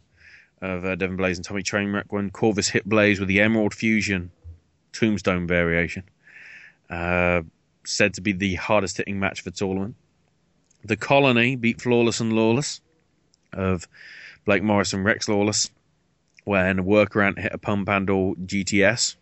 [0.63, 4.31] of uh, Devin Blaze and Tommy Trainwreck when Corvus hit Blaze with the Emerald Fusion
[4.93, 6.03] Tombstone variation.
[6.89, 7.41] Uh,
[7.85, 9.95] said to be the hardest hitting match for tournament.
[10.85, 12.79] The Colony beat Flawless and Lawless
[13.51, 13.87] of
[14.45, 15.69] Blake Morris and Rex Lawless
[16.45, 19.17] when a Worker Ant hit a pump handle GTS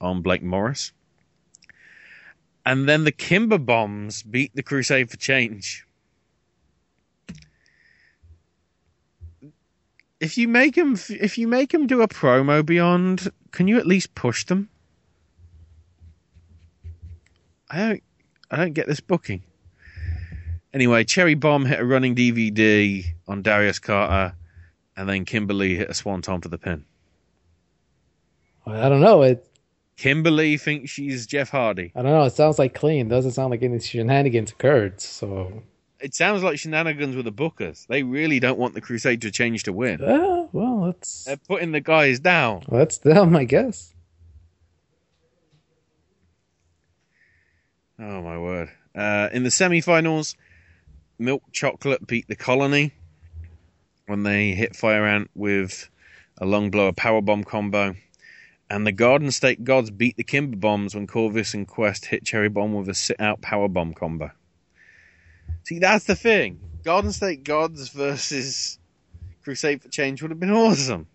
[0.00, 0.92] on Blake Morris.
[2.66, 5.86] And then the Kimber Bombs beat the Crusade for Change.
[10.22, 13.88] If you make them, if you make them do a promo beyond, can you at
[13.88, 14.68] least push them?
[17.68, 18.02] I don't,
[18.48, 19.42] I don't get this booking.
[20.72, 24.36] Anyway, Cherry Bomb hit a running DVD on Darius Carter,
[24.96, 26.84] and then Kimberly hit a swan swanton for the pin.
[28.64, 29.22] I don't know.
[29.22, 29.44] It
[29.96, 31.90] Kimberly thinks she's Jeff Hardy.
[31.96, 32.22] I don't know.
[32.22, 33.08] It sounds like clean.
[33.08, 35.00] Doesn't sound like any shenanigans occurred.
[35.00, 35.64] So
[36.02, 37.86] It sounds like shenanigans with the bookers.
[37.86, 40.02] They really don't want the Crusade to change to win.
[40.02, 42.64] uh, well, that's They're putting the guys down.
[42.68, 43.94] that's them, I guess.
[47.98, 48.68] Oh my word!
[48.94, 50.34] Uh, in the semi-finals,
[51.18, 52.92] Milk Chocolate beat the Colony
[54.06, 55.88] when they hit Fire Ant with
[56.38, 57.94] a lung blower power bomb combo,
[58.68, 62.48] and the Garden State Gods beat the Kimber Bombs when Corvus and Quest hit Cherry
[62.48, 64.32] Bomb with a sit-out power bomb combo.
[65.64, 66.60] See, that's the thing.
[66.84, 68.78] Golden State Gods versus
[69.44, 71.06] Crusade for Change would have been awesome.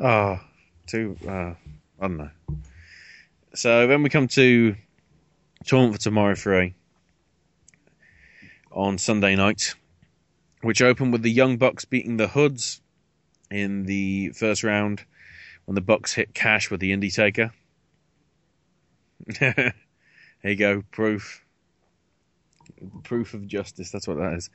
[0.00, 0.38] Oh,
[0.86, 1.16] too.
[1.26, 1.54] Uh,
[2.00, 2.30] I don't know.
[3.54, 4.76] So then we come to
[5.64, 6.74] Tournament for Tomorrow 3
[8.70, 9.74] on Sunday night,
[10.60, 12.80] which opened with the Young Bucks beating the Hoods
[13.50, 15.04] in the first round
[15.64, 17.52] when the Bucks hit Cash with the Indie Taker.
[20.42, 21.42] there you go, proof.
[23.04, 24.50] Proof of justice, that's what that is.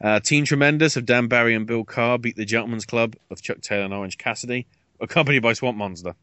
[0.00, 3.60] Uh, Team Tremendous of Dan Barry and Bill Carr beat the Gentleman's Club of Chuck
[3.60, 4.66] Taylor and Orange Cassidy,
[5.00, 6.14] accompanied by Swamp Monster.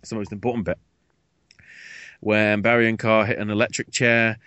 [0.00, 0.78] It's the most important bit.
[2.20, 4.38] When Barry and Carr hit an electric chair,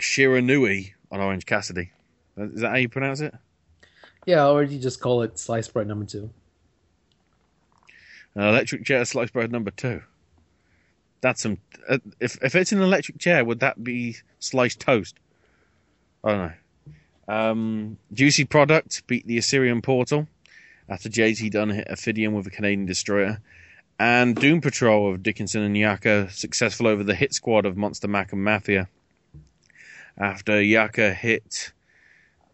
[0.00, 1.92] Shiranui on Orange Cassidy.
[2.36, 3.34] Is that how you pronounce it?
[4.26, 6.30] Yeah, or you just call it sliced bread number two.
[8.34, 10.02] An electric chair sliced bread number two.
[11.24, 11.56] That's some.
[11.88, 15.16] Uh, if if it's an electric chair, would that be sliced toast?
[16.22, 17.34] I don't know.
[17.34, 20.28] Um, Juicy Product beat the Osirian Portal
[20.86, 23.40] after JT Dunn hit Ophidian with a Canadian destroyer.
[23.98, 28.34] And Doom Patrol of Dickinson and Yaka successful over the hit squad of Monsta Mack
[28.34, 28.90] and Mafia.
[30.18, 31.72] After Yaka hit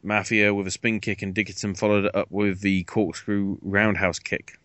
[0.04, 4.60] Mafia with a spin kick and Dickinson followed it up with the corkscrew roundhouse kick.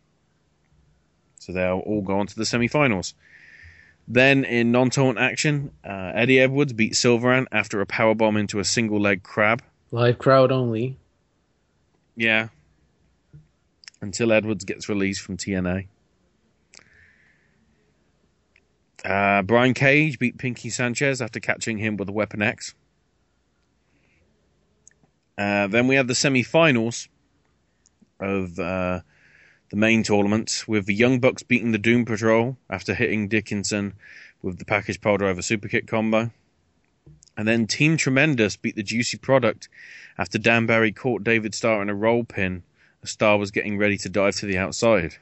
[1.40, 3.16] So they'll all go on to the semi finals.
[4.08, 8.60] Then in non taunt action, uh, Eddie Edwards beat Silver Ant after a powerbomb into
[8.60, 9.64] a single leg crab.
[9.92, 10.98] Live crowd only.
[12.16, 12.50] Yeah.
[14.02, 15.88] Until Edwards gets released from TNA.
[19.04, 22.74] Uh, Brian Cage beat Pinky Sanchez after catching him with a Weapon X.
[25.38, 27.10] Uh, then we have the semi-finals
[28.20, 29.02] of uh,
[29.70, 33.94] the main tournament with the Young Bucks beating the Doom Patrol after hitting Dickinson
[34.42, 35.00] with the package
[35.42, 36.32] super kick combo.
[37.38, 39.68] And then Team Tremendous beat the Juicy Product
[40.18, 42.64] after Dan Barry caught David Starr in a roll pin.
[43.02, 45.16] The Star was getting ready to dive to the outside.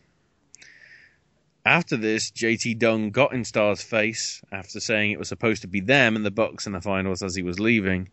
[1.65, 5.80] After this, JT Dunn got in Starr's face after saying it was supposed to be
[5.80, 8.10] them and the Bucks in the finals as he was leaving.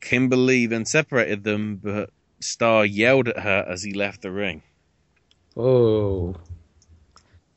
[0.00, 2.10] Kimberly then separated them, but
[2.40, 4.62] Starr yelled at her as he left the ring.
[5.56, 6.34] Oh.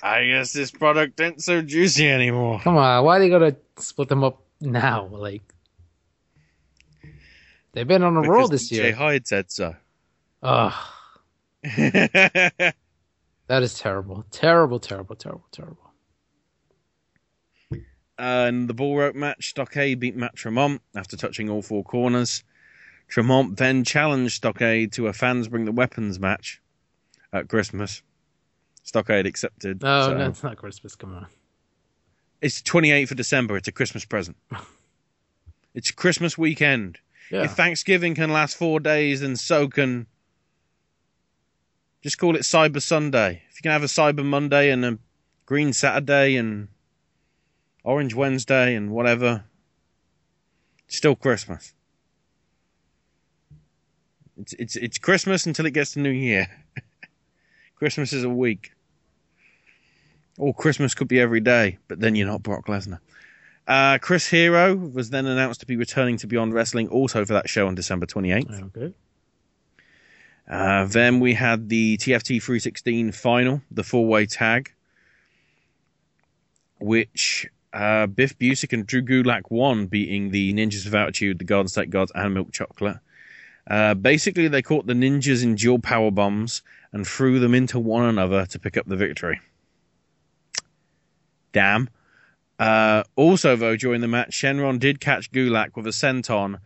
[0.01, 2.61] I guess this product ain't so juicy anymore.
[2.63, 5.07] Come on, why they gotta split them up now?
[5.07, 5.41] Like
[7.73, 8.95] they've been on a roll this Jay year.
[8.95, 9.75] Hyde said so.
[10.41, 10.73] Ugh.
[11.63, 12.73] that
[13.49, 14.23] is terrible.
[14.31, 15.91] Terrible, terrible, terrible, terrible.
[18.17, 22.45] and the bull rope match, Stockade beat Matt Tremont after touching all four corners.
[23.09, 26.61] Tremont then challenged Stockade to a fans bring the weapons match
[27.33, 28.01] at Christmas.
[28.83, 29.81] Stockade accepted.
[29.81, 30.95] No, so- that's not Christmas.
[30.95, 31.27] Come on.
[32.41, 33.57] It's the 28th of December.
[33.57, 34.37] It's a Christmas present.
[35.73, 36.97] it's Christmas weekend.
[37.29, 37.43] Yeah.
[37.43, 40.07] If Thanksgiving can last four days, then so can.
[42.01, 43.43] Just call it Cyber Sunday.
[43.49, 44.97] If you can have a Cyber Monday and a
[45.45, 46.69] Green Saturday and
[47.83, 49.43] Orange Wednesday and whatever,
[50.87, 51.73] it's still Christmas.
[54.37, 56.47] It's it's it's Christmas until it gets to New Year.
[57.79, 58.73] Christmas is a week.
[60.37, 62.99] Or Christmas could be every day, but then you're not Brock Lesnar.
[63.67, 67.49] Uh, Chris Hero was then announced to be returning to Beyond Wrestling also for that
[67.49, 68.63] show on December 28th.
[68.75, 68.93] Okay.
[70.49, 74.73] Uh, then we had the TFT 316 final, the four way tag,
[76.79, 81.67] which uh, Biff Busick and Drew Gulak won, beating the Ninjas of Attitude, the Garden
[81.67, 82.97] State Gods, and Milk Chocolate.
[83.69, 88.05] Uh, basically, they caught the ninjas in dual power bombs and threw them into one
[88.05, 89.39] another to pick up the victory.
[91.51, 91.89] Damn.
[92.57, 96.59] Uh, also, though, during the match, Shenron did catch Gulak with a senton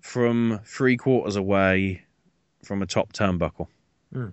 [0.00, 2.02] from three quarters away
[2.64, 3.68] from a top turnbuckle.
[4.12, 4.28] Hmm.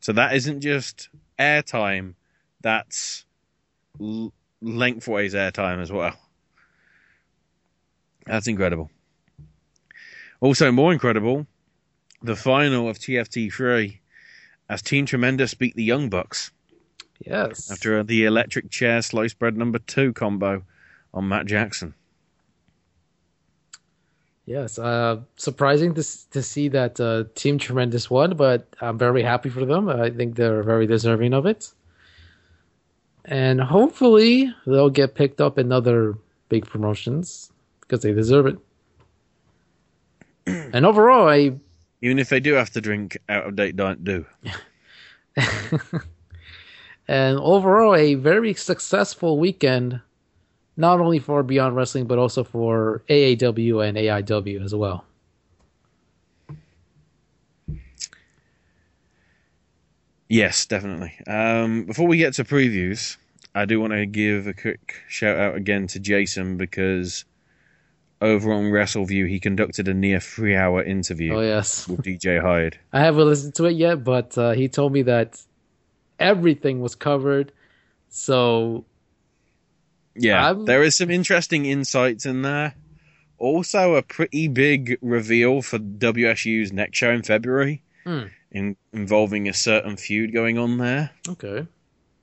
[0.00, 2.14] So that isn't just airtime,
[2.62, 3.26] that's
[4.00, 4.32] l-
[4.62, 6.16] lengthways airtime as well.
[8.26, 8.90] That's incredible.
[10.40, 11.46] Also, more incredible,
[12.22, 14.00] the final of TFT 3
[14.68, 16.50] as Team Tremendous beat the Young Bucks
[17.24, 17.70] Yes.
[17.70, 20.62] after the electric chair sliced bread number two combo
[21.12, 21.94] on Matt Jackson.
[24.46, 24.78] Yes.
[24.78, 29.64] Uh, surprising to to see that uh, Team Tremendous won, but I'm very happy for
[29.64, 29.88] them.
[29.88, 31.70] I think they're very deserving of it,
[33.26, 36.16] and hopefully they'll get picked up in other
[36.48, 37.52] big promotions
[37.82, 38.58] because they deserve it.
[40.46, 41.52] and overall, I
[42.02, 44.24] Even if they do have to drink out of date Diet Dew.
[47.08, 50.00] and overall a very successful weekend.
[50.76, 55.04] not only for Beyond Wrestling but also for AAW and AIW as well.
[60.28, 61.12] Yes, definitely.
[61.26, 63.16] Um, before we get to previews,
[63.54, 67.24] I do want to give a quick shout out again to Jason because
[68.20, 71.34] over on WrestleView he conducted a near three hour interview.
[71.36, 71.88] Oh, yes.
[71.88, 72.78] with DJ Hyde.
[72.92, 75.40] I haven't listened to it yet, but uh, he told me that
[76.18, 77.52] everything was covered.
[78.08, 78.84] So
[80.14, 82.74] Yeah, I'm- there is some interesting insights in there.
[83.38, 88.24] Also, a pretty big reveal for WSU's next show in February, Hmm.
[88.50, 91.66] in, involving a certain feud going on there okay,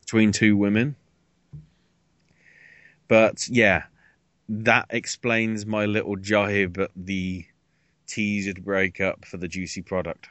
[0.02, 0.96] between two women.
[3.08, 3.84] But yeah,
[4.50, 7.46] that explains my little jibe at the
[8.08, 10.30] teased breakup for the juicy product.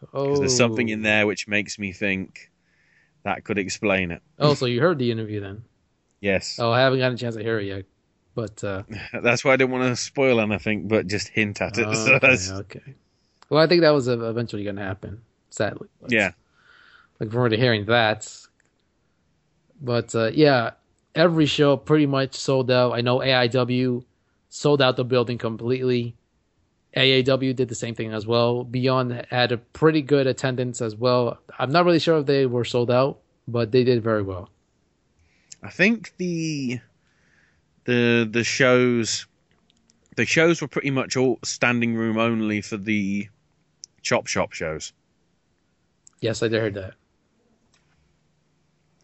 [0.00, 2.50] Because there's something in there which makes me think
[3.24, 4.22] that could explain it.
[4.38, 5.64] Oh, so you heard the interview then?
[6.20, 6.58] Yes.
[6.60, 7.84] Oh, I haven't gotten a chance to hear it yet,
[8.34, 8.82] but uh,
[9.22, 11.86] That's why I didn't want to spoil anything, but just hint at it.
[12.22, 12.94] Oh, So okay.
[13.48, 15.22] Well, I think that was eventually going to happen.
[15.50, 16.32] Sadly, But, Yeah.
[17.20, 18.30] Like from already hearing that,
[19.80, 20.72] but uh, yeah,
[21.16, 22.92] every show pretty much sold out.
[22.92, 24.04] I know AIW
[24.48, 26.14] sold out the building completely.
[26.96, 28.64] AAW did the same thing as well.
[28.64, 31.38] Beyond had a pretty good attendance as well.
[31.58, 33.18] I'm not really sure if they were sold out,
[33.48, 34.50] but they did very well.
[35.62, 36.80] I think the
[37.84, 39.26] the the shows
[40.16, 43.28] the shows were pretty much all standing room only for the
[44.02, 44.92] chop shop shows.
[46.20, 46.94] Yes, I did hear that.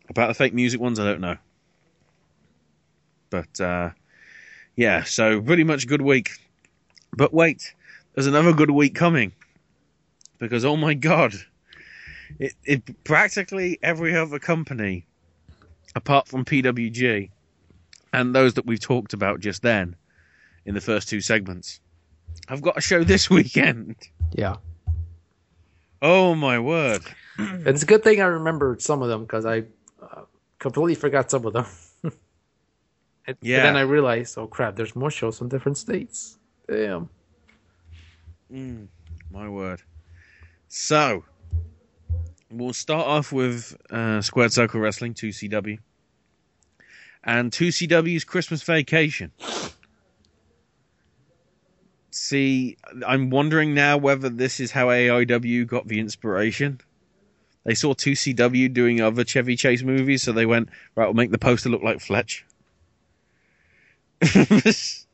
[0.09, 1.37] About the fake music ones, I don't know.
[3.33, 3.91] But uh,
[4.77, 6.33] yeah, so pretty much a good week.
[7.17, 7.75] But wait,
[8.15, 9.33] there's another good week coming
[10.39, 11.33] because oh my god,
[12.39, 15.07] it, it practically every other company
[15.97, 17.31] apart from PWG
[18.13, 19.97] and those that we've talked about just then
[20.67, 21.81] in the first two segments.
[22.49, 23.97] I've got a show this weekend.
[24.33, 24.57] Yeah.
[26.03, 27.03] Oh my word.
[27.39, 29.65] It's a good thing I remembered some of them because I
[30.03, 30.23] uh,
[30.59, 31.65] completely forgot some of them.
[33.27, 33.63] and, Yeah.
[33.63, 36.39] then I realized, oh crap, there's more shows from different states.
[36.69, 37.09] Damn.
[38.53, 38.89] Mm,
[39.31, 39.83] my word.
[40.69, 41.25] So,
[42.51, 45.79] we'll start off with uh, Squared Circle Wrestling, 2CW.
[47.25, 49.31] And 2CW's Christmas Vacation.
[52.11, 52.77] See,
[53.07, 56.81] I'm wondering now whether this is how AIW got the inspiration.
[57.65, 61.39] They saw 2CW doing other Chevy Chase movies, so they went, right, we'll make the
[61.39, 62.45] poster look like Fletch.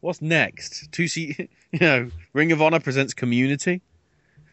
[0.00, 0.90] What's next?
[0.92, 3.82] 2C, you know, Ring of Honor presents Community.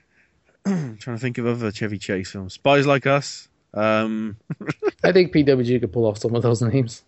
[0.65, 2.53] trying to think of other Chevy Chase films.
[2.53, 3.47] Spies Like Us.
[3.73, 4.37] Um,
[5.03, 7.03] I think PWG could pull off some of those names.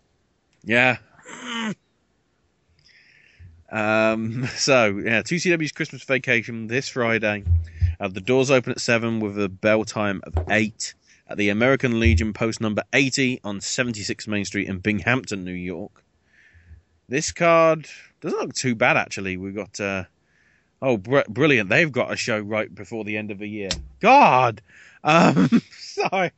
[0.64, 0.98] yeah.
[3.72, 7.44] Um, so yeah, 2CW's Christmas Vacation this Friday.
[8.00, 10.94] Uh, the doors open at seven with a bell time of eight
[11.28, 16.04] at the American Legion post number 80 on 76 Main Street in Binghamton, New York.
[17.14, 17.88] This card
[18.22, 19.38] doesn't look too bad actually.
[19.38, 20.06] We've got uh,
[20.81, 21.69] oh br- brilliant!
[21.69, 23.69] They've got a show right before the end of the year.
[23.99, 24.64] God,
[25.03, 26.31] um, sorry.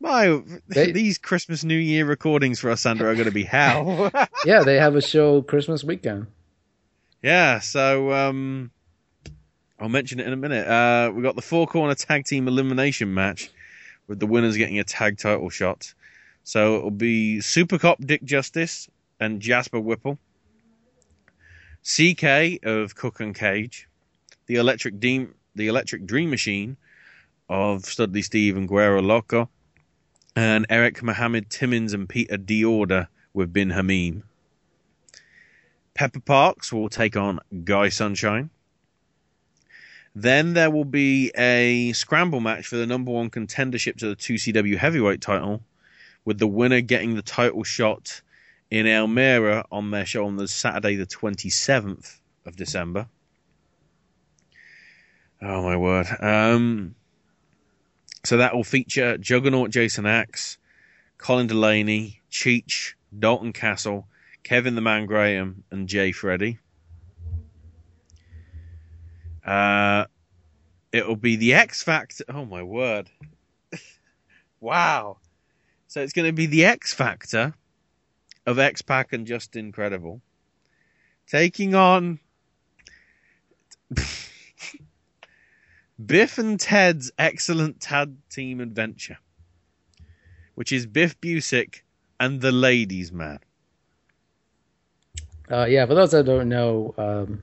[0.00, 4.10] My these Christmas New Year recordings for us, Sandro, are going to be hell.
[4.44, 6.26] yeah, they have a show Christmas weekend.
[7.22, 8.72] Yeah, so um,
[9.78, 10.66] I'll mention it in a minute.
[10.66, 13.52] Uh, we got the four corner tag team elimination match
[14.08, 15.94] with the winners getting a tag title shot.
[16.42, 18.88] So it'll be Super Cop Dick Justice
[19.20, 20.18] and Jasper Whipple,
[21.82, 23.86] CK of Cook and Cage,
[24.46, 26.76] the Electric Dream, the Electric Dream Machine
[27.48, 29.50] of Studley Steve and Guerrero Loco,
[30.34, 34.22] and Eric Mohammed Timmins and Peter Diorda with Bin Hamim.
[35.94, 38.50] Pepper Parks will take on Guy Sunshine.
[40.14, 44.76] Then there will be a scramble match for the number one contendership to the 2CW
[44.76, 45.62] heavyweight title,
[46.24, 48.22] with the winner getting the title shot
[48.70, 53.08] in Elmira on their show on the Saturday, the 27th of December.
[55.42, 56.06] Oh my word.
[56.20, 56.94] Um,
[58.24, 60.58] so that will feature Juggernaut Jason Axe,
[61.18, 64.06] Colin Delaney, Cheech, Dalton Castle,
[64.42, 66.58] Kevin the Man Graham, and Jay Freddie.
[69.44, 70.04] Uh,
[70.92, 72.24] it'll be the X Factor.
[72.28, 73.10] Oh my word!
[74.60, 75.16] wow.
[75.88, 77.54] So it's going to be the X Factor
[78.50, 80.20] of X Pac and Just Incredible
[81.26, 82.18] taking on
[86.04, 89.18] Biff and Ted's excellent tag team adventure,
[90.54, 91.82] which is Biff Busick
[92.18, 93.38] and the ladies' man.
[95.50, 97.42] Uh, yeah, for those that don't know, um,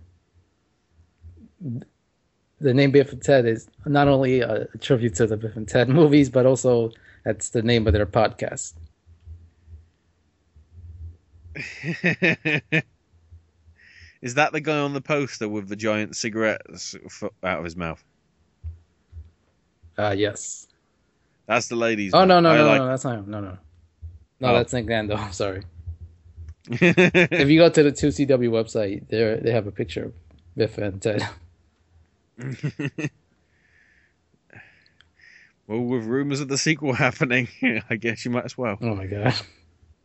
[2.59, 5.89] the name Biff and Ted is not only a tribute to the Biff and Ted
[5.89, 6.91] movies, but also
[7.23, 8.73] that's the name of their podcast.
[14.21, 16.95] Is that the guy on the poster with the giant cigarettes
[17.43, 18.03] out of his mouth?
[19.97, 20.67] Uh, yes.
[21.47, 22.13] That's the ladies.
[22.13, 23.29] Oh no no I no like- no that's not him.
[23.29, 23.57] No no
[24.39, 24.53] no Oh.
[24.55, 25.17] that's Nick Gando.
[25.34, 25.63] Sorry.
[26.69, 30.13] if you go to the two CW website, there they have a picture of
[30.55, 31.23] Biff and Ted.
[35.67, 37.47] well, with rumors of the sequel happening,
[37.89, 38.77] I guess you might as well.
[38.81, 39.34] Oh my god.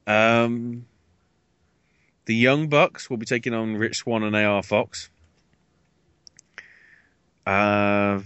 [0.06, 0.86] Um,
[2.24, 5.10] the Young Bucks will be taking on Rich Swann and AR Fox.
[7.44, 8.20] Uh,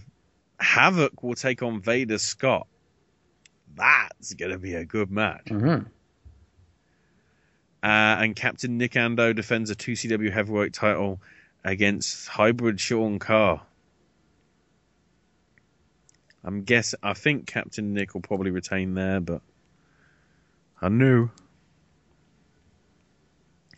[0.60, 2.66] Havoc will take on Vader Scott.
[3.74, 5.46] That's going to be a good match.
[5.46, 5.86] Mm-hmm.
[7.82, 7.86] Uh,
[8.22, 11.20] and Captain Nick Ando defends a 2CW heavyweight title
[11.62, 13.62] against Hybrid Sean Carr.
[16.42, 19.42] I'm guess I think Captain Nick will probably retain there, but
[20.80, 21.28] I knew.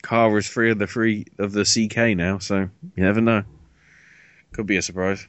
[0.09, 2.61] Carr is free of the free of the CK now, so
[2.97, 3.45] you never know.
[4.53, 5.27] Could be a surprise.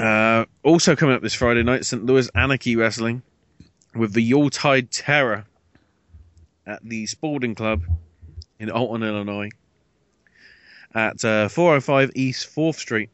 [0.00, 2.04] Uh, also coming up this Friday night, St.
[2.04, 3.22] Louis Anarchy Wrestling
[3.94, 5.44] with the Yuletide Terror
[6.66, 7.84] at the Spalding Club
[8.58, 9.50] in Alton, Illinois,
[10.92, 13.10] at uh, 405 East 4th Street.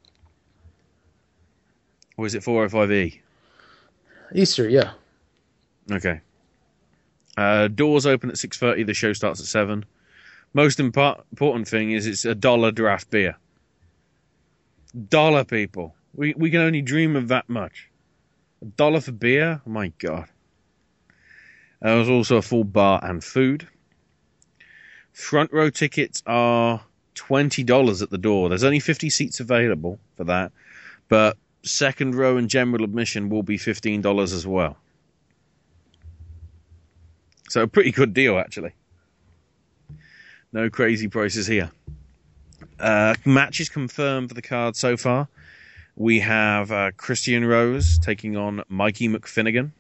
[2.16, 3.20] Or is it 405E?
[4.34, 4.92] Easter, yeah.
[5.92, 6.22] Okay.
[7.36, 8.86] Uh, doors open at 6.30.
[8.86, 9.84] The show starts at 7.
[10.52, 13.36] Most impo- important thing is it's a dollar draft beer.
[15.08, 15.94] Dollar, people.
[16.14, 17.90] We, we can only dream of that much.
[18.62, 19.60] A dollar for beer?
[19.66, 20.28] My god.
[21.82, 23.68] There's also a full bar and food.
[25.12, 26.82] Front row tickets are
[27.14, 28.48] $20 at the door.
[28.48, 30.52] There's only 50 seats available for that,
[31.08, 34.76] but second row and general admission will be $15 as well.
[37.54, 38.72] So a pretty good deal, actually.
[40.52, 41.70] No crazy prices here.
[42.80, 45.28] Uh, matches confirmed for the card so far.
[45.94, 49.70] We have uh, Christian Rose taking on Mikey McFinnigan.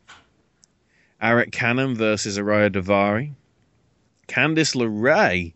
[1.20, 3.32] Eric Cannon versus Arya Daivari.
[4.28, 5.52] Candice LeRae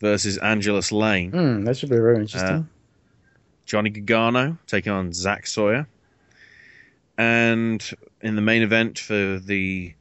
[0.00, 1.32] versus Angelus Layne.
[1.32, 2.48] Hmm, that should be very interesting.
[2.48, 2.62] Uh,
[3.66, 5.86] Johnny Gargano taking on Zack Sabre.
[7.18, 7.86] And
[8.22, 9.92] in the main event for the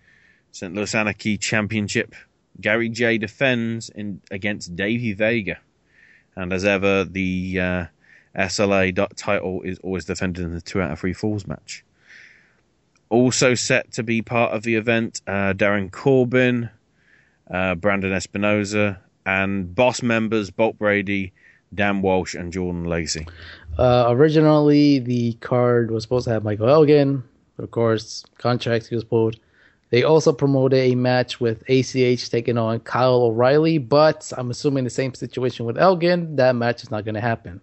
[0.52, 0.74] St.
[0.74, 2.16] Louis Anarchy Championship,
[2.60, 5.60] Gary Jay defends in against Davey Vega.
[6.36, 7.86] And as ever, the uh,
[8.38, 11.84] SLA title is always defended in the two out of three falls match.
[13.10, 16.70] Also set to be part of the event, uh, Darren Corbin,
[17.50, 21.34] uh, Brandon Espinoza, and boss members Bolt Brady,
[21.74, 23.28] Dan Walsh, and Jordan Lacey.
[23.78, 27.24] Uh, originally, the card was supposed to have Michael Elgin,
[27.56, 29.40] but of course, contracts was pulled.
[29.90, 34.90] They also promoted a match with ACH taking on Kyle O'Reilly, but I'm assuming the
[34.90, 36.36] same situation with Elgin.
[36.36, 37.62] That match is not going to happen.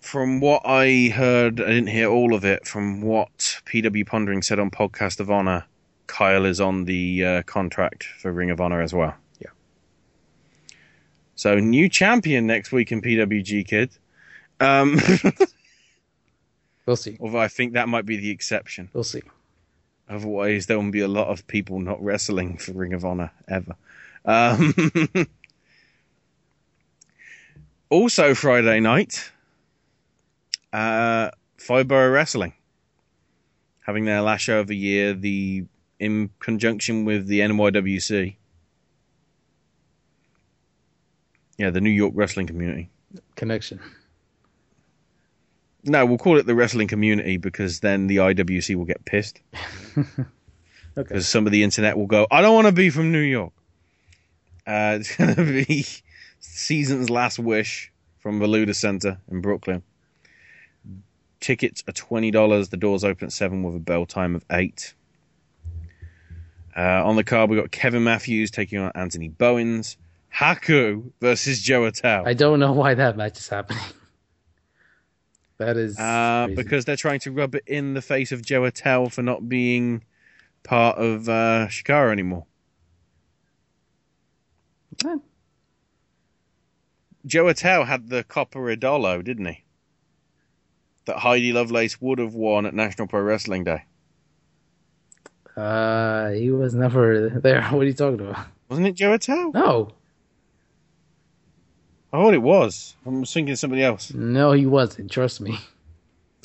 [0.00, 2.66] From what I heard, I didn't hear all of it.
[2.66, 5.64] From what PW Pondering said on Podcast of Honor,
[6.08, 9.14] Kyle is on the uh, contract for Ring of Honor as well.
[9.38, 9.50] Yeah.
[11.36, 13.90] So new champion next week in PWG, kid.
[14.58, 14.98] Um,
[16.86, 17.16] we'll see.
[17.20, 18.90] Although I think that might be the exception.
[18.92, 19.22] We'll see.
[20.08, 23.76] Otherwise, there won't be a lot of people not wrestling for Ring of Honor ever.
[24.24, 24.74] Um,
[27.90, 29.32] also, Friday night,
[30.72, 31.30] uh,
[31.68, 32.52] Wrestling
[33.82, 35.64] having their last show of the year, the
[35.98, 38.36] in conjunction with the NYWC.
[41.58, 42.90] Yeah, the New York wrestling community.
[43.36, 43.78] Connection.
[45.84, 49.40] No, we'll call it the wrestling community because then the IWC will get pissed.
[50.94, 51.08] Okay.
[51.08, 53.52] Because some of the internet will go, I don't want to be from New York.
[54.66, 55.86] Uh, it's going to be
[56.38, 59.82] season's last wish from the Luda Center in Brooklyn.
[61.40, 62.68] Tickets are twenty dollars.
[62.68, 64.94] The doors open at seven with a bell time of eight.
[66.76, 69.96] Uh, on the card, we got Kevin Matthews taking on Anthony Bowens.
[70.32, 72.28] Haku versus Joe Attell.
[72.28, 73.82] I don't know why that match is happening.
[75.64, 79.08] That is Uh, because they're trying to rub it in the face of Joe Attell
[79.08, 80.02] for not being
[80.64, 82.46] part of uh, Chikara anymore.
[87.24, 89.64] Joe Attell had the copper Idolo, didn't he?
[91.06, 93.84] That Heidi Lovelace would have won at National Pro Wrestling Day.
[95.56, 97.62] Uh, he was never there.
[97.70, 98.46] What are you talking about?
[98.68, 99.52] Wasn't it Joe Attell?
[99.52, 99.90] No,
[102.12, 102.94] I thought it was.
[103.06, 104.12] I was thinking somebody else.
[104.12, 105.10] no, he wasn't.
[105.10, 105.58] Trust me.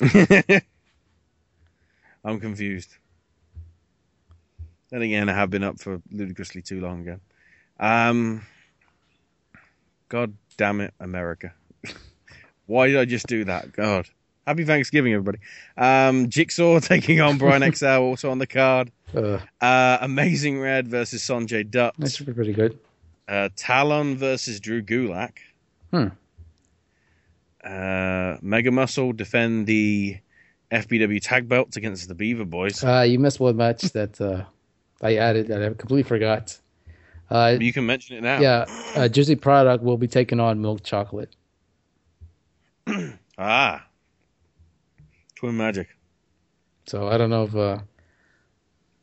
[2.24, 2.94] I'm confused.
[4.90, 7.20] Then again, I have been up for ludicrously too long again.
[7.78, 8.46] Um,
[10.08, 11.52] God damn it, America.
[12.66, 13.72] Why did I just do that?
[13.72, 14.08] God.
[14.46, 15.38] Happy Thanksgiving, everybody.
[15.76, 18.90] Um, Jigsaw taking on Brian XL, also on the card.
[19.14, 21.94] Uh, Uh, Amazing Red versus Sanjay Dutt.
[21.98, 22.78] that should be pretty good.
[23.28, 25.32] Uh, Talon versus Drew Gulak.
[25.90, 26.08] Hmm.
[27.64, 30.18] Uh, Mega Muscle defend the
[30.70, 32.84] FBW tag belts against the Beaver Boys.
[32.84, 34.44] Uh, you missed one match that uh,
[35.02, 36.58] I added that I completely forgot.
[37.30, 38.40] Uh, you can mention it now.
[38.40, 38.64] yeah,
[38.96, 41.34] uh, Juicy Product will be taking on Milk Chocolate.
[43.40, 43.86] Ah.
[45.36, 45.86] Twin Magic.
[46.86, 47.78] So I don't know if uh,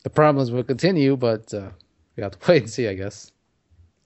[0.04, 1.70] the problems will continue, but uh,
[2.18, 3.32] we have to wait and see, I guess.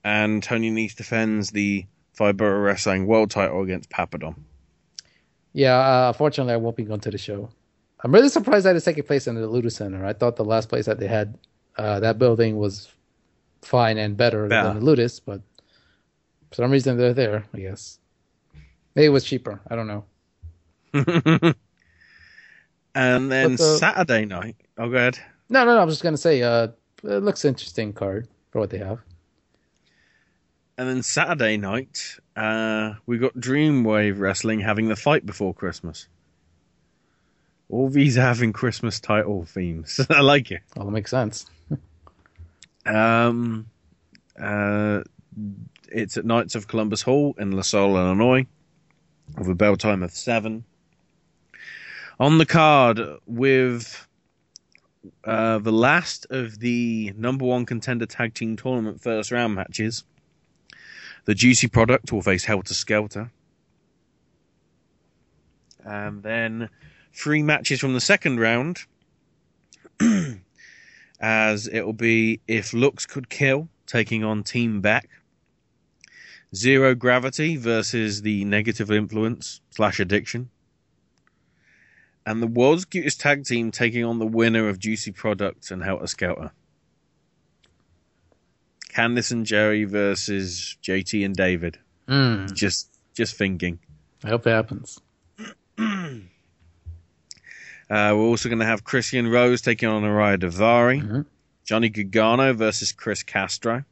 [0.03, 1.87] And Tony Nese defends the
[2.19, 4.35] Fiber Wrestling World title against Papadon.
[5.53, 7.49] Yeah, uh, unfortunately, I won't be going to the show.
[8.03, 10.05] I'm really surprised that it's taking place in the Luda Center.
[10.05, 11.37] I thought the last place that they had
[11.77, 12.89] uh, that building was
[13.61, 14.67] fine and better Better.
[14.67, 15.39] than the Ludus, but
[16.49, 17.45] for some reason they're there.
[17.53, 17.99] I guess
[18.95, 19.61] maybe it was cheaper.
[19.69, 20.03] I don't know.
[22.95, 24.57] And then the- Saturday night.
[24.77, 25.19] Oh, go ahead.
[25.47, 25.81] No, no, no.
[25.81, 26.67] I was just gonna say, uh,
[27.03, 28.99] it looks interesting card for what they have.
[30.79, 36.07] And then Saturday night, uh, we got Dreamwave Wrestling having the fight before Christmas.
[37.67, 39.99] All these having Christmas title themes.
[40.09, 40.61] I like it.
[40.77, 41.45] All that makes sense.
[42.85, 43.67] Um,
[44.41, 45.03] uh,
[45.91, 48.47] it's at Knights of Columbus Hall in LaSalle, Illinois,
[49.37, 50.63] with a bell time of seven.
[52.19, 54.07] On the card with
[55.23, 60.03] uh, the last of the number one contender tag team tournament first round matches.
[61.25, 63.31] The Juicy Product will face Helter Skelter.
[65.85, 66.69] And then
[67.13, 68.85] three matches from the second round
[71.19, 75.09] as it will be If Looks Could Kill taking on Team Beck.
[76.55, 80.49] Zero Gravity versus the Negative Influence slash Addiction.
[82.25, 86.07] And the World's Cutest Tag Team taking on the winner of Juicy Product and Helter
[86.07, 86.51] Skelter.
[88.99, 91.79] Candice and Jerry versus JT and David.
[92.09, 92.53] Mm.
[92.53, 93.79] Just just thinking.
[94.25, 94.99] I hope it happens.
[97.91, 101.25] Uh, we're also going to have Christian Rose taking on Arya Daivari.
[101.65, 103.83] Johnny Gargano versus Chris Castro.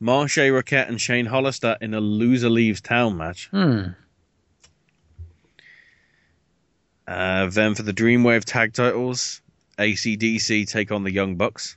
[0.00, 3.48] Marshe Rockett and Shane Hollister in a loser leaves town match.
[3.48, 3.88] Hmm.
[7.08, 9.40] Uh, then for the Dreamwave tag titles,
[9.76, 11.76] ACDC take on the Young Bucks.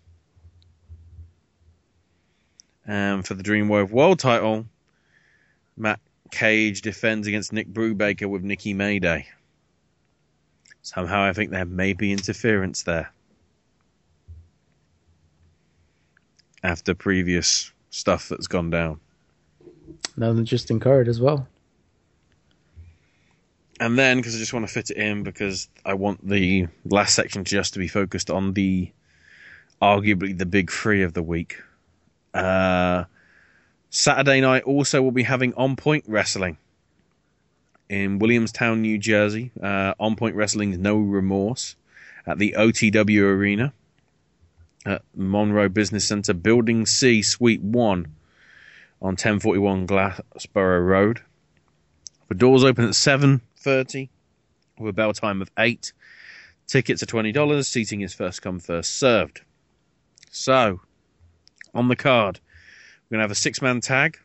[2.90, 4.66] And for the Dreamwave World title,
[5.78, 6.00] Matt
[6.32, 9.28] Cage defends against Nick Brubaker with Nikki Mayday.
[10.82, 13.14] Somehow I think there may be interference there.
[16.64, 19.00] After previous stuff that's gone down.
[20.16, 21.48] Another interesting card as well.
[23.80, 27.14] And then, because I just want to fit it in, because I want the last
[27.14, 28.92] section just to be focused on the
[29.80, 31.62] arguably the big three of the week.
[32.34, 33.06] Uh,
[33.90, 36.58] Saturday night also will be having On Point Wrestling
[37.90, 39.52] in Williamstown, New Jersey.
[39.62, 41.76] Uh, On Point Wrestling's No Remorse
[42.26, 43.74] at the OTW Arena
[44.86, 48.08] at Monroe Business Center, Building C, Suite 1
[49.02, 51.22] on 1041 Glassboro Road.
[52.28, 54.10] The doors open at 7.30
[54.78, 55.92] with a bell time of 8.
[56.68, 57.66] Tickets are $20.
[57.66, 59.42] Seating is first come, first served.
[60.30, 60.82] So,
[61.74, 62.40] on the card,
[63.10, 64.18] we're going to have a six-man tag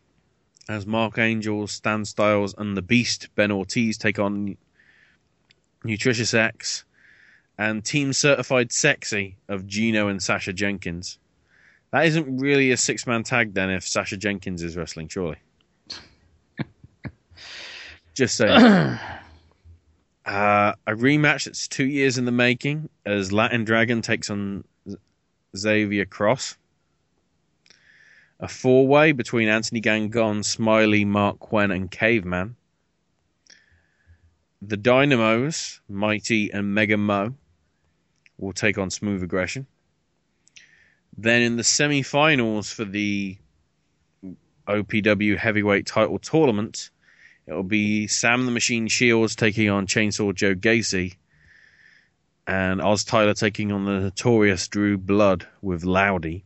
[0.68, 4.56] as Mark Angel, Stan Styles, and the Beast, Ben Ortiz, take on
[5.84, 6.84] Nutritious X
[7.58, 11.18] and Team Certified Sexy of Gino and Sasha Jenkins.
[11.92, 15.36] That isn't really a six-man tag then if Sasha Jenkins is wrestling, surely.
[18.14, 18.50] Just saying.
[20.26, 24.64] uh, a rematch that's two years in the making as Latin Dragon takes on
[25.56, 26.56] Xavier Cross.
[28.40, 32.56] A four way between Anthony Gangone, Smiley, Mark Quinn, and Caveman.
[34.60, 37.34] The Dynamos, Mighty, and Mega Mo
[38.38, 39.66] will take on Smooth Aggression.
[41.16, 43.38] Then in the semi finals for the
[44.66, 46.90] OPW Heavyweight Title Tournament,
[47.46, 51.16] it will be Sam the Machine Shields taking on Chainsaw Joe Gacy.
[52.46, 56.44] and Oz Tyler taking on the notorious Drew Blood with Loudy.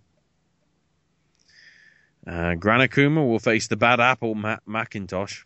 [2.28, 5.44] Uh, Gran Akuma will face the Bad Apple Matt McIntosh.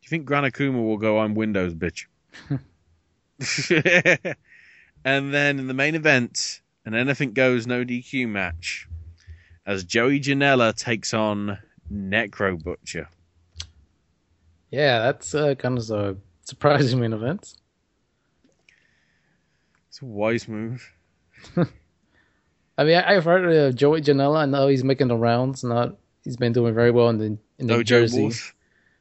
[0.00, 2.04] Do you think Gran Akuma will go on Windows, bitch?
[5.04, 8.86] and then in the main event, an anything goes no DQ match
[9.64, 11.58] as Joey Janela takes on
[11.90, 13.08] Necro Butcher.
[14.70, 17.54] Yeah, that's uh, kind of a surprising main event.
[19.88, 20.92] It's a wise move.
[22.76, 24.38] I mean, I, I've heard of Joey Janela.
[24.38, 25.62] I know he's making the rounds.
[25.64, 27.24] Not he's been doing very well in the
[27.58, 28.54] in New Dojo Jersey, Wolf.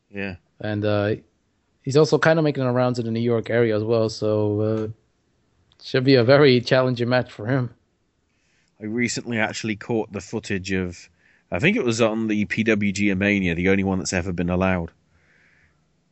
[0.10, 0.36] Yeah.
[0.60, 1.16] and uh,
[1.82, 4.10] he's also kind of making the rounds in the New York area as well.
[4.10, 4.88] So uh,
[5.82, 7.74] should be a very challenging match for him.
[8.82, 11.10] I recently actually caught the footage of,
[11.52, 14.91] I think it was on the PWG Mania, the only one that's ever been allowed.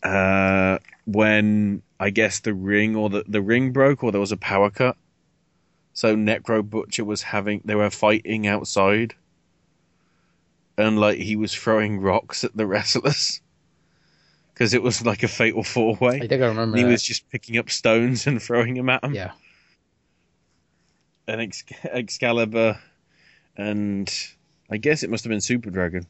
[0.02, 4.38] Uh, when I guess the ring or the, the ring broke or there was a
[4.38, 4.98] power cut.
[5.94, 9.14] So Necro Butcher was having, they were fighting outside.
[10.78, 13.42] And like he was throwing rocks at the wrestlers.
[14.54, 16.18] Because it was like a fatal four way.
[16.22, 16.90] I think I remember He that.
[16.90, 19.14] was just picking up stones and throwing them at them.
[19.14, 19.32] Yeah.
[21.28, 22.80] And Ex- Excalibur
[23.58, 24.14] and
[24.70, 26.08] I guess it must have been Super Dragon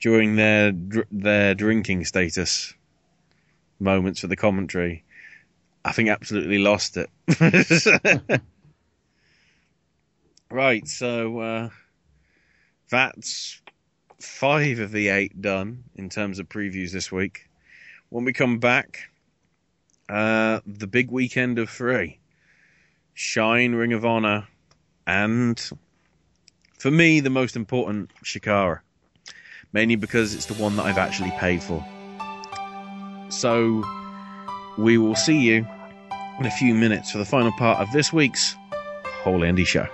[0.00, 2.74] during their dr- their drinking status
[3.78, 5.04] moments for the commentary.
[5.84, 7.10] I think absolutely lost it.
[10.52, 11.68] right, so uh,
[12.90, 13.60] that's
[14.20, 17.48] five of the eight done in terms of previews this week.
[18.10, 19.10] When we come back,
[20.08, 22.18] uh, the big weekend of three.
[23.14, 24.46] Shine, Ring of Honor,
[25.06, 25.60] and
[26.78, 28.80] for me, the most important, Chikara.
[29.72, 31.84] Mainly because it's the one that I've actually paid for.
[33.30, 33.84] So,
[34.76, 35.66] we will see you
[36.38, 38.56] in a few minutes for the final part of this week's
[39.22, 39.86] Whole Indy Show.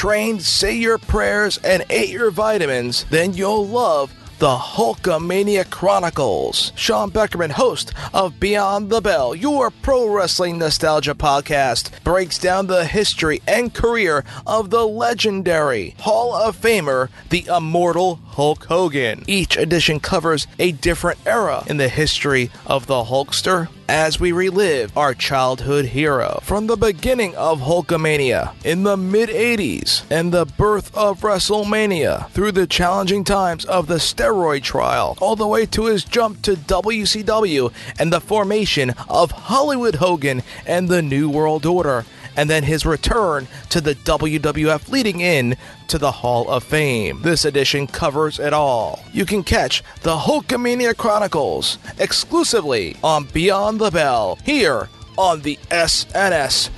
[0.00, 6.72] Trained, say your prayers, and ate your vitamins, then you'll love the Hulkamania Chronicles.
[6.74, 12.86] Sean Beckerman, host of Beyond the Bell, your pro wrestling nostalgia podcast, breaks down the
[12.86, 19.22] history and career of the legendary Hall of Famer, the immortal Hulk Hogan.
[19.26, 24.96] Each edition covers a different era in the history of the Hulkster as we relive
[24.96, 26.38] our childhood hero.
[26.44, 32.52] From the beginning of Hulkamania in the mid 80s and the birth of WrestleMania through
[32.52, 37.72] the challenging times of the steroid trial all the way to his jump to WCW
[37.98, 42.04] and the formation of Hollywood Hogan and the New World Order
[42.40, 45.58] and then his return to the WWF leading in
[45.88, 47.20] to the Hall of Fame.
[47.20, 49.04] This edition covers it all.
[49.12, 54.88] You can catch the Hulkamania Chronicles exclusively on Beyond the Bell here
[55.18, 56.70] on the SNS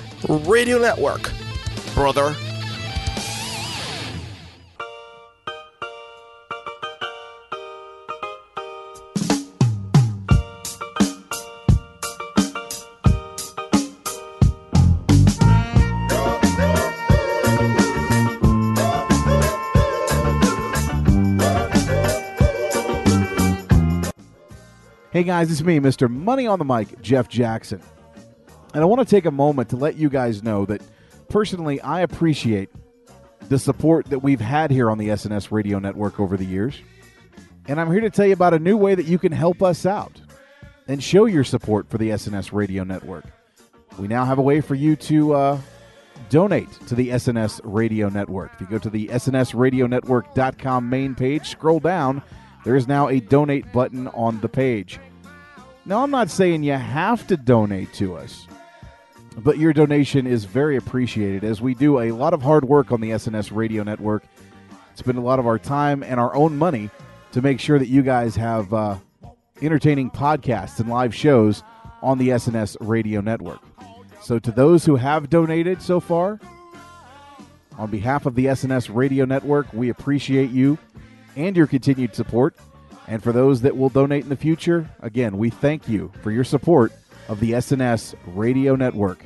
[0.49, 1.31] Radio Network.
[1.95, 2.35] Brother.
[25.23, 26.11] Hey guys, it's me, Mr.
[26.11, 27.81] Money on the Mic, Jeff Jackson.
[28.75, 30.83] And I want to take a moment to let you guys know that
[31.29, 32.71] personally, I appreciate
[33.49, 36.77] the support that we've had here on the SNS Radio Network over the years.
[37.69, 39.87] And I'm here to tell you about a new way that you can help us
[39.87, 40.21] out
[40.89, 43.25] and show your support for the SNS Radio Network.
[44.01, 45.59] We now have a way for you to uh,
[46.31, 48.55] donate to the SNS Radio Network.
[48.55, 52.25] If you go to the SNSRadioNetwork.com main page, scroll down,
[52.65, 54.99] there is now a donate button on the page.
[55.85, 58.47] Now, I'm not saying you have to donate to us,
[59.39, 63.01] but your donation is very appreciated as we do a lot of hard work on
[63.01, 64.25] the SNS Radio Network.
[64.95, 66.89] Spend a lot of our time and our own money
[67.33, 68.97] to make sure that you guys have uh,
[69.61, 71.65] entertaining podcasts and live shows
[72.01, 73.61] on the SNS radio network.
[74.21, 76.39] So, to those who have donated so far,
[77.77, 80.79] on behalf of the SNS radio network, we appreciate you
[81.35, 82.55] and your continued support.
[83.09, 86.45] And for those that will donate in the future, again, we thank you for your
[86.45, 86.93] support
[87.29, 89.25] of the SNS radio network.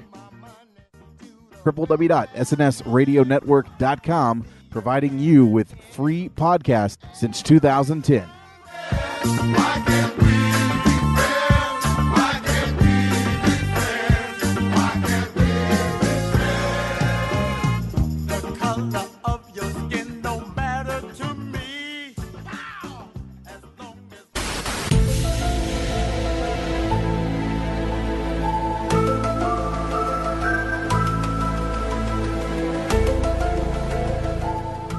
[1.64, 8.28] www.snsradionetwork.com, providing you with free podcasts since 2010.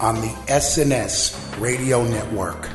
[0.00, 2.70] on the SNS Radio Network.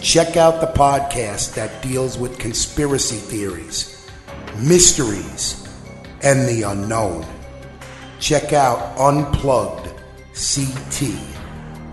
[0.00, 4.08] Check out the podcast that deals with conspiracy theories,
[4.58, 5.68] mysteries,
[6.22, 7.24] and the unknown.
[8.18, 9.86] Check out Unplugged
[10.34, 11.12] CT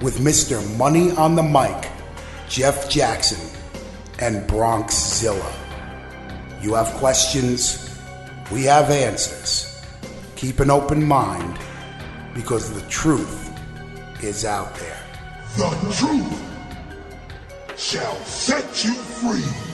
[0.01, 0.59] with Mr.
[0.77, 1.91] Money on the Mic,
[2.49, 3.39] Jeff Jackson,
[4.19, 5.53] and Bronx Zilla.
[6.61, 7.95] You have questions,
[8.51, 9.81] we have answers.
[10.35, 11.59] Keep an open mind
[12.33, 13.42] because the truth
[14.23, 14.99] is out there.
[15.57, 16.41] The truth
[17.77, 19.72] shall set you free.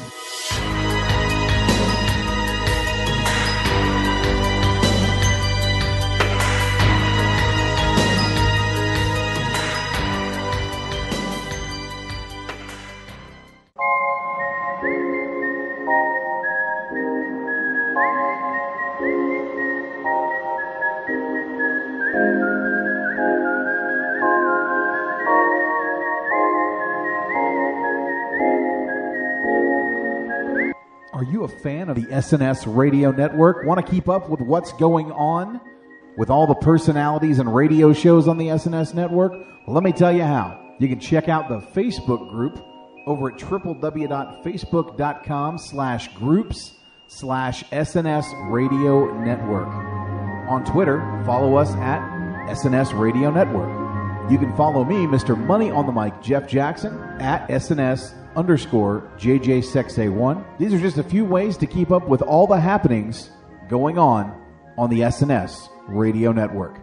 [31.62, 33.66] Fan of the SNS radio network?
[33.66, 35.60] Want to keep up with what's going on
[36.18, 39.32] with all the personalities and radio shows on the SNS network?
[39.32, 40.76] Well, let me tell you how.
[40.80, 42.64] You can check out the Facebook group
[43.06, 46.74] over at www.facebook.com slash groups
[47.08, 49.68] slash SNS radio network.
[50.50, 52.02] On Twitter, follow us at
[52.50, 53.70] SNS radio network.
[54.32, 55.38] You can follow me, Mr.
[55.38, 60.58] Money on the Mic, Jeff Jackson, at SNS underscore JJ6A1.
[60.58, 63.30] These are just a few ways to keep up with all the happenings
[63.68, 64.34] going on
[64.78, 66.78] on the SNS radio network.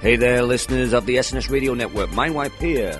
[0.00, 2.08] Hey there, listeners of the SNS Radio Network.
[2.10, 2.98] Mindwipe here.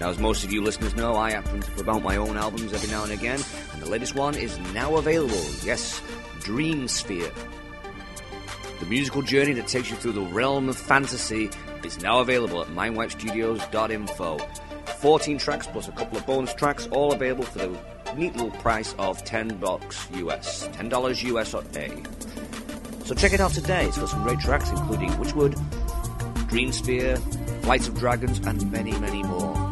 [0.00, 2.88] Now, as most of you listeners know, I happen to promote my own albums every
[2.88, 3.40] now and again,
[3.72, 5.42] and the latest one is now available.
[5.64, 6.00] Yes,
[6.40, 7.32] Dream Sphere.
[8.78, 11.50] The musical journey that takes you through the realm of fantasy
[11.82, 14.38] is now available at mindwipestudios.info.
[15.00, 17.78] 14 tracks plus a couple of bonus tracks, all available for the
[18.16, 20.68] neat little price of 10 bucks US.
[20.68, 23.04] $10 US A.
[23.04, 23.86] So check it out today.
[23.86, 25.54] It's got some great tracks, including Witchwood,
[26.48, 27.18] Dreamsphere,
[27.64, 29.67] Flights of Dragons, and many, many more.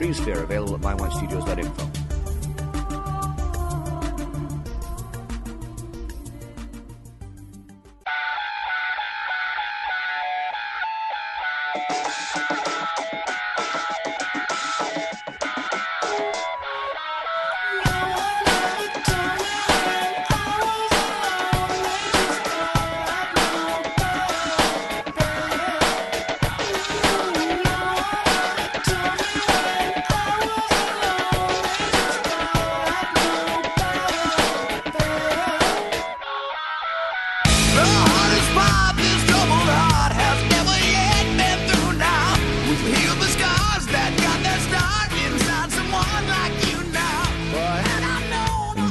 [0.00, 1.99] Dreamsphere available at mindwipestudios.info.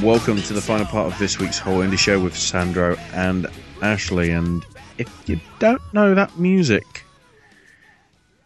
[0.10, 3.46] welcome to the final part of this week's Whole Indy Show with Sandro and
[3.84, 4.32] Ashley.
[4.32, 4.66] And
[4.98, 7.06] if you don't know that music,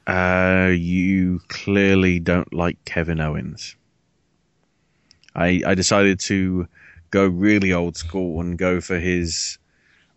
[0.06, 3.78] uh, you clearly don't like Kevin Owens.
[5.36, 6.68] I, I decided to
[7.12, 9.58] go really old school and go for his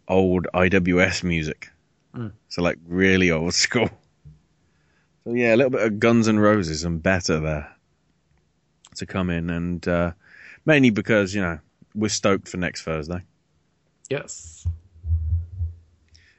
[0.08, 1.70] old IWS music.
[2.12, 2.32] Mm.
[2.48, 3.88] So like really old school.
[5.22, 7.72] So yeah, a little bit of Guns N' Roses and better there
[8.96, 10.10] to come in, and uh,
[10.66, 11.58] mainly because you know
[11.94, 13.22] we're stoked for next Thursday.
[14.10, 14.66] Yes.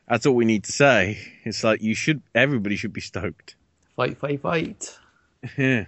[0.07, 1.17] That's all we need to say.
[1.43, 3.55] It's like you should, everybody should be stoked.
[3.95, 4.97] Fight, fight, fight.
[5.57, 5.85] Yeah.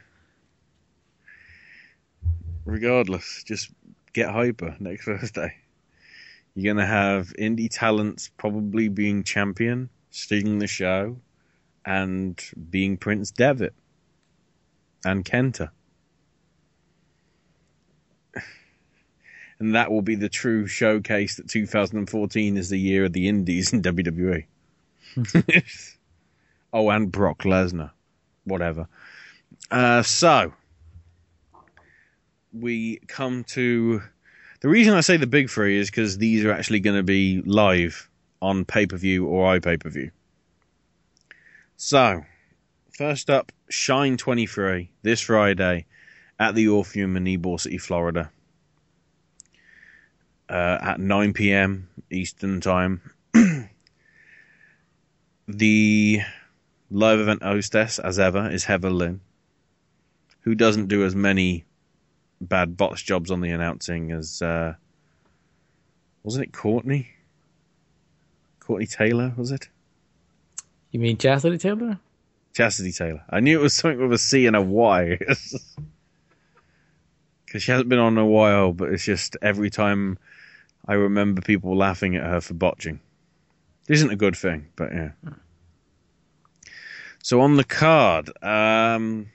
[2.65, 3.71] Regardless, just
[4.13, 5.55] get hyper next Thursday.
[6.53, 11.17] You're gonna have indie talents probably being champion, stealing the show,
[11.85, 12.39] and
[12.69, 13.73] being Prince Devitt
[15.03, 15.71] and Kenta.
[19.59, 23.73] And that will be the true showcase that 2014 is the year of the indies
[23.73, 24.45] in WWE.
[26.73, 27.91] oh, and Brock Lesnar.
[28.45, 28.87] Whatever.
[29.69, 30.53] Uh, so,
[32.53, 34.01] we come to.
[34.61, 37.41] The reason I say the big three is because these are actually going to be
[37.45, 38.09] live
[38.41, 40.11] on pay per view or iPay per view.
[41.77, 42.23] So,
[42.97, 45.85] first up, Shine 23 this Friday
[46.39, 48.31] at the Orpheum in Ybor City, Florida.
[50.49, 51.87] Uh, at 9 p.m.
[52.09, 53.01] Eastern Time.
[55.47, 56.21] the
[56.89, 59.21] live event hostess, as ever, is Heather Lynn,
[60.41, 61.65] who doesn't do as many
[62.41, 64.73] bad botch jobs on the announcing as uh,
[66.23, 67.09] wasn't it Courtney?
[68.59, 69.69] Courtney Taylor, was it?
[70.91, 71.99] You mean Chastity Taylor?
[72.53, 73.23] Chastity Taylor.
[73.29, 75.19] I knew it was something with a C and a Y.
[77.45, 80.19] Because she hasn't been on in a while, but it's just every time
[80.89, 82.99] I remember people laughing at her for botching.
[83.87, 85.11] It isn't a good thing, but yeah.
[87.21, 89.27] So on the card, um,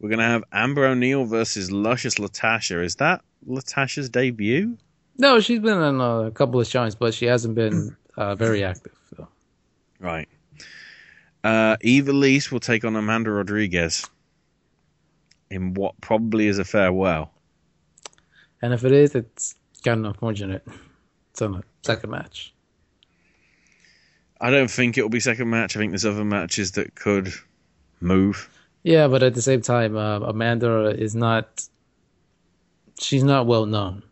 [0.00, 2.82] we're going to have Amber O'Neill versus Luscious Latasha.
[2.82, 4.78] Is that Latasha's debut?
[5.18, 8.96] No, she's been on a couple of shines, but she hasn't been uh, very active.
[9.14, 9.28] So.
[10.00, 10.28] Right.
[11.44, 14.08] Uh, Eva Lise will take on Amanda Rodriguez
[15.50, 17.30] in what probably is a farewell.
[18.62, 19.54] And if it is, it's
[19.86, 20.66] of unfortunate.
[21.30, 22.52] It's on a second match.
[24.40, 25.76] I don't think it'll be second match.
[25.76, 27.32] I think there's other matches that could
[28.00, 28.48] move.
[28.82, 31.64] Yeah, but at the same time, uh, Amanda is not.
[32.98, 34.02] She's not well known.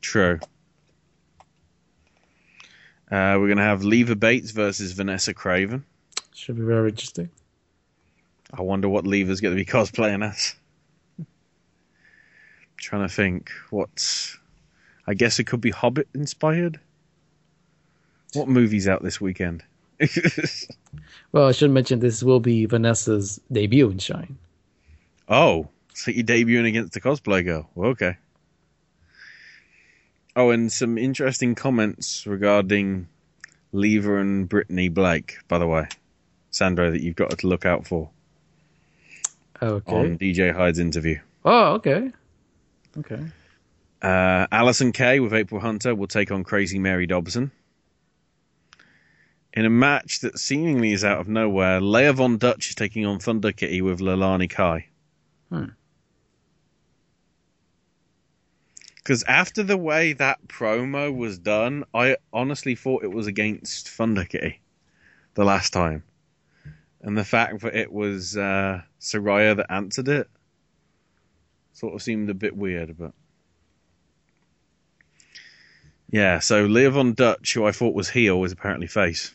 [0.00, 0.40] True.
[3.10, 5.82] Uh, we're going to have Leva Bates versus Vanessa Kraven.
[6.32, 7.28] Should be very interesting.
[8.54, 10.54] I wonder what Leva's going to be cosplaying as.
[12.76, 13.50] trying to think.
[13.70, 14.38] What's.
[15.10, 16.78] I guess it could be Hobbit inspired.
[18.34, 19.64] What movie's out this weekend?
[21.32, 24.36] Well, I should mention this will be Vanessa's debut in Shine.
[25.28, 27.70] Oh, so you're debuting against the cosplay girl.
[27.76, 28.16] Well, okay.
[30.34, 33.06] Oh, and some interesting comments regarding
[33.72, 35.86] Leva and Brittany Blake, by the way.
[36.50, 38.10] Sandro, that you've got to look out for
[39.62, 39.92] Okay.
[39.94, 41.20] on DJ Hyde's interview.
[41.44, 42.10] Oh, okay.
[42.98, 43.20] Okay.
[44.02, 47.50] Uh, Allison Kay with April Hunter will take on Crazy Mary Dobson.
[49.52, 53.18] In a match that seemingly is out of nowhere, Leah Von Dutch is taking on
[53.18, 54.86] Thunder Kitty with Leilani Kai.
[55.50, 55.64] Hmm.
[58.96, 64.24] Because after the way that promo was done, I honestly thought it was against Thunder
[64.24, 64.60] Kitty
[65.34, 66.04] the last time.
[67.02, 70.28] And the fact that it was uh, Saraya that answered it
[71.72, 73.12] sort of seemed a bit weird, but.
[76.10, 79.34] Yeah, so Leah Von Dutch, who I thought was heel, was apparently face.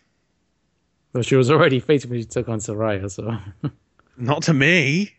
[1.13, 3.37] Well, she was already face when she took on Saraya, so.
[4.17, 5.13] Not to me.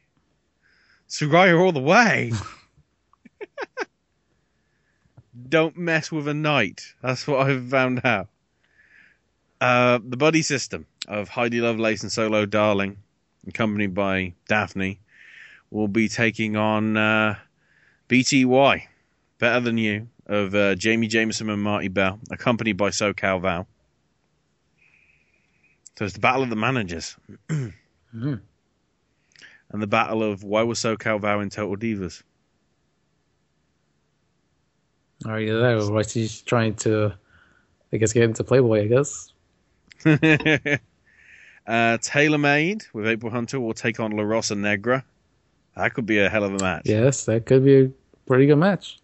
[1.08, 2.32] Saraya all the way.
[5.48, 6.82] Don't mess with a knight.
[7.02, 8.28] That's what I've found out.
[9.58, 12.98] Uh, the buddy system of Heidi Lovelace and Solo Darling,
[13.46, 15.00] accompanied by Daphne,
[15.70, 17.36] will be taking on uh,
[18.10, 18.82] BTY,
[19.38, 23.66] Better Than You, of uh, Jayme Jameson and Marti Belle, accompanied by SoCal Val.
[25.98, 27.16] So it's the battle of the managers.
[28.14, 28.40] Mhm.
[29.70, 32.22] And the battle of why was SoCal Val in Total Divas?
[35.26, 35.78] Are you there?
[35.90, 37.12] Why she's trying to,
[37.92, 39.32] I guess, get into Playboy, I guess.
[41.66, 45.04] uh, Taylor Made with April Hunter will take on La Rosa Negra.
[45.74, 46.82] That could be a hell of a match.
[46.86, 47.90] Yes, that could be a
[48.26, 48.98] pretty good match.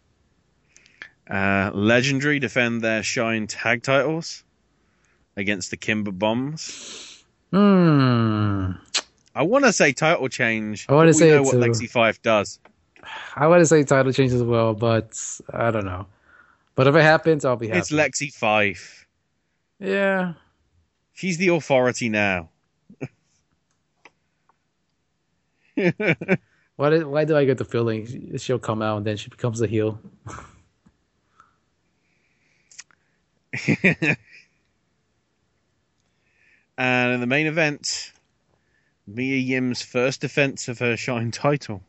[1.33, 4.45] Uh, Legendary defend their Shine tag titles
[5.35, 7.25] against the Kimber Bombs.
[7.51, 8.73] Hmm.
[9.35, 10.85] I want to say title change.
[10.91, 11.57] I wanna say know what too.
[11.57, 12.61] Lexie Fyfe does.
[13.35, 15.19] I want to say title change as well, but
[15.53, 16.07] I don't know.
[16.75, 17.79] But if it happens, I'll be happy.
[17.79, 19.07] It's Lexie Fyfe.
[19.81, 20.35] Yeah.
[21.15, 22.51] She's the authority now.
[26.77, 29.61] Why, did, why do I get the feeling she'll come out and then she becomes
[29.61, 30.01] a heel?
[36.79, 38.13] and in the main event,
[39.07, 41.83] Mia Yim's first defense of her Shine title,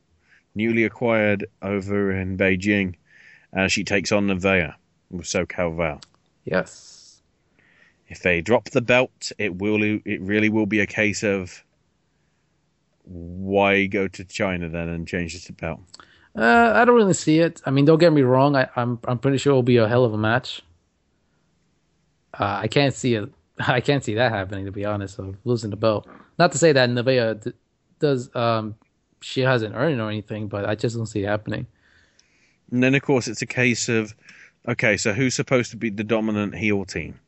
[0.55, 2.95] newly acquired over in Beijing,
[3.53, 4.73] as she takes on Nevaeh
[5.09, 6.01] with SoCal Val.
[6.43, 7.21] Yes.
[8.07, 11.63] If they drop the belt, it will it really will be a case of
[13.05, 15.79] why go to China then and change the belt?
[16.35, 17.61] Uh, I don't really see it.
[17.65, 18.55] I mean, don't get me wrong.
[18.55, 20.61] I, I'm I'm pretty sure it'll be a hell of a match.
[22.37, 23.29] Uh, I can't see it.
[23.59, 24.65] I can't see that happening.
[24.65, 26.07] To be honest, of losing the belt.
[26.39, 27.53] Not to say that Nevaeh d-
[27.99, 28.33] does.
[28.35, 28.75] Um,
[29.21, 31.65] she hasn't earned it or anything, but I just don't see it happening.
[32.71, 34.13] And then, of course, it's a case of
[34.67, 37.19] okay, so who's supposed to be the dominant heel team?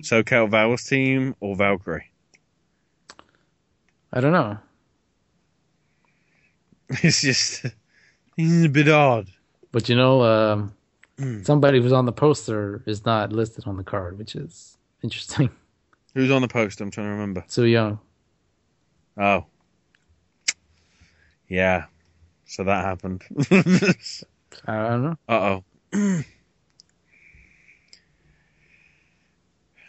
[0.00, 2.10] SoCal Val's team or Valkyrie?
[4.12, 4.58] I don't know.
[7.02, 7.64] It's just
[8.36, 9.26] it's a bit odd.
[9.72, 10.74] But you know, um,
[11.18, 11.42] Hmm.
[11.44, 15.50] somebody who's on the poster is not listed on the card, which is interesting.
[16.14, 16.80] Who's on the post?
[16.80, 17.42] I'm trying to remember.
[17.48, 17.98] Su Yung.
[19.16, 19.46] Oh,
[21.48, 21.86] yeah.
[22.46, 23.24] So that happened.
[24.66, 25.16] I don't know.
[25.28, 25.60] Uh
[25.92, 26.22] oh.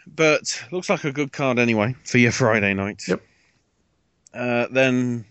[0.07, 3.03] but looks like a good card anyway for your Friday night.
[3.07, 3.21] Yep.
[4.33, 5.25] Uh, then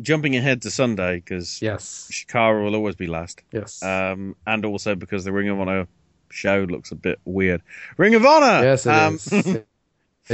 [0.00, 3.42] jumping ahead to Sunday because yes, Chikara will always be last.
[3.52, 3.82] Yes.
[3.82, 5.86] Um, and also because the Ring of Honor
[6.30, 7.62] show looks a bit weird.
[7.96, 8.64] Ring of Honor.
[8.64, 9.32] Yes, it um, is.
[9.56, 9.66] It-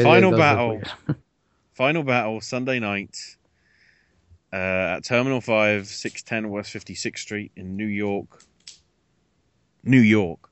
[0.02, 0.80] final battle.
[1.74, 3.18] final battle Sunday night
[4.52, 8.42] uh, at Terminal Five, six ten West Fifty Sixth Street in New York.
[9.84, 10.48] New York.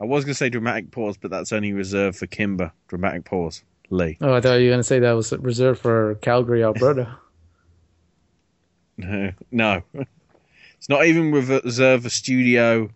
[0.00, 2.72] I was going to say dramatic pause, but that's only reserved for Kimber.
[2.88, 4.18] Dramatic pause, Lee.
[4.20, 7.16] Oh, I thought you were going to say that was reserved for Calgary, Alberta.
[8.96, 9.82] No, no.
[10.78, 12.90] It's not even reserved for studio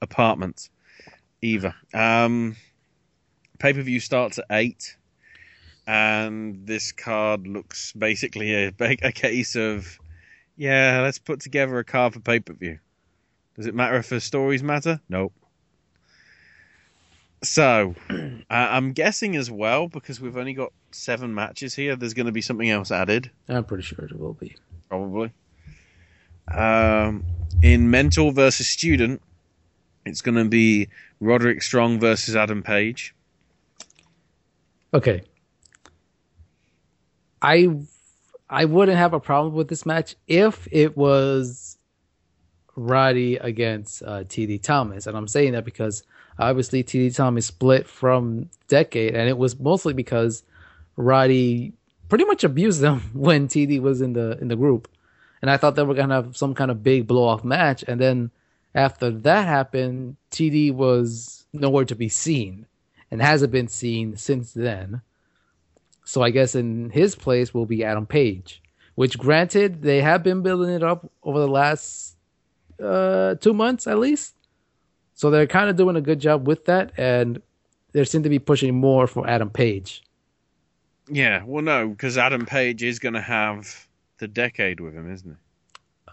[0.00, 0.70] apartments
[1.42, 1.74] either.
[1.92, 2.56] Um,
[3.58, 4.96] Pay per view starts at eight,
[5.86, 9.98] and this card looks basically a, a case of,
[10.56, 12.78] yeah, let's put together a card for pay per view.
[13.56, 15.00] Does it matter if the stories matter?
[15.08, 15.32] Nope.
[17.42, 17.94] So,
[18.50, 21.94] I'm guessing as well because we've only got seven matches here.
[21.94, 23.30] There's going to be something else added.
[23.48, 24.56] I'm pretty sure it will be.
[24.94, 25.32] Probably.
[26.46, 27.24] Um,
[27.62, 29.20] in mental versus student,
[30.06, 30.88] it's going to be
[31.18, 33.12] Roderick Strong versus Adam Page.
[34.92, 35.22] Okay.
[37.42, 37.76] I
[38.48, 41.76] I wouldn't have a problem with this match if it was
[42.76, 46.04] Roddy against uh, TD Thomas, and I'm saying that because
[46.38, 50.44] obviously TD Thomas split from Decade, and it was mostly because
[50.96, 51.72] Roddy
[52.08, 54.88] pretty much abused them when TD was in the in the group,
[55.42, 58.00] and I thought they were gonna have some kind of big blow off match, and
[58.00, 58.30] then
[58.74, 62.66] after that happened, TD was nowhere to be seen,
[63.10, 65.02] and hasn't been seen since then.
[66.04, 68.62] So I guess in his place will be Adam Page,
[68.94, 72.16] which granted they have been building it up over the last
[72.82, 74.34] uh, two months at least.
[75.14, 77.40] So they're kind of doing a good job with that, and
[77.92, 80.02] they seem to be pushing more for Adam Page.
[81.08, 83.86] Yeah, well, no, because Adam Page is going to have
[84.18, 86.12] the decade with him, isn't he?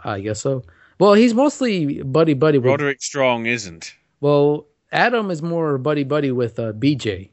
[0.00, 0.64] I guess so.
[0.98, 2.66] Well, he's mostly buddy buddy with.
[2.66, 3.94] Roderick Strong isn't.
[4.20, 7.30] Well, Adam is more buddy buddy with uh, BJ,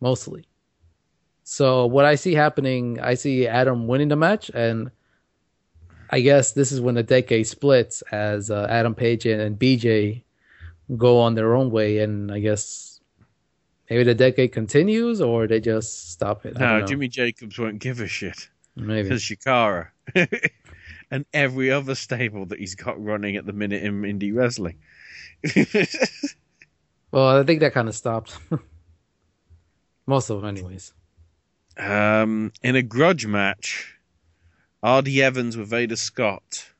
[0.00, 0.44] mostly.
[1.44, 4.90] So what I see happening, I see Adam winning the match, and
[6.10, 10.22] I guess this is when the decade splits as uh, Adam Page and, and BJ
[10.96, 12.89] go on their own way, and I guess
[13.90, 16.58] maybe the decade continues or they just stop it.
[16.58, 16.86] No.
[16.86, 18.48] Jimmy Jacobs won't give a shit.
[18.76, 19.02] Maybe.
[19.02, 19.88] Because Chikara.
[21.10, 24.78] and every other stable that he's got running at the minute in indie wrestling.
[27.12, 28.38] Well, I think that kind of stopped.
[30.06, 30.92] Most of them, anyways.
[31.76, 33.96] Um, in a grudge match,
[34.82, 35.20] R.D.
[35.22, 36.70] Evans with Veda Scott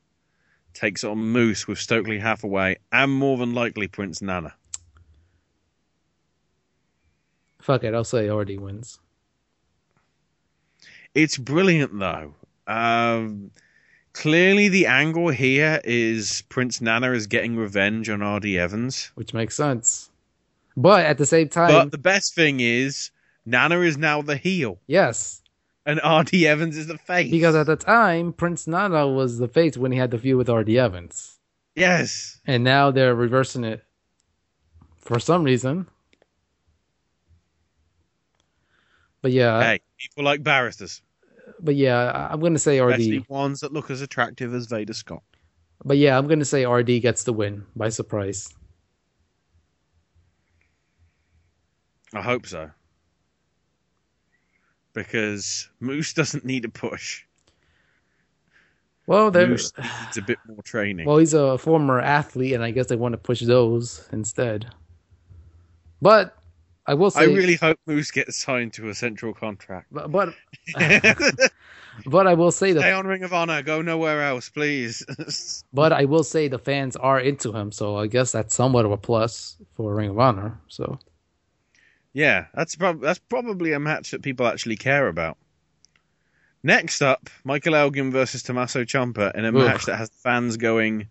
[0.73, 4.53] takes on Moose with Stokely Hathaway and more than likely Prince Nana.
[7.61, 8.99] Fuck it, I'll say already wins.
[11.13, 12.33] It's brilliant though.
[12.67, 13.51] Um,
[14.13, 18.57] clearly, the angle here is Prince Nana is getting revenge on R.D.
[18.57, 20.09] Evans, which makes sense.
[20.77, 23.11] But at the same time, But the best thing is
[23.45, 24.79] Nana is now the heel.
[24.87, 25.41] Yes.
[25.85, 26.47] And R.D.
[26.47, 27.31] Evans is the face.
[27.31, 30.49] Because at the time, Prince Nana was the face when he had the feud with
[30.49, 30.77] R.D.
[30.77, 31.39] Evans.
[31.75, 32.39] Yes.
[32.45, 33.83] And now they're reversing it
[34.99, 35.87] for some reason.
[39.21, 41.01] But yeah, Hey, people like barristers.
[41.59, 42.93] but yeah, I'm going to say RD.
[42.93, 45.23] Especially ones that look as attractive as Veda Scott.
[45.83, 48.53] But yeah, I'm going to say RD gets the win by surprise.
[52.13, 52.69] I hope so.
[54.93, 57.23] Because Moose doesn't need a push.
[59.07, 59.47] Well, there.
[59.47, 61.05] Moose needs a bit more training.
[61.05, 64.67] Well, he's a former athlete, and I guess they want to push those instead.
[66.01, 66.37] But
[66.91, 69.87] I will say, I really hope Moose gets signed to a central contract.
[69.93, 70.33] but but,
[72.05, 72.81] but I will say that.
[72.81, 73.61] Stay on Ring of Honor.
[73.61, 75.63] Go nowhere else, please.
[75.73, 78.91] but I will say the fans are into him, so I guess that's somewhat of
[78.91, 80.59] a plus for Ring of Honor.
[80.67, 80.99] So
[82.11, 85.37] yeah, that's prob- that's probably a match that people actually care about.
[86.61, 89.65] Next up, Michael Elgin versus Tommaso Ciampa in a Oof.
[89.65, 91.07] match that has fans going,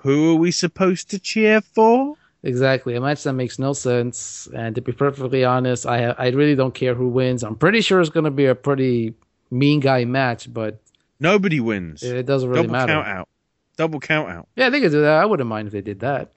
[0.00, 4.48] "Who are we supposed to cheer for?" Exactly a match that makes no sense.
[4.54, 7.42] And to be perfectly honest, I I really don't care who wins.
[7.42, 9.14] I'm pretty sure it's going to be a pretty
[9.50, 10.80] mean guy match, but
[11.20, 12.02] Nobody wins.
[12.02, 12.86] it doesn't really matter.
[12.88, 13.04] Double matter.
[13.04, 13.28] count out.
[13.76, 14.48] Double count out.
[14.56, 15.22] Yeah, they could do that.
[15.22, 16.32] I wouldn't mind if they did that.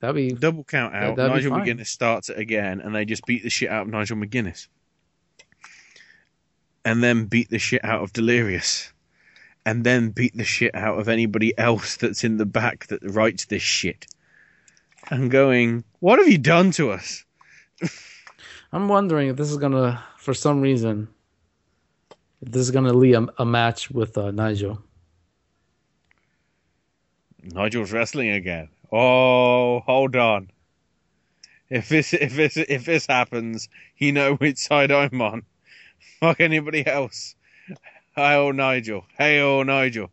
[0.00, 1.16] That'd be Double count out.
[1.16, 1.52] be Nigel.
[1.52, 4.68] McGuinness starts it again, and they just beat the shit out of Nigel McGuinness,
[6.84, 8.92] and then beat the shit out of Delirious,
[9.66, 13.46] and then beat the shit out of anybody else that's in the back that writes
[13.46, 14.06] this shit.
[15.10, 17.24] And going, what have you done to us?
[18.72, 21.08] I'm wondering if this is gonna, for some reason,
[22.40, 24.82] if this is gonna lead a, a match with uh, Nigel.
[27.42, 28.68] Nigel's wrestling again.
[28.90, 30.50] Oh, hold on.
[31.70, 35.42] If this if this if this happens, you know which side I'm on.
[36.20, 37.34] Fuck anybody else.
[38.16, 39.04] Hey, oh Nigel.
[39.18, 40.08] Hey, oh Nigel.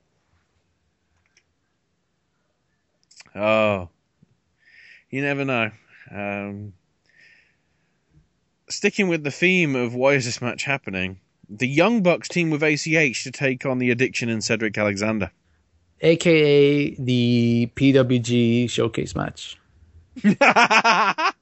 [3.35, 3.89] Oh,
[5.11, 5.69] you never know.
[6.09, 6.73] Um,
[8.69, 11.19] sticking with the theme of why is this match happening?
[11.47, 15.29] The Young Bucks team with ACH to take on the Addiction and Cedric Alexander.
[16.01, 19.59] aka the PWG showcase match.
[20.23, 21.35] the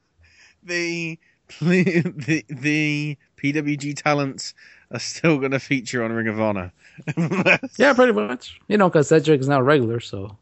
[1.61, 4.53] the the PWG talents
[4.91, 6.72] are still going to feature on Ring of Honor.
[7.78, 8.60] Yeah, pretty much.
[8.68, 10.38] You know, because Cedric is now regular, so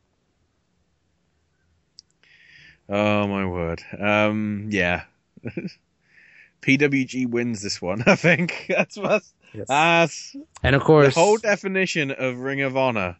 [2.89, 3.83] oh my word!
[3.99, 5.03] Um, yeah,
[6.61, 8.03] PWG wins this one.
[8.07, 9.23] I think that's what.
[9.67, 13.17] That's and of course, the whole definition of Ring of Honor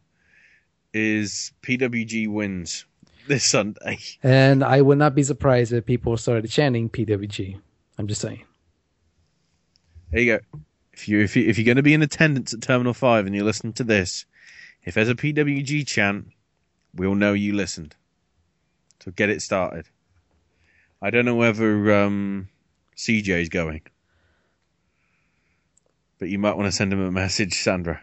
[0.92, 2.84] is PWG wins
[3.28, 3.98] this Sunday.
[4.22, 7.58] and I would not be surprised if people started chanting PWG.
[7.98, 8.44] I'm just saying.
[10.10, 10.60] There you go.
[10.98, 13.32] If you if you if you're going to be in attendance at Terminal Five and
[13.32, 14.26] you listen to this,
[14.82, 16.32] if there's a PWG chant,
[16.92, 17.94] we'll know you listened.
[18.98, 19.86] So get it started.
[21.00, 22.48] I don't know whether um,
[22.96, 23.82] CJ's going,
[26.18, 27.98] but you might want to send him a message, Sandro.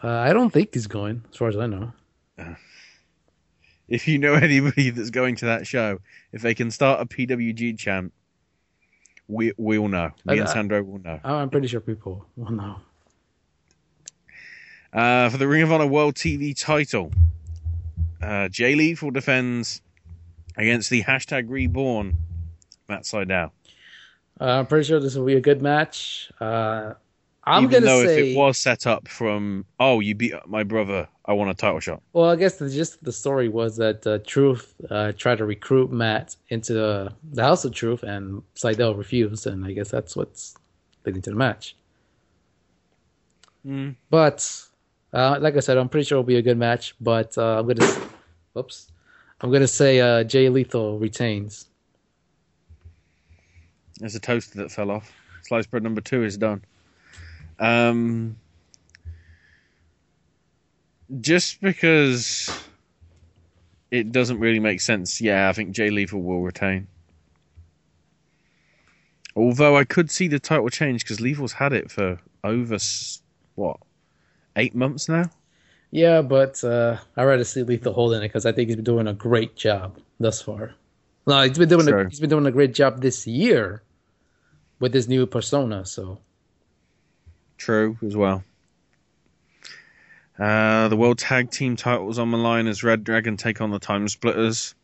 [0.00, 1.92] Uh, I don't think he's going, as far as I know.
[3.88, 5.98] If you know anybody that's going to that show,
[6.30, 8.12] if they can start a PWG chant,
[9.28, 10.10] we we'll know.
[10.24, 11.20] Me and Sandro will know.
[11.22, 12.76] I'm pretty sure people will know.
[14.92, 17.12] Uh, for the Ring of Honor World TV title,
[18.22, 19.82] uh, Jay Lethal defends
[20.56, 22.16] against the hashtag Reborn
[22.88, 23.50] Matt Sydal.
[24.40, 26.30] Uh, I'm pretty sure this will be a good match.
[26.40, 26.94] Uh,
[27.48, 30.64] I'm Even gonna though say, if it was set up from, oh, you beat my
[30.64, 32.02] brother, I want a title shot.
[32.12, 35.46] well, I guess the gist of the story was that uh, Truth uh, tried to
[35.46, 40.14] recruit Matt into the, the House of Truth, and Sydal refused, and I guess that's
[40.14, 40.56] what's
[41.06, 41.74] leading to the match.
[43.66, 43.96] Mm.
[44.10, 44.46] But
[45.14, 46.94] uh, like I said, I'm pretty sure it'll be a good match.
[47.00, 48.08] But uh, I'm gonna,
[48.52, 48.92] whoops,
[49.40, 51.66] I'm gonna say uh, Jay Lethal retains.
[53.98, 55.10] There's a toaster that fell off.
[55.42, 56.62] Slice bread number two is done.
[57.58, 58.36] Um,
[61.20, 62.50] just because
[63.90, 66.86] it doesn't really make sense, yeah, I think Jay Lethal will retain.
[69.34, 72.78] Although I could see the title change because Lethal's had it for over
[73.54, 73.78] what
[74.56, 75.30] eight months now.
[75.90, 79.06] Yeah, but uh, I'd rather see Lethal holding it because I think he's been doing
[79.06, 80.74] a great job thus far.
[81.26, 83.82] No, he's been doing a, he's been doing a great job this year
[84.80, 85.86] with his new persona.
[85.86, 86.18] So
[87.58, 88.42] True as well.
[90.38, 93.80] Uh, the World Tag Team titles on the line as Red Dragon take on the
[93.80, 94.74] Time Splitters.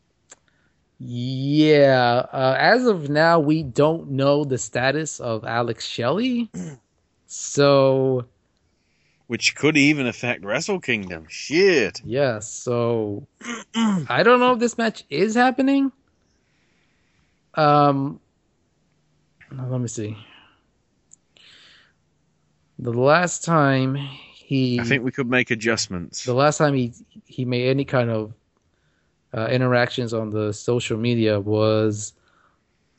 [0.98, 6.50] Yeah, uh, as of now, we don't know the status of Alex Shelley.
[7.26, 8.26] So,
[9.26, 11.26] Which could even affect Wrestle Kingdom.
[11.28, 12.00] Shit.
[12.04, 13.26] yeah, so
[13.74, 15.90] I don't know if this match is happening.
[17.54, 18.20] Um,
[19.50, 20.16] let me see.
[22.78, 26.24] The last time he, I think we could make adjustments.
[26.24, 26.92] the last time he
[27.24, 28.34] he made any kind of
[29.32, 32.12] uh, interactions on the social media was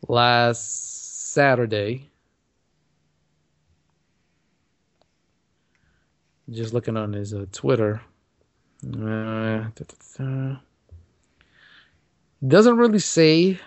[0.08, 2.10] last Saturday.
[6.50, 8.02] Just looking on his uh, Twitter.
[8.86, 10.56] Uh, da, da, da.
[12.48, 13.60] Doesn't really say.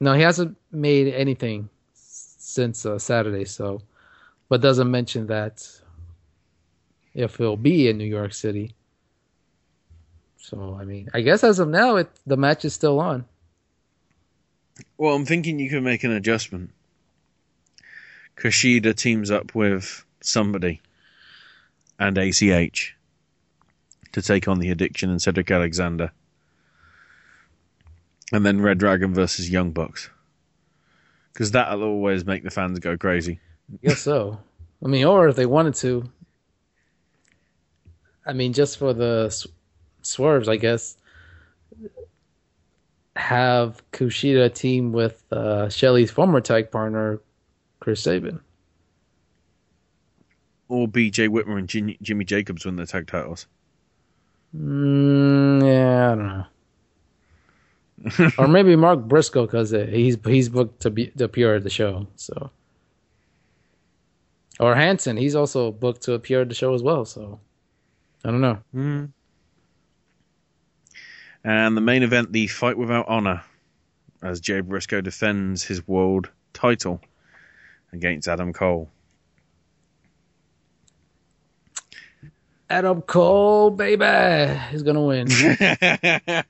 [0.00, 3.82] No, he hasn't made anything since uh, Saturday, so,
[4.48, 5.66] but doesn't mention that
[7.14, 8.74] if he'll be in New York City.
[10.38, 13.24] So I mean, I guess as of now, it the match is still on.
[14.96, 16.70] Well, I'm thinking you can make an adjustment.
[18.36, 20.80] Kushida teams up with somebody
[21.98, 22.94] and ACH
[24.12, 26.12] to take on the addiction and Cedric Alexander.
[28.32, 30.10] And then Red Dragon versus Young Bucks.
[31.32, 33.40] Because that'll always make the fans go crazy.
[33.82, 34.38] Guess so.
[34.84, 36.10] I mean, or if they wanted to,
[38.24, 39.46] I mean, just for the s-
[40.02, 40.96] swerves, I guess,
[43.16, 47.20] have Kushida team with uh, Shelley's former tag partner,
[47.80, 48.40] Chris Sabin.
[50.68, 53.46] Or BJ Whitmer and Jin- Jimmy Jacobs win the tag titles.
[54.56, 56.44] Mm, yeah, I don't know.
[58.38, 62.06] or maybe Mark Briscoe because he's he's booked to be to appear at the show.
[62.16, 62.50] So,
[64.60, 67.04] or Hanson, he's also booked to appear at the show as well.
[67.04, 67.40] So,
[68.24, 68.58] I don't know.
[68.74, 69.12] Mm.
[71.44, 73.42] And the main event, the fight without honor,
[74.22, 77.00] as Jay Briscoe defends his world title
[77.92, 78.90] against Adam Cole.
[82.70, 84.04] Adam Cole, baby,
[84.72, 85.28] is gonna win.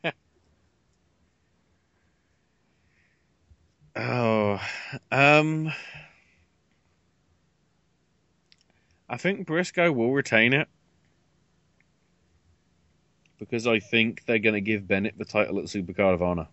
[3.97, 4.61] oh,
[5.13, 5.73] um,
[9.09, 10.69] I think Briscoe will retain it
[13.39, 16.49] because I think they're going to give Bennett the title at Supercard of Honor.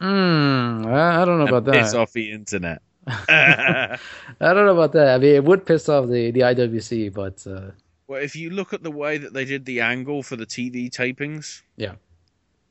[0.00, 1.74] Hmm, I, I don't know And about that.
[1.82, 2.82] Piss off the internet.
[3.08, 3.98] I
[4.40, 5.14] don't know about that.
[5.14, 7.70] I mean, it would piss off the the IWC, but uh,
[8.06, 10.90] Well, if you look at the way that they did the angle for the TV
[10.90, 11.94] tapings, yeah.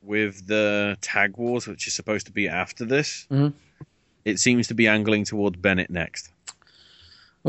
[0.00, 3.52] with the tag wars, which is supposed to be after this, Mhm.
[4.24, 6.30] it seems to be angling towards Bennett next.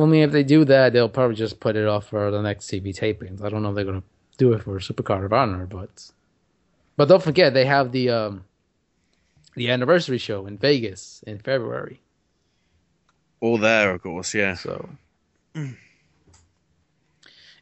[0.08, 2.98] Mean, if they do that, they'll probably just put it off for the next TV
[2.98, 3.44] tapings.
[3.44, 4.04] I don't know if they're gonna
[4.38, 6.12] do it for Supercard of Honor, but
[6.96, 8.46] but don't forget they have the um
[9.56, 12.02] the anniversary show in Vegas in February.
[13.42, 14.54] All there, of course, yeah.
[14.54, 14.90] So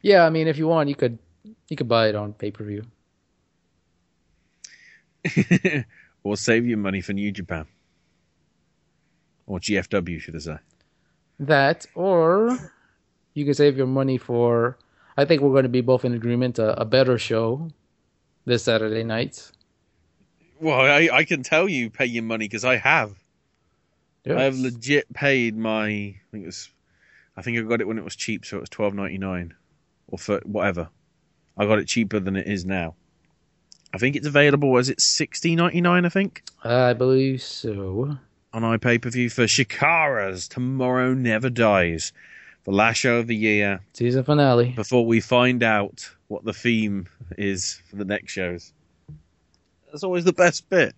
[0.02, 1.18] yeah, I mean, if you want, you could
[1.68, 2.84] you could buy it on pay per view.
[6.22, 7.66] or save your money for New Japan.
[9.46, 10.56] Or GFW, should I say.
[11.40, 12.58] That, or
[13.34, 14.78] you can save your money for.
[15.16, 16.58] I think we're going to be both in agreement.
[16.58, 17.70] A, a better show
[18.44, 19.50] this Saturday night.
[20.60, 23.14] Well, I, I can tell you pay your money because I have.
[24.28, 25.86] I have legit paid my.
[25.86, 26.70] I think it was.
[27.36, 29.54] I think I got it when it was cheap, so it was twelve ninety nine,
[30.08, 30.88] or for whatever.
[31.56, 32.94] I got it cheaper than it is now.
[33.94, 34.70] I think it's available.
[34.70, 36.04] Was it sixty ninety nine?
[36.04, 38.18] I think I believe so.
[38.52, 42.12] On iPay per view for Chikara's Tomorrow Never Dies,
[42.64, 43.80] the last show of the year.
[43.92, 44.70] Season finale.
[44.70, 48.72] Before we find out what the theme is for the next shows.
[49.90, 50.94] That's always the best bit.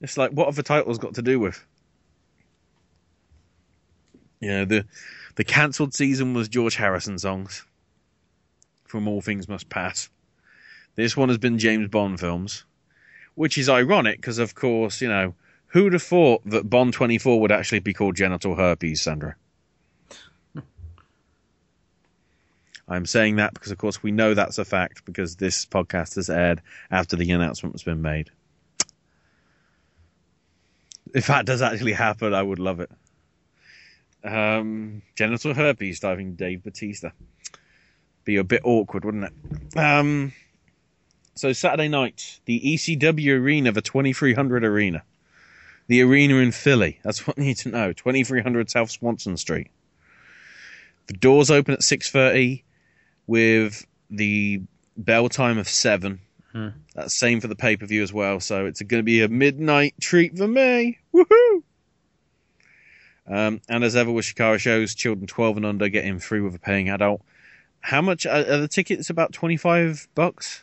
[0.00, 1.64] It's like, what have the titles got to do with?
[4.40, 4.84] You know, the
[5.36, 7.64] the cancelled season was George Harrison songs
[8.84, 10.08] from All Things Must Pass.
[10.96, 12.64] This one has been James Bond films,
[13.34, 15.34] which is ironic because, of course, you know,
[15.74, 19.34] who'd have thought that Bond 24 would actually be called genital herpes, Sandro?
[22.86, 26.30] I'm saying that because, of course, we know that's a fact because this podcast has
[26.30, 26.62] aired
[26.92, 28.30] after the announcement has been made.
[31.12, 32.90] If that does actually happen, I would love it.
[34.22, 37.10] Um, genital herpes diving Dave Batista.
[38.22, 39.76] Be a bit awkward, wouldn't it?
[39.76, 40.32] Um,
[41.34, 45.02] so Saturday night, the ECW arena, the 2300 arena,
[45.86, 46.98] the arena in Philly.
[47.02, 47.92] That's what you need to know.
[47.92, 49.70] 2300 South Swanson Street.
[51.06, 52.62] The doors open at 6:30
[53.26, 54.62] with the
[54.96, 56.20] bell time of 7
[56.54, 56.68] Hmm.
[56.94, 58.38] That's same for the pay per view as well.
[58.38, 60.98] So it's going to be a midnight treat for me.
[61.12, 61.62] Woohoo!
[63.26, 66.54] Um, and as ever with Chikara shows, children 12 and under get in free with
[66.54, 67.22] a paying adult.
[67.80, 69.10] How much are, are the tickets?
[69.10, 70.62] About 25 bucks.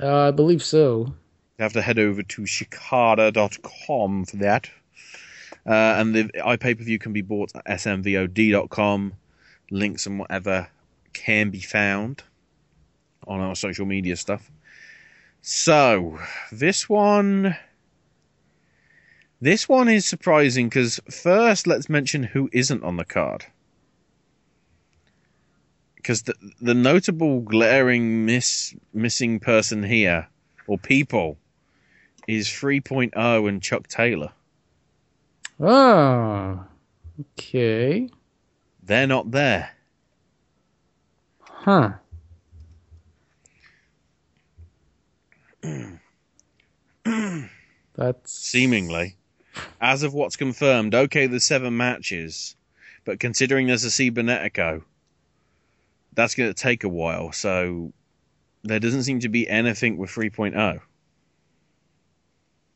[0.00, 1.14] Uh, I believe so.
[1.60, 4.70] You have to head over to shikara.com for that.
[5.66, 9.12] Uh, and the iPay per view can be bought at smvod.com.
[9.70, 10.68] Links and whatever
[11.12, 12.22] can be found
[13.26, 14.50] on our social media stuff.
[15.42, 16.18] So,
[16.50, 17.58] this one.
[19.42, 23.44] This one is surprising because first, let's mention who isn't on the card.
[25.96, 30.26] Because the, the notable glaring miss, missing person here,
[30.66, 31.36] or people,
[32.26, 34.32] is 3.0 and Chuck Taylor.
[35.58, 36.64] Oh,
[37.20, 38.08] okay.
[38.82, 39.70] They're not there.
[41.42, 41.92] Huh.
[47.94, 49.16] That's seemingly,
[49.80, 50.94] as of what's confirmed.
[50.94, 52.56] Okay, there's seven matches,
[53.04, 54.82] but considering there's a cybernetico,
[56.14, 57.32] that's going to take a while.
[57.32, 57.92] So
[58.62, 60.80] there doesn't seem to be anything with 3.0.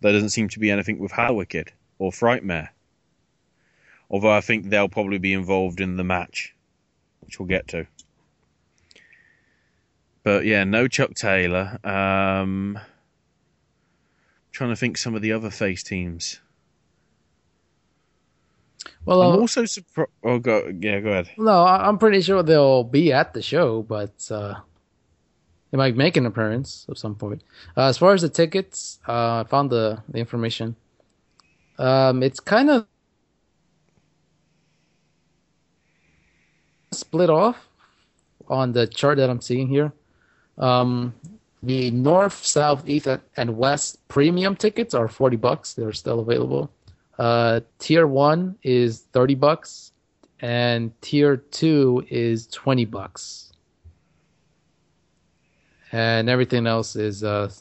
[0.05, 2.69] There doesn't seem to be anything with Wicked or Frightmare.
[4.11, 6.55] Although I think they'll probably be involved in the match,
[7.21, 7.87] which we'll get to.
[10.23, 11.79] But yeah, no Chuck Taylor.
[11.83, 12.79] Um,
[14.53, 16.39] trying to think some of the other face teams.
[19.07, 20.11] Well, I'm uh, also surprised.
[20.23, 21.31] Oh, go yeah, go ahead.
[21.39, 24.57] No, I'm pretty sure they'll be at the show, but uh,
[25.75, 27.43] they might make an appearance at some point.
[27.77, 30.77] Uh, as far as the tickets, uh, I found the, the information.
[31.81, 32.87] Um, it's kind of
[36.93, 37.57] split off
[38.47, 39.93] on the chart that I'm seeing here.
[40.59, 41.13] Um,
[41.61, 45.75] the north, south, east, and west premium tickets are 40 bucks.
[45.75, 46.71] They're still available.
[47.19, 49.91] Uh, tier one is 30 bucks,
[50.39, 53.54] and tier two is 20 bucks.
[55.95, 57.53] And everything else is uh,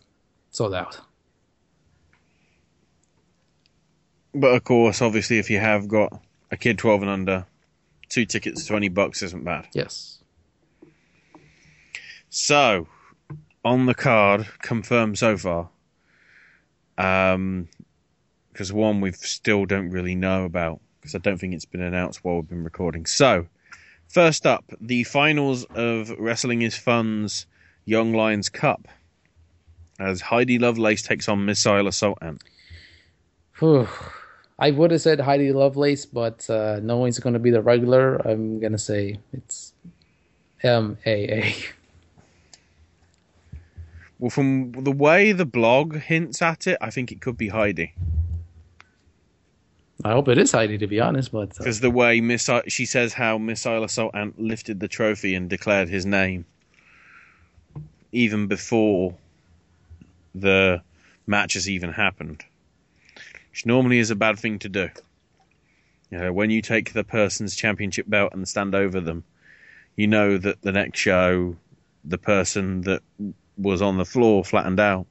[0.49, 0.99] sold out.
[4.33, 7.45] But of course, obviously, if you have got a kid 12 and under,
[8.09, 9.67] two tickets, 20 bucks isn't bad.
[9.75, 10.17] Yes.
[12.31, 12.87] So,
[13.63, 15.69] on the card, confirmed so far.
[16.97, 17.69] Um,
[18.51, 22.23] because one we still don't really know about because I don't think it's been announced
[22.23, 23.05] while we've been recording.
[23.05, 23.45] So,
[24.07, 27.45] first up, the finals of Wrestling is Fun's
[27.85, 28.87] Young Lions Cup
[29.99, 32.41] as Heidi Lovelace takes on Missile Assault Ant.
[34.59, 38.15] I would have said Heidi Lovelace, but uh, knowing it's going to be the regular,
[38.27, 39.73] I'm going to say it's
[40.63, 41.51] MAA.
[44.19, 47.93] Well, from the way the blog hints at it, I think it could be Heidi.
[50.05, 52.85] I hope it is Heidi, to be honest, but uh, Because the way missile, she
[52.85, 56.45] says how Missile Assault Ant lifted the trophy and declared his name
[58.13, 59.15] even before
[60.33, 60.81] the
[61.27, 62.43] match has even happened.
[63.51, 64.89] Which normally is a bad thing to do.
[66.09, 69.23] You know, when you take the person's championship belt and stand over them,
[69.95, 71.55] you know that the next show,
[72.05, 73.01] the person that
[73.57, 75.07] was on the floor flattened out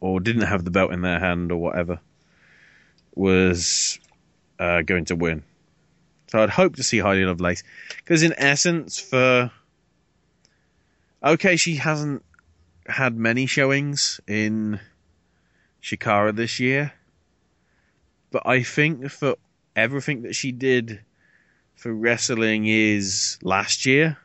[0.00, 2.00] or didn't have the belt in their hand or whatever
[3.14, 3.98] was
[4.58, 5.42] uh, going to win.
[6.28, 7.64] So I'd hope to see Heidi Lovelace
[7.96, 9.50] because, in essence, for
[11.22, 12.24] okay, she hasn't
[12.86, 14.80] had many showings in
[15.82, 16.92] Chikara this year,
[18.30, 19.36] but I think for
[19.76, 21.00] everything that she did
[21.76, 24.18] for wrestling is last year,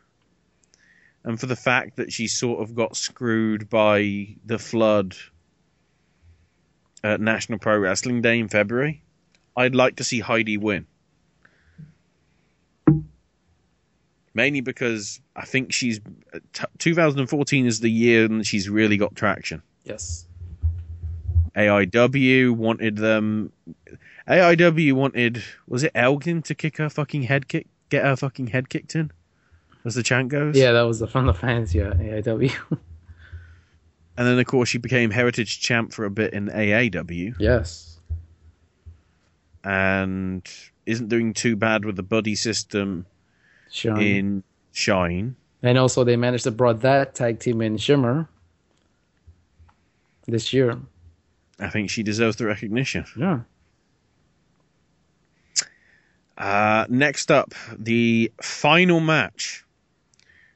[1.24, 5.16] and for the fact that she sort of got screwed by the flood
[7.04, 9.04] at National Pro Wrestling Day in February,
[9.56, 10.88] I'd like to see Heidi win.
[14.36, 16.00] Mainly because I think she's
[16.54, 19.64] t- 2014 is the year and she's really got traction.
[19.84, 20.28] yes.
[21.56, 23.50] AIW wanted them.
[24.28, 28.68] AIW wanted was it Elgin to kick her fucking head kick, get her fucking head
[28.68, 29.10] kicked in,
[29.86, 30.58] as the chant goes.
[30.58, 32.52] Yeah, that was the, from the fans, yeah, AIW.
[34.18, 37.36] And then of course she became Heritage Champ for a bit in AAW.
[37.40, 38.00] yes.
[39.64, 40.48] and
[40.86, 43.06] isn't doing too bad with the buddy system
[43.76, 44.02] Shine.
[44.02, 45.36] in Shine.
[45.62, 48.28] And also, they managed to brought that tag team in Shimmer
[50.28, 50.78] this year.
[51.60, 53.06] I think she deserves the recognition.
[53.18, 53.42] Yeah.
[56.38, 59.64] Uh, next up, the final match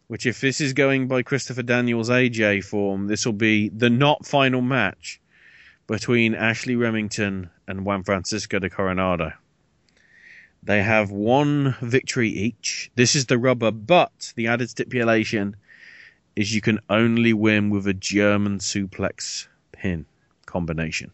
[0.07, 4.25] Which, if this is going by Christopher Daniels' AJ form, this will be the not
[4.25, 5.21] final match
[5.87, 9.33] between Ashley Remington and Juan Francisco de Coronado.
[10.69, 12.91] They have one victory each.
[12.93, 15.55] This is the rubber, but the added stipulation
[16.35, 20.05] is you can only win with a German suplex pin
[20.45, 21.09] combination.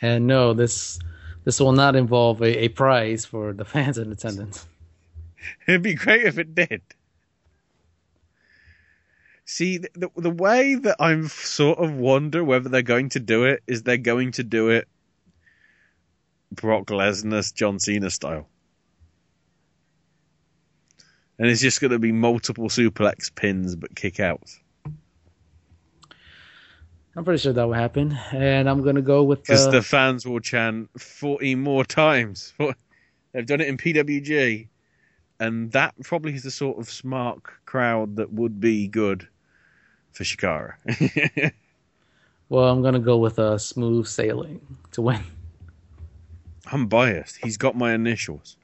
[0.00, 1.00] And no, this
[1.42, 4.64] this will not involve a, a prize for the fans in attendance.
[5.66, 6.82] It'd be great if it did.
[9.46, 13.46] See, the, the, the way that I'm sort of wonder whether they're going to do
[13.46, 14.86] it is they're going to do it
[16.52, 18.46] Brock Lesnar, John Cena style.
[21.38, 24.60] And it's just going to be multiple suplex pins but kick outs.
[27.16, 30.26] I'm pretty sure that will happen, and I'm gonna go with Because uh, the fans
[30.26, 32.52] will chant 40 more times.
[33.32, 34.68] They've done it in PWG,
[35.40, 39.26] and that probably is the sort of smart crowd that would be good
[40.12, 40.74] for Chikara.
[42.50, 44.60] well, I'm gonna go with uh, smooth sailing
[44.92, 45.22] to win.
[46.70, 47.38] I'm biased.
[47.42, 48.58] He's got my initials.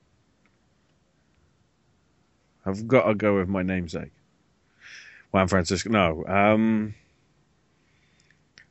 [2.65, 4.13] I've got to go with my namesake.
[5.33, 5.91] Juan Francisco.
[5.91, 6.25] No.
[6.27, 6.95] Um,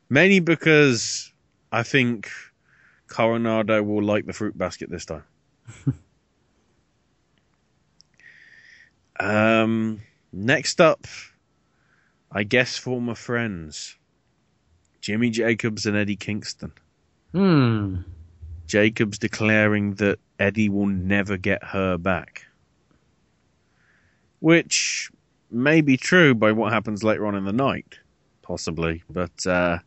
[0.10, 1.32] mainly because
[1.72, 2.30] I think
[3.08, 5.24] Coronado will like the fruit basket this time.
[9.20, 11.08] um, next up,
[12.32, 13.98] I guess former friends
[15.02, 16.72] Jimmy Jacobs and Eddie Kingston.
[17.34, 17.98] Hmm.
[18.68, 22.46] Jacobs declaring that Eddie will never get her back.
[24.42, 25.10] Which
[25.50, 28.00] may be true by what happens later on in the night,
[28.42, 29.80] possibly, but uh,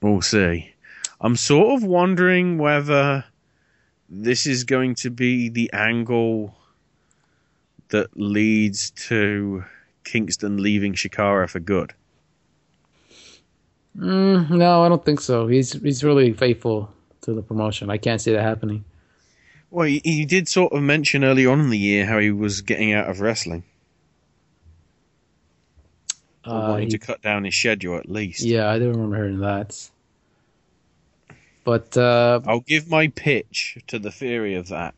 [0.00, 0.72] we'll see.
[1.20, 3.24] I'm sort of wondering whether
[4.08, 6.56] this is going to be the angle
[7.88, 9.64] that leads to
[10.04, 11.92] Kingston leaving Chikara for good.
[13.96, 15.48] Mm, no, I don't think so.
[15.48, 16.92] He's he's really faithful
[17.22, 17.90] to the promotion.
[17.90, 18.84] I can't see that happening.
[19.70, 22.62] Well, he, he did sort of mention early on in the year how he was
[22.62, 23.64] getting out of wrestling.
[26.46, 28.42] Or Uh, wanting he- to cut down his schedule at least.
[28.42, 29.90] Yeah, I don't remember hearing that.
[31.64, 34.94] But uh, I'll give my pitch to the theory of that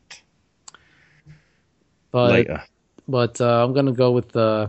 [2.11, 2.63] but later.
[3.09, 4.67] but uh, I'm gonna go with uh,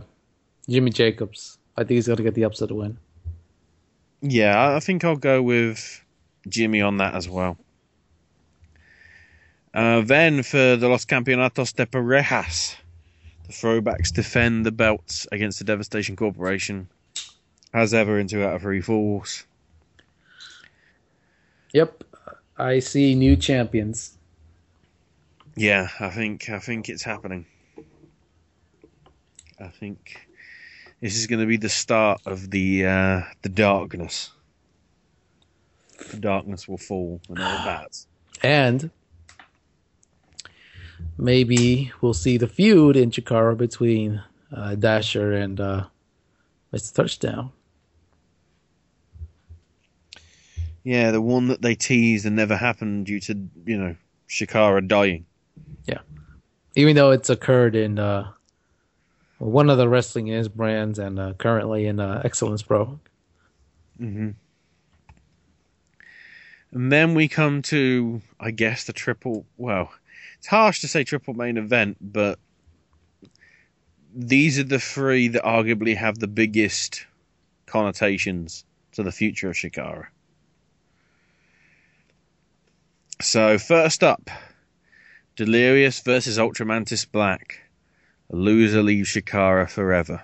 [0.67, 1.57] Jimmy Jacobs.
[1.77, 2.97] I think he's gonna get the upset win.
[4.21, 6.03] Yeah, I- I think I'll go with
[6.49, 7.57] Jimmy on that as well.
[9.73, 12.75] Uh, then for the Los Campeonatos de Parejas,
[13.47, 16.87] the throwbacks defend the belts against the Devastation Corporation.
[17.73, 19.45] As ever, in two out of three falls.
[21.73, 22.03] Yep,
[22.55, 24.15] I see new champions.
[25.55, 27.47] Yeah, I think I think it's happening.
[29.59, 30.27] I think
[31.01, 34.31] this is going to be the start of the uh, the darkness.
[36.11, 38.05] The darkness will fall and all that.
[38.43, 38.91] And
[41.17, 44.21] maybe we'll see the feud in Chikara between
[44.55, 45.85] uh, Dasher and uh,
[46.73, 46.93] Mr.
[46.93, 47.51] Touchdown.
[50.83, 53.95] Yeah, the one that they teased and never happened due to you know
[54.27, 55.25] Chikara dying.
[55.85, 55.99] Yeah.
[56.75, 58.31] Even though it's occurred in uh,
[59.37, 62.99] one of the wrestling is brands and uh, currently in uh, Excellence Pro.
[63.97, 64.31] hmm
[66.71, 69.45] And then we come to, I guess, the triple.
[69.57, 69.91] Well,
[70.43, 72.37] it's harsh to say triple main event, but
[74.13, 77.05] these are the three that arguably have the biggest
[77.65, 80.07] connotations to the future of Chikara.
[83.21, 84.29] So, first up
[85.37, 87.61] Delirious versus Ultramantis Black.
[88.29, 90.23] A loser leaves Chikara forever.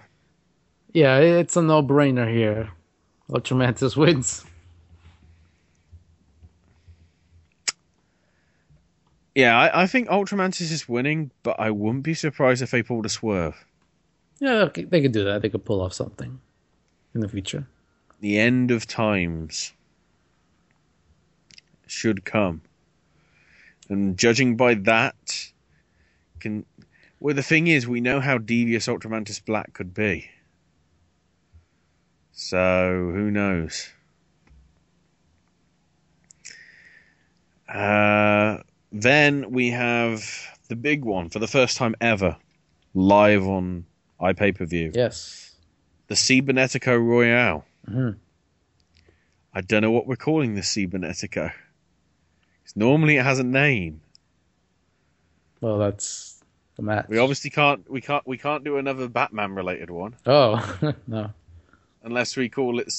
[0.91, 2.71] Yeah, it's a no brainer here.
[3.29, 4.43] Ultramantis wins.
[9.39, 13.05] Yeah, I, I think Ultramantis is winning, but I wouldn't be surprised if they pulled
[13.05, 13.65] a swerve.
[14.41, 15.41] Yeah, okay, they could do that.
[15.41, 16.41] They could pull off something
[17.15, 17.65] in the future.
[18.19, 19.71] The end of times
[21.87, 22.63] should come.
[23.87, 25.51] And judging by that,
[26.41, 26.65] can
[27.21, 30.29] well the thing is we know how devious Ultramantis Black could be.
[32.33, 33.87] So who knows?
[37.69, 38.57] Uh,
[38.91, 40.23] then we have
[40.67, 42.37] the big one for the first time ever,
[42.93, 43.85] live on
[44.21, 44.91] iPay per view.
[44.93, 45.55] Yes.
[46.07, 47.65] The Cybernetico Royale.
[47.87, 48.17] Mhm.
[49.53, 51.51] I don't know what we're calling the Cybernetico.
[51.51, 54.01] 'Cause Normally it has a name.
[55.61, 56.41] Well, that's
[56.75, 57.07] the match.
[57.09, 57.89] We obviously can't.
[57.89, 58.25] We can't.
[58.27, 61.31] We can't do another Batman related one Oh no.
[62.03, 62.93] unless we call it.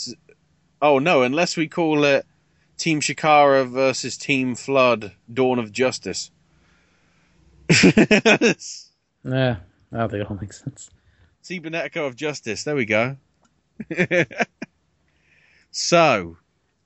[0.83, 1.23] Oh no!
[1.23, 2.27] Unless we call it
[2.81, 6.31] Team Chikara versus Team Flood: Dawn of Justice.
[9.23, 9.57] Yeah,
[9.93, 10.89] I think it all makes sense.
[11.45, 12.65] Cybernetico of Justice.
[12.65, 13.19] There we go.
[15.71, 16.39] so,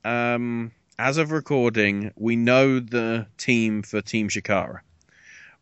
[0.04, 4.80] um, as of recording, we know the team for Team Chikara.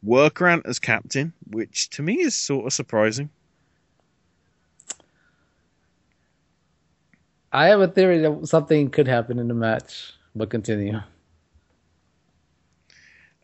[0.03, 3.29] Workrant as captain, which to me is sort of surprising.
[7.53, 11.01] I have a theory that something could happen in the match, but continue.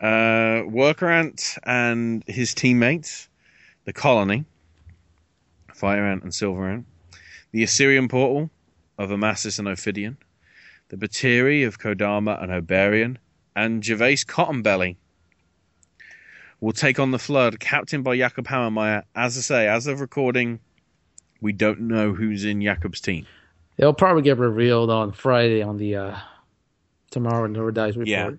[0.00, 3.28] Uh, Worker Ant and his teammates,
[3.84, 4.44] the Colony,
[5.74, 6.86] Fire Ant and Silver Ant,
[7.52, 8.50] the Osirian Portal
[8.96, 10.16] of Amasis and Ophidian,
[10.88, 13.16] the Batiri of Kodama and Obariyon,
[13.56, 14.96] and Jervis Cottonbelly
[16.60, 19.02] will take on the Flood, captained by Jakob Hammermeyer.
[19.14, 20.60] As I say, as of recording,
[21.40, 23.26] we don't know who's in Jakob's team.
[23.76, 26.16] It'll probably get revealed on Friday on the uh
[27.10, 28.08] tomorrow and Never Dies report.
[28.08, 28.30] Yeah.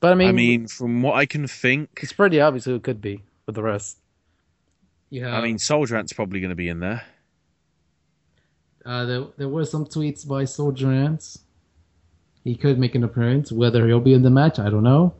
[0.00, 2.82] But I mean, I mean, from what I can think, it's pretty obvious who it
[2.82, 3.98] could be with the rest.
[5.10, 5.36] Yeah.
[5.36, 7.02] I mean, Soldier Ant's probably going to be in there.
[8.84, 11.38] Uh, there, there were some tweets by Soldier Ants.
[12.42, 13.52] He could make an appearance.
[13.52, 15.14] Whether he'll be in the match, I don't know.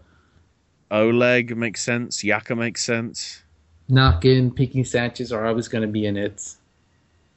[0.91, 2.25] Oleg makes sense.
[2.25, 3.43] Yaka makes sense.
[3.91, 6.55] Nøkken, Pinkie Sanchez are always going to be in it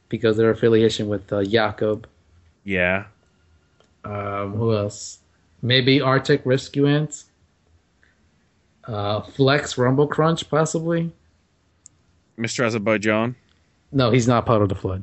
[0.08, 2.08] because their affiliation with uh, Jakob.
[2.64, 3.04] Yeah.
[4.06, 5.18] Um, who else?
[5.62, 7.24] Maybe Arctic Rescue Ants.
[8.84, 11.10] Uh, Flex Rumblecrunch, possibly.
[12.38, 12.64] Mr.
[12.64, 13.34] Azerbaijan,
[13.90, 15.02] No, he's not part of the Flood.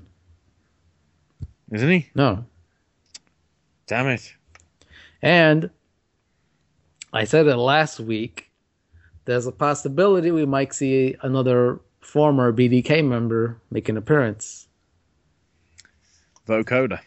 [1.72, 2.08] isn't he?
[2.16, 2.46] No.
[3.88, 4.34] Damn it.
[5.22, 5.70] And
[7.12, 8.50] I said it last week.
[9.26, 14.68] There's a possibility we might see another former BDK member make an appearance.
[16.48, 17.00] Vocoder.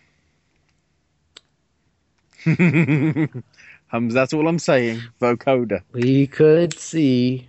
[3.93, 5.03] that's all I'm saying.
[5.21, 5.83] Vocoder.
[5.93, 7.49] We could see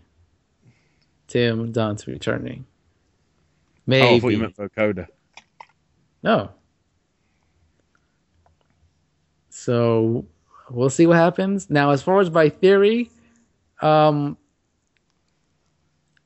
[1.27, 2.65] Tim Donst returning.
[3.85, 4.07] Maybe.
[4.07, 5.07] Oh, I thought you meant vocoder.
[6.23, 6.49] No.
[9.49, 10.25] So
[10.69, 11.69] we'll see what happens.
[11.69, 13.11] Now, as far as my theory,
[13.81, 14.35] um,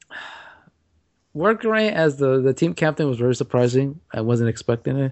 [1.33, 4.00] Worker Ant as the, the team captain was very surprising.
[4.14, 5.11] I wasn't expecting it.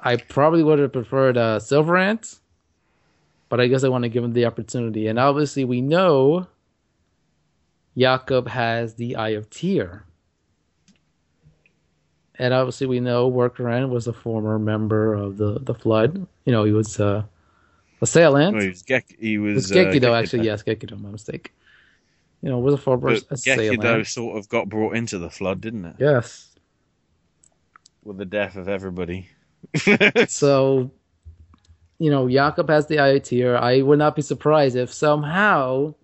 [0.00, 2.38] I probably would have preferred uh, Silver Ant,
[3.48, 5.08] but I guess I want to give him the opportunity.
[5.08, 6.46] And obviously, we know
[7.96, 10.04] Jakob has the Eye of Tyr.
[12.38, 16.24] And obviously, we know Worker Ant was a former member of the, the Flood.
[16.44, 17.24] You know, he was uh,
[18.00, 18.54] assailant.
[18.54, 20.22] Well, he was Gek- he was, was uh, Gekido, Gekido.
[20.22, 20.46] actually.
[20.46, 21.52] Yes, Gekido, my mistake.
[22.40, 23.80] You know, was a former But assailant.
[23.80, 25.96] Gekido sort of got brought into the flood, didn't it?
[25.98, 26.54] Yes.
[28.04, 29.28] With the death of everybody.
[30.28, 30.90] so,
[31.98, 33.56] you know, Jakob has the eye tier.
[33.56, 35.94] I would not be surprised if somehow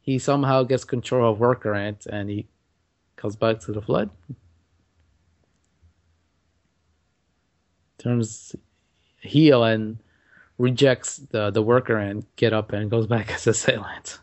[0.00, 2.46] he somehow gets control of Worker Ant and he
[3.16, 4.10] comes back to the Flood.
[7.98, 8.56] Turns
[9.20, 9.98] heel and
[10.56, 14.18] rejects the, the worker and get up and goes back as a assailant.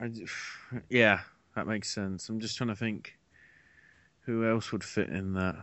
[0.00, 0.10] I
[0.90, 1.20] yeah,
[1.54, 2.28] that makes sense.
[2.28, 3.16] I'm just trying to think
[4.20, 5.56] who else would fit in that.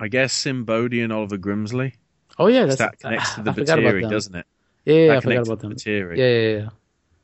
[0.00, 1.94] I guess Simbodi and Oliver Grimsley.
[2.38, 4.46] Oh yeah, that's that connects to the Batiri, doesn't it?
[4.84, 5.74] Yeah, yeah, I forgot about them.
[5.74, 6.16] Batiri.
[6.16, 6.68] Yeah, yeah, yeah.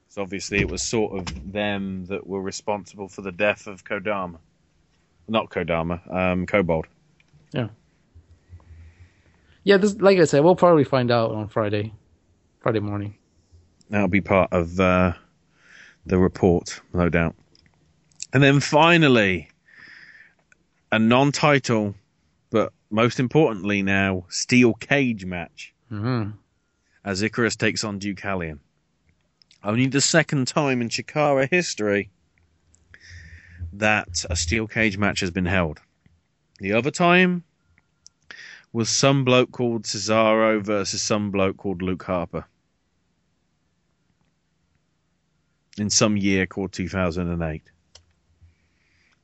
[0.08, 4.38] So obviously, it was sort of them that were responsible for the death of Kodama.
[5.28, 6.86] Not Kodama, um, Kobold.
[7.52, 7.68] Yeah.
[9.62, 11.92] Yeah, this like I said, we'll probably find out on Friday.
[12.60, 13.16] Friday morning.
[13.88, 15.14] That'll be part of uh,
[16.06, 17.34] the report, no doubt.
[18.32, 19.48] And then finally,
[20.90, 21.94] a non-title,
[22.50, 26.30] but most importantly now, steel cage match Mm-hmm.
[27.04, 28.58] as Icarus takes on Deucalion.
[29.62, 32.10] Only the second time in Chikara history
[33.74, 35.80] that a steel cage match has been held.
[36.58, 37.44] The other time
[38.72, 42.46] was some bloke called Cesaro versus some bloke called Luke Harper.
[45.78, 47.62] In some year called 2008.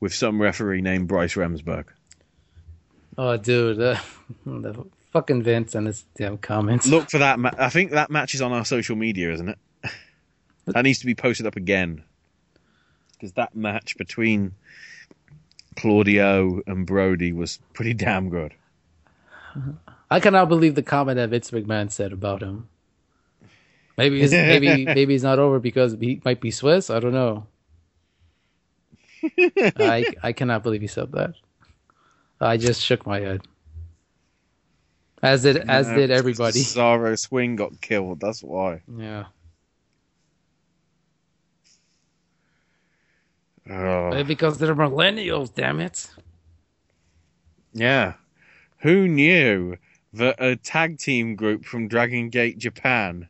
[0.00, 1.84] With some referee named Bryce Remsburg.
[3.18, 3.98] Oh, dude, uh,
[4.46, 6.86] the fucking Vince and his damn comments.
[6.86, 7.38] Look for that.
[7.38, 9.58] Ma- I think that match is on our social media, isn't it?
[10.66, 12.02] that needs to be posted up again.
[13.12, 14.54] Because that match between
[15.76, 18.54] Claudio and Brody was pretty damn good.
[20.10, 22.68] I cannot believe the comment that Vince McMahon said about him.
[24.00, 26.88] Maybe he's, maybe maybe he's not over because he might be Swiss.
[26.88, 27.46] I don't know.
[29.22, 31.34] I I cannot believe he said that.
[32.40, 33.42] I just shook my head.
[35.22, 36.60] As did as No, did everybody.
[36.60, 38.20] Cesaro Swing got killed.
[38.20, 38.80] That's why.
[38.96, 39.24] Yeah.
[43.68, 44.24] Oh.
[44.24, 46.08] Because they're millennials, damn it.
[47.74, 48.14] Yeah.
[48.78, 49.76] Who knew
[50.14, 53.28] that a tag team group from Dragon Gate Japan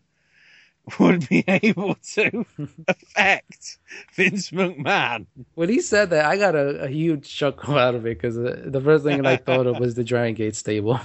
[0.98, 2.44] would be able to
[2.88, 3.78] affect
[4.14, 5.26] Vince McMahon?
[5.54, 8.62] When he said that, I got a, a huge chuckle out of it because uh,
[8.64, 11.00] the first thing I thought of was the Dragon Gate stable.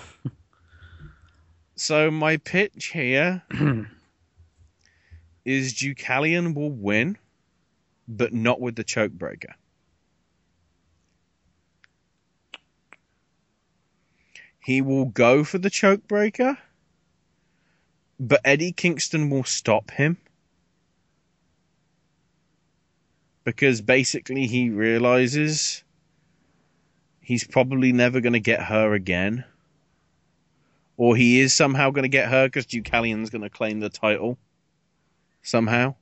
[1.76, 3.44] So my pitch here
[5.46, 7.18] is Deucalion will win,
[8.08, 9.54] but not with the chokebreaker.
[14.60, 16.58] He will go for the choke breaker,
[18.20, 20.18] but Eddie Kingston will stop him.
[23.44, 25.84] Because basically he realizes
[27.22, 29.44] he's probably never going to get her again.
[30.98, 34.38] Or he is somehow going to get her because Deucalion's going to claim the title.
[35.44, 35.96] Somehow.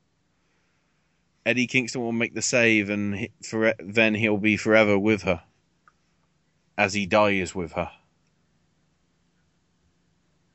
[1.45, 5.41] Eddie Kingston will make the save, and for, then he'll be forever with her.
[6.77, 7.91] As he dies with her.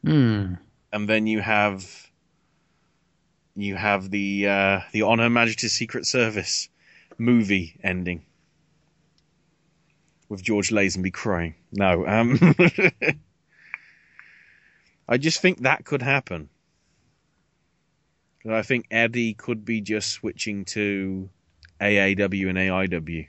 [0.03, 0.55] Hmm.
[0.93, 2.11] And then you have
[3.57, 6.69] you have the uh, the On Her Majesty's Secret Service
[7.19, 8.25] movie ending
[10.29, 11.55] with George Lazenby crying.
[11.73, 12.39] No, um,
[15.09, 16.49] I just think that could happen.
[18.49, 21.29] I think Eddie could be just switching to
[21.81, 23.27] AAW and AIW.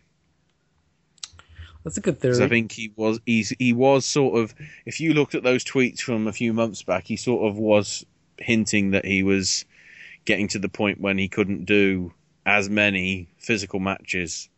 [1.89, 2.43] That's a good theory.
[2.43, 4.53] I think he was he's, he was sort of
[4.85, 8.05] if you looked at those tweets from a few months back, he sort of was
[8.37, 9.65] hinting that he was
[10.23, 12.13] getting to the point when he couldn't do
[12.45, 14.49] as many physical matches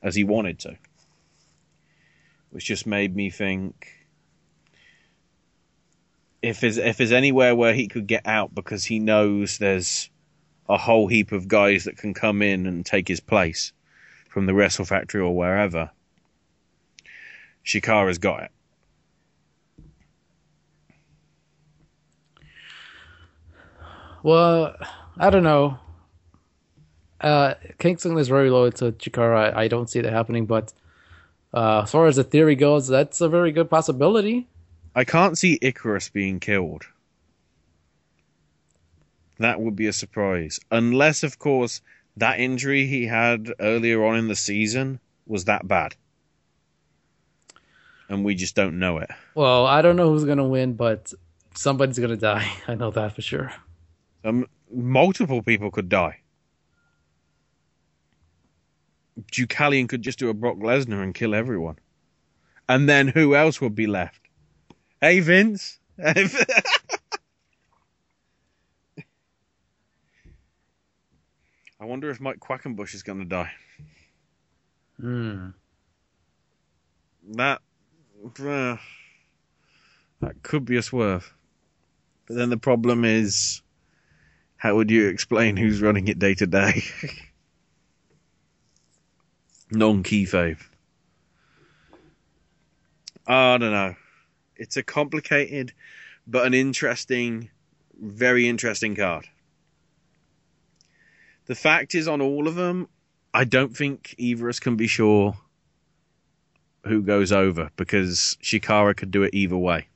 [0.00, 0.76] as he wanted to.
[2.50, 3.88] Which just made me think
[6.40, 10.08] if there's if there's anywhere where he could get out because he knows there's
[10.68, 13.72] a whole heap of guys that can come in and take his place
[14.28, 15.90] from the Wrestle Factory or wherever.
[17.66, 18.50] Chikara's got it.
[24.22, 24.76] Well,
[25.18, 25.78] I don't know.
[27.20, 29.54] Uh, Kingston is very loyal to Chikara.
[29.54, 30.72] I, I don't see that happening, but
[31.54, 34.46] uh, as far as the theory goes, that's a very good possibility.
[34.94, 36.86] I can't see Icarus being killed.
[39.38, 40.58] That would be a surprise.
[40.70, 41.80] Unless, of course,
[42.16, 45.94] that injury he had earlier on in the season was that bad.
[48.08, 49.10] And we just don't know it.
[49.34, 51.12] Well, I don't know who's gonna win, but
[51.54, 52.50] somebody's gonna die.
[52.68, 53.52] I know that for sure.
[54.24, 56.20] Um, multiple people could die.
[59.32, 61.78] Deucalion could just do a Brock Lesnar and kill everyone.
[62.68, 64.20] And then who else would be left?
[65.00, 65.78] Hey, Vince.
[71.78, 73.52] I wonder if Mike Quackenbush is going to die.
[75.00, 75.50] Hmm.
[77.34, 77.60] That
[80.20, 81.34] that could be a swerve.
[82.26, 83.62] But then the problem is,
[84.56, 86.82] how would you explain who's running it day to day?
[89.70, 90.60] Non keyfabe.
[93.26, 93.96] I don't know.
[94.54, 95.72] It's a complicated
[96.26, 97.50] but an interesting,
[98.00, 99.28] very interesting card.
[101.46, 102.88] The fact is, on all of them,
[103.34, 105.36] I don't think either of us can be sure
[106.86, 109.88] who goes over because Chikara could do it either way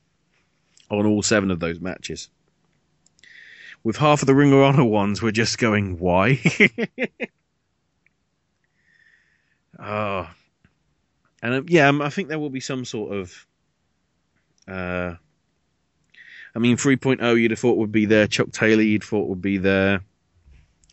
[0.90, 2.28] on all seven of those matches.
[3.82, 6.40] With half of the Ring of Honor ones, we're just going, why?
[9.78, 10.28] oh.
[11.42, 13.46] And um, yeah, um, I think there will be some sort of.
[14.68, 15.14] Uh,
[16.54, 18.26] I mean, 3.0 you'd have thought would be there.
[18.26, 20.02] Chuck Taylor you'd thought would be there.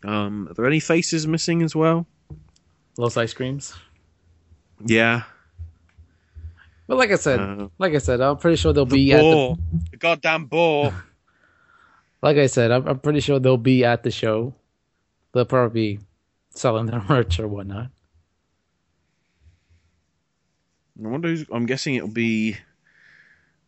[0.04, 2.06] Um, are there any faces missing as well?
[2.96, 3.74] Los Ice Creams.
[4.84, 5.24] Yeah.
[6.88, 9.20] But like I said, Uh, like I said, I'm pretty sure they'll The be at
[9.20, 9.56] the.
[9.92, 10.92] The goddamn ball.
[12.22, 14.54] like I said, I'm, I'm pretty sure they'll be at the show.
[15.32, 16.00] They'll probably be
[16.50, 17.90] selling their merch or whatnot.
[21.04, 22.56] I wonder who's, I'm guessing it'll be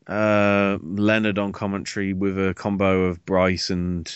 [0.08, 4.12] uh, Leonard on commentary with a combo of Bryce and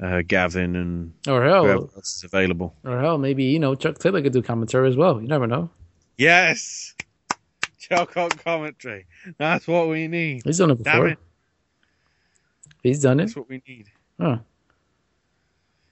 [0.00, 2.76] uh, Gavin and Or hell, whoever else is available.
[2.84, 5.20] or hell, maybe you know Chuck Taylor could do commentary as well.
[5.20, 5.70] You never know.
[6.18, 6.94] Yes,
[8.16, 9.06] On commentary.
[9.38, 10.42] That's what we need.
[10.44, 11.08] He's done it Damn before.
[11.08, 11.18] it.
[12.82, 13.24] He's done it.
[13.24, 13.90] That's what we need.
[14.20, 14.38] Huh.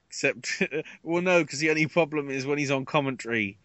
[0.08, 0.62] Except,
[1.02, 3.58] well, no, because the only problem is when he's on commentary,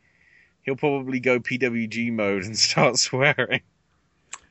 [0.63, 3.61] he'll probably go PWG mode and start swearing.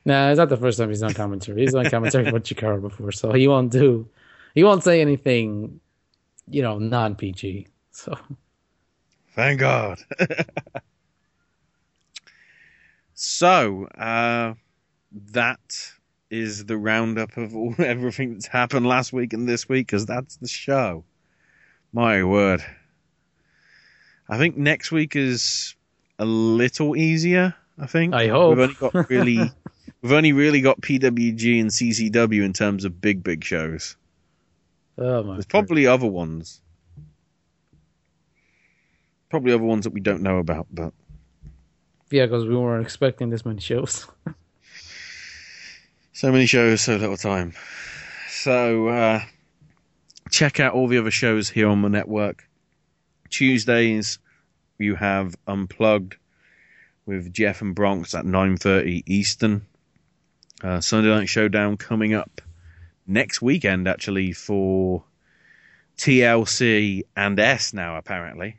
[0.05, 1.63] Nah, it's not the first time he's on commentary.
[1.63, 4.07] He's on commentary for Chikara before, so he won't do.
[4.55, 5.81] He won't say anything,
[6.49, 7.69] you know, non PG.
[7.91, 8.17] So
[9.35, 9.99] Thank God.
[13.15, 14.55] So, uh,
[15.33, 15.93] that
[16.31, 20.37] is the roundup of all, everything that's happened last week and this week, because that's
[20.37, 21.05] the show.
[21.93, 22.65] My word.
[24.29, 25.77] I think next week is
[26.19, 27.55] a little easier.
[27.79, 28.15] I think.
[28.15, 28.57] I hope.
[28.57, 29.39] we've only got really,
[30.03, 33.97] we've only really got PWG and CCW in terms of big, big shows.
[34.99, 35.35] Oh my.
[35.35, 36.61] There's probably other ones.
[39.29, 40.93] Probably other ones that we don't know about, but
[42.11, 44.07] Yeah, because we weren't expecting this many shows.
[46.13, 47.55] so many shows, so little time.
[48.29, 49.21] So uh,
[50.31, 52.49] check out all the other shows here on the network.
[53.31, 54.19] Tuesdays
[54.79, 56.17] you have Unplugged
[57.07, 59.67] with Jeff and Bronx at 9:30 Eastern.
[60.63, 62.41] Uh, Sunday Night Showdown coming up
[63.07, 65.05] next weekend, actually for
[65.99, 68.59] TLC and S now apparently.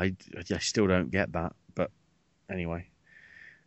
[0.00, 1.90] I, I still don't get that, but
[2.50, 2.88] anyway.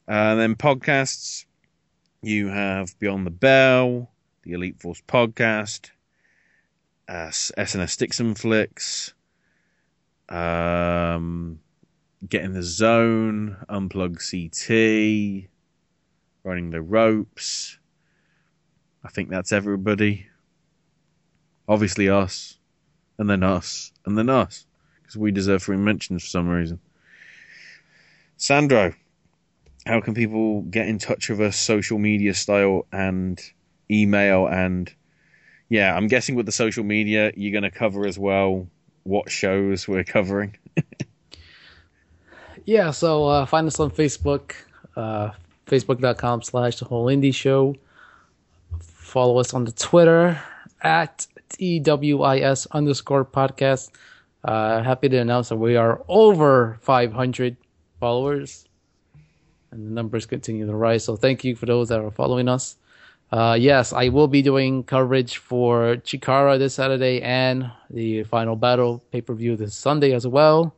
[0.07, 1.45] Uh, and then podcasts,
[2.23, 4.09] you have Beyond the Bell,
[4.41, 5.91] the Elite Force podcast,
[7.07, 9.13] uh, SNS and Flicks,
[10.29, 11.59] um,
[12.27, 15.49] Get in the Zone, Unplug CT,
[16.43, 17.77] Running the Ropes.
[19.03, 20.27] I think that's everybody.
[21.67, 22.57] Obviously us,
[23.17, 24.65] and then us, and then us,
[25.13, 26.79] because we deserve three mentions for some reason.
[28.37, 28.93] Sandro,
[29.85, 33.39] how can people get in touch with us social media style and
[33.91, 34.93] email and
[35.67, 38.65] yeah i'm guessing with the social media you're going to cover as well
[39.03, 40.55] what shows we're covering
[42.65, 44.53] yeah, so uh, find us on Facebook,
[44.95, 45.31] uh,
[45.67, 47.75] facebook.com slash the whole indie show.
[48.79, 50.41] Follow us on the Twitter
[50.81, 53.91] at TWIS underscore podcast.
[54.43, 57.55] Uh, happy to announce that we are over 500
[57.99, 58.65] followers
[59.71, 61.03] and the numbers continue to rise.
[61.03, 62.77] So thank you for those that are following us.
[63.31, 69.03] Uh, yes, I will be doing coverage for Chikara this Saturday and the final battle
[69.11, 70.75] pay per view this Sunday as well.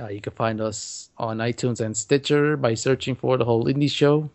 [0.00, 3.90] Uh, you can find us on iTunes and Stitcher by searching for the whole indie
[3.90, 4.30] show.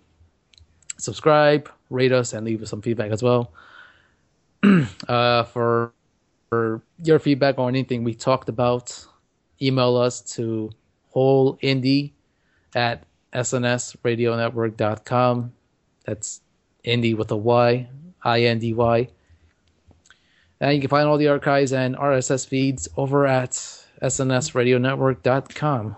[0.97, 3.51] Subscribe, rate us, and leave us some feedback as well.
[5.07, 5.93] uh, for,
[6.49, 9.05] for your feedback on anything we talked about,
[9.61, 10.71] email us to
[11.15, 12.11] wholeindie
[12.75, 13.03] at
[13.33, 15.53] snsradionetwork.com.
[16.05, 16.41] That's
[16.83, 17.87] indie with a Y,
[18.23, 19.07] I N D Y.
[20.61, 23.51] And you can find all the archives and RSS feeds over at
[24.01, 25.95] snsradionetwork.com.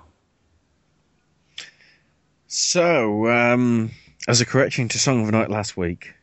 [2.48, 3.92] so um,
[4.28, 6.14] as a correction to song of the night last week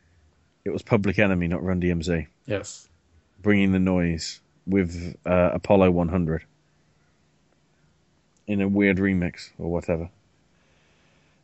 [0.65, 2.88] it was public enemy not run dmz Yes.
[3.41, 6.43] Bringing the noise with uh, apollo 100
[8.47, 10.09] in a weird remix or whatever.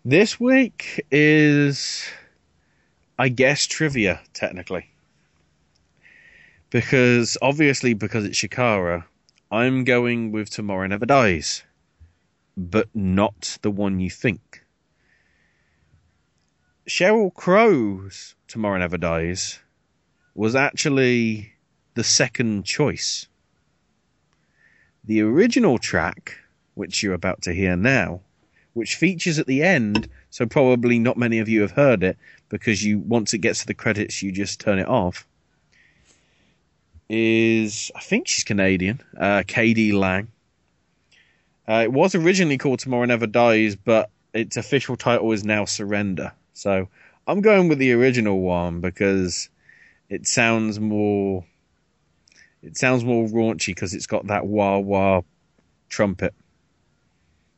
[0.03, 2.05] This week is
[3.17, 4.89] i guess trivia technically.
[6.69, 9.05] Because obviously because it's chikara
[9.51, 11.63] i'm going with tomorrow never dies
[12.57, 14.63] but not the one you think.
[16.87, 19.59] Sheryl crow's tomorrow never dies
[20.35, 21.53] was actually
[21.95, 23.27] the second choice
[25.03, 26.37] the original track
[26.75, 28.21] which you're about to hear now
[28.75, 32.17] which features at the end, so probably not many of you have heard it
[32.49, 35.25] because you once it gets to the credits you just turn it off.
[37.09, 40.27] Is I think she's Canadian, uh, KD Lang.
[41.67, 46.33] Uh, it was originally called Tomorrow Never Dies, but its official title is now Surrender.
[46.53, 46.89] So
[47.27, 49.49] I'm going with the original one because
[50.09, 51.45] it sounds more.
[52.65, 55.21] It sounds more raunchy because it's got that wah wah
[55.87, 56.33] trumpet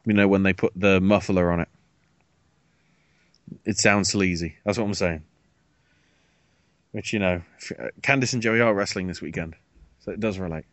[0.08, 1.68] you know, when they put the muffler on it.
[3.66, 4.56] It sounds sleazy.
[4.64, 5.24] That's what I'm saying.
[6.94, 7.42] Which, you know,
[8.02, 9.56] Candice and Joey are wrestling this weekend,
[10.00, 10.64] so it does relate.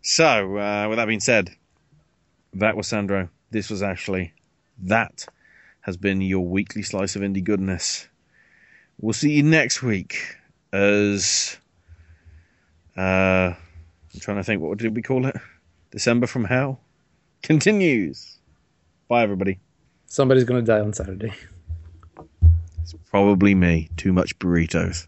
[0.00, 1.50] So, uh, with that being said,
[2.54, 3.28] that was Sandro.
[3.50, 4.32] This was Ashley.
[4.78, 5.26] That
[5.82, 8.08] has been your weekly slice of indie goodness.
[8.98, 10.36] We'll see you next week
[10.72, 11.58] as.
[12.96, 13.54] Uh,
[14.14, 15.36] I'm trying to think, what did we call it?
[15.90, 16.80] December from Hell
[17.42, 18.38] continues.
[19.08, 19.58] Bye, everybody.
[20.06, 21.32] Somebody's going to die on Saturday.
[22.82, 23.88] It's probably me.
[23.96, 25.06] Too much burritos.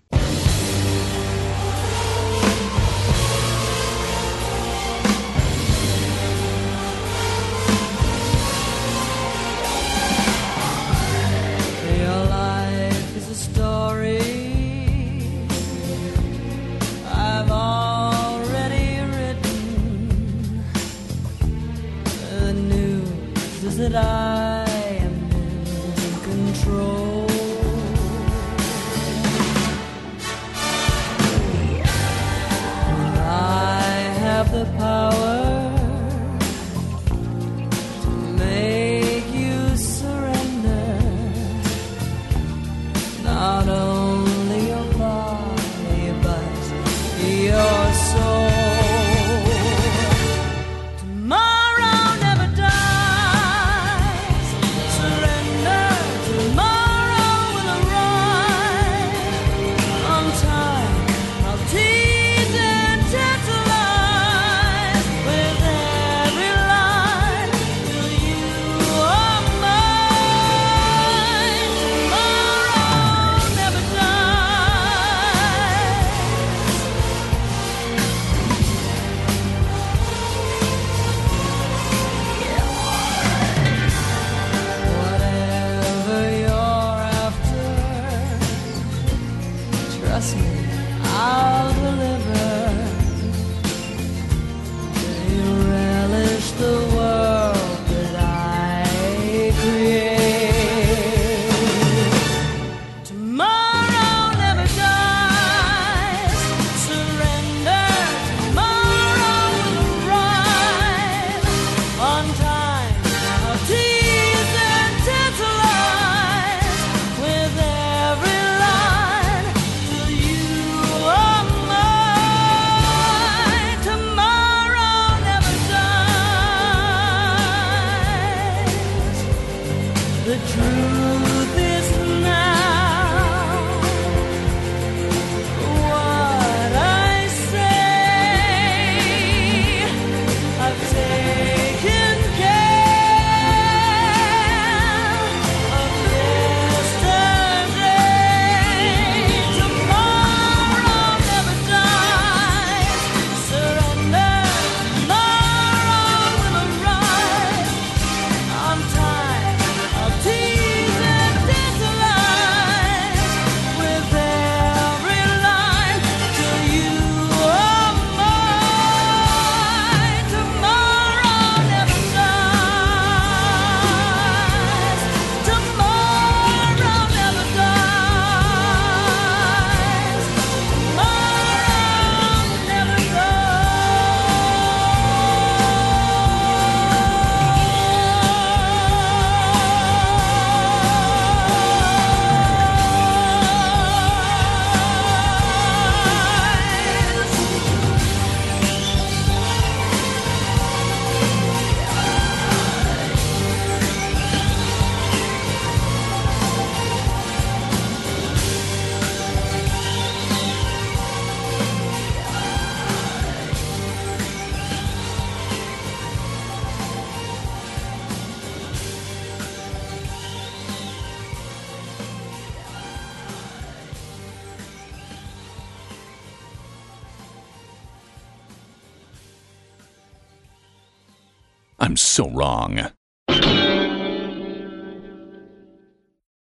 [232.16, 232.95] so wrong.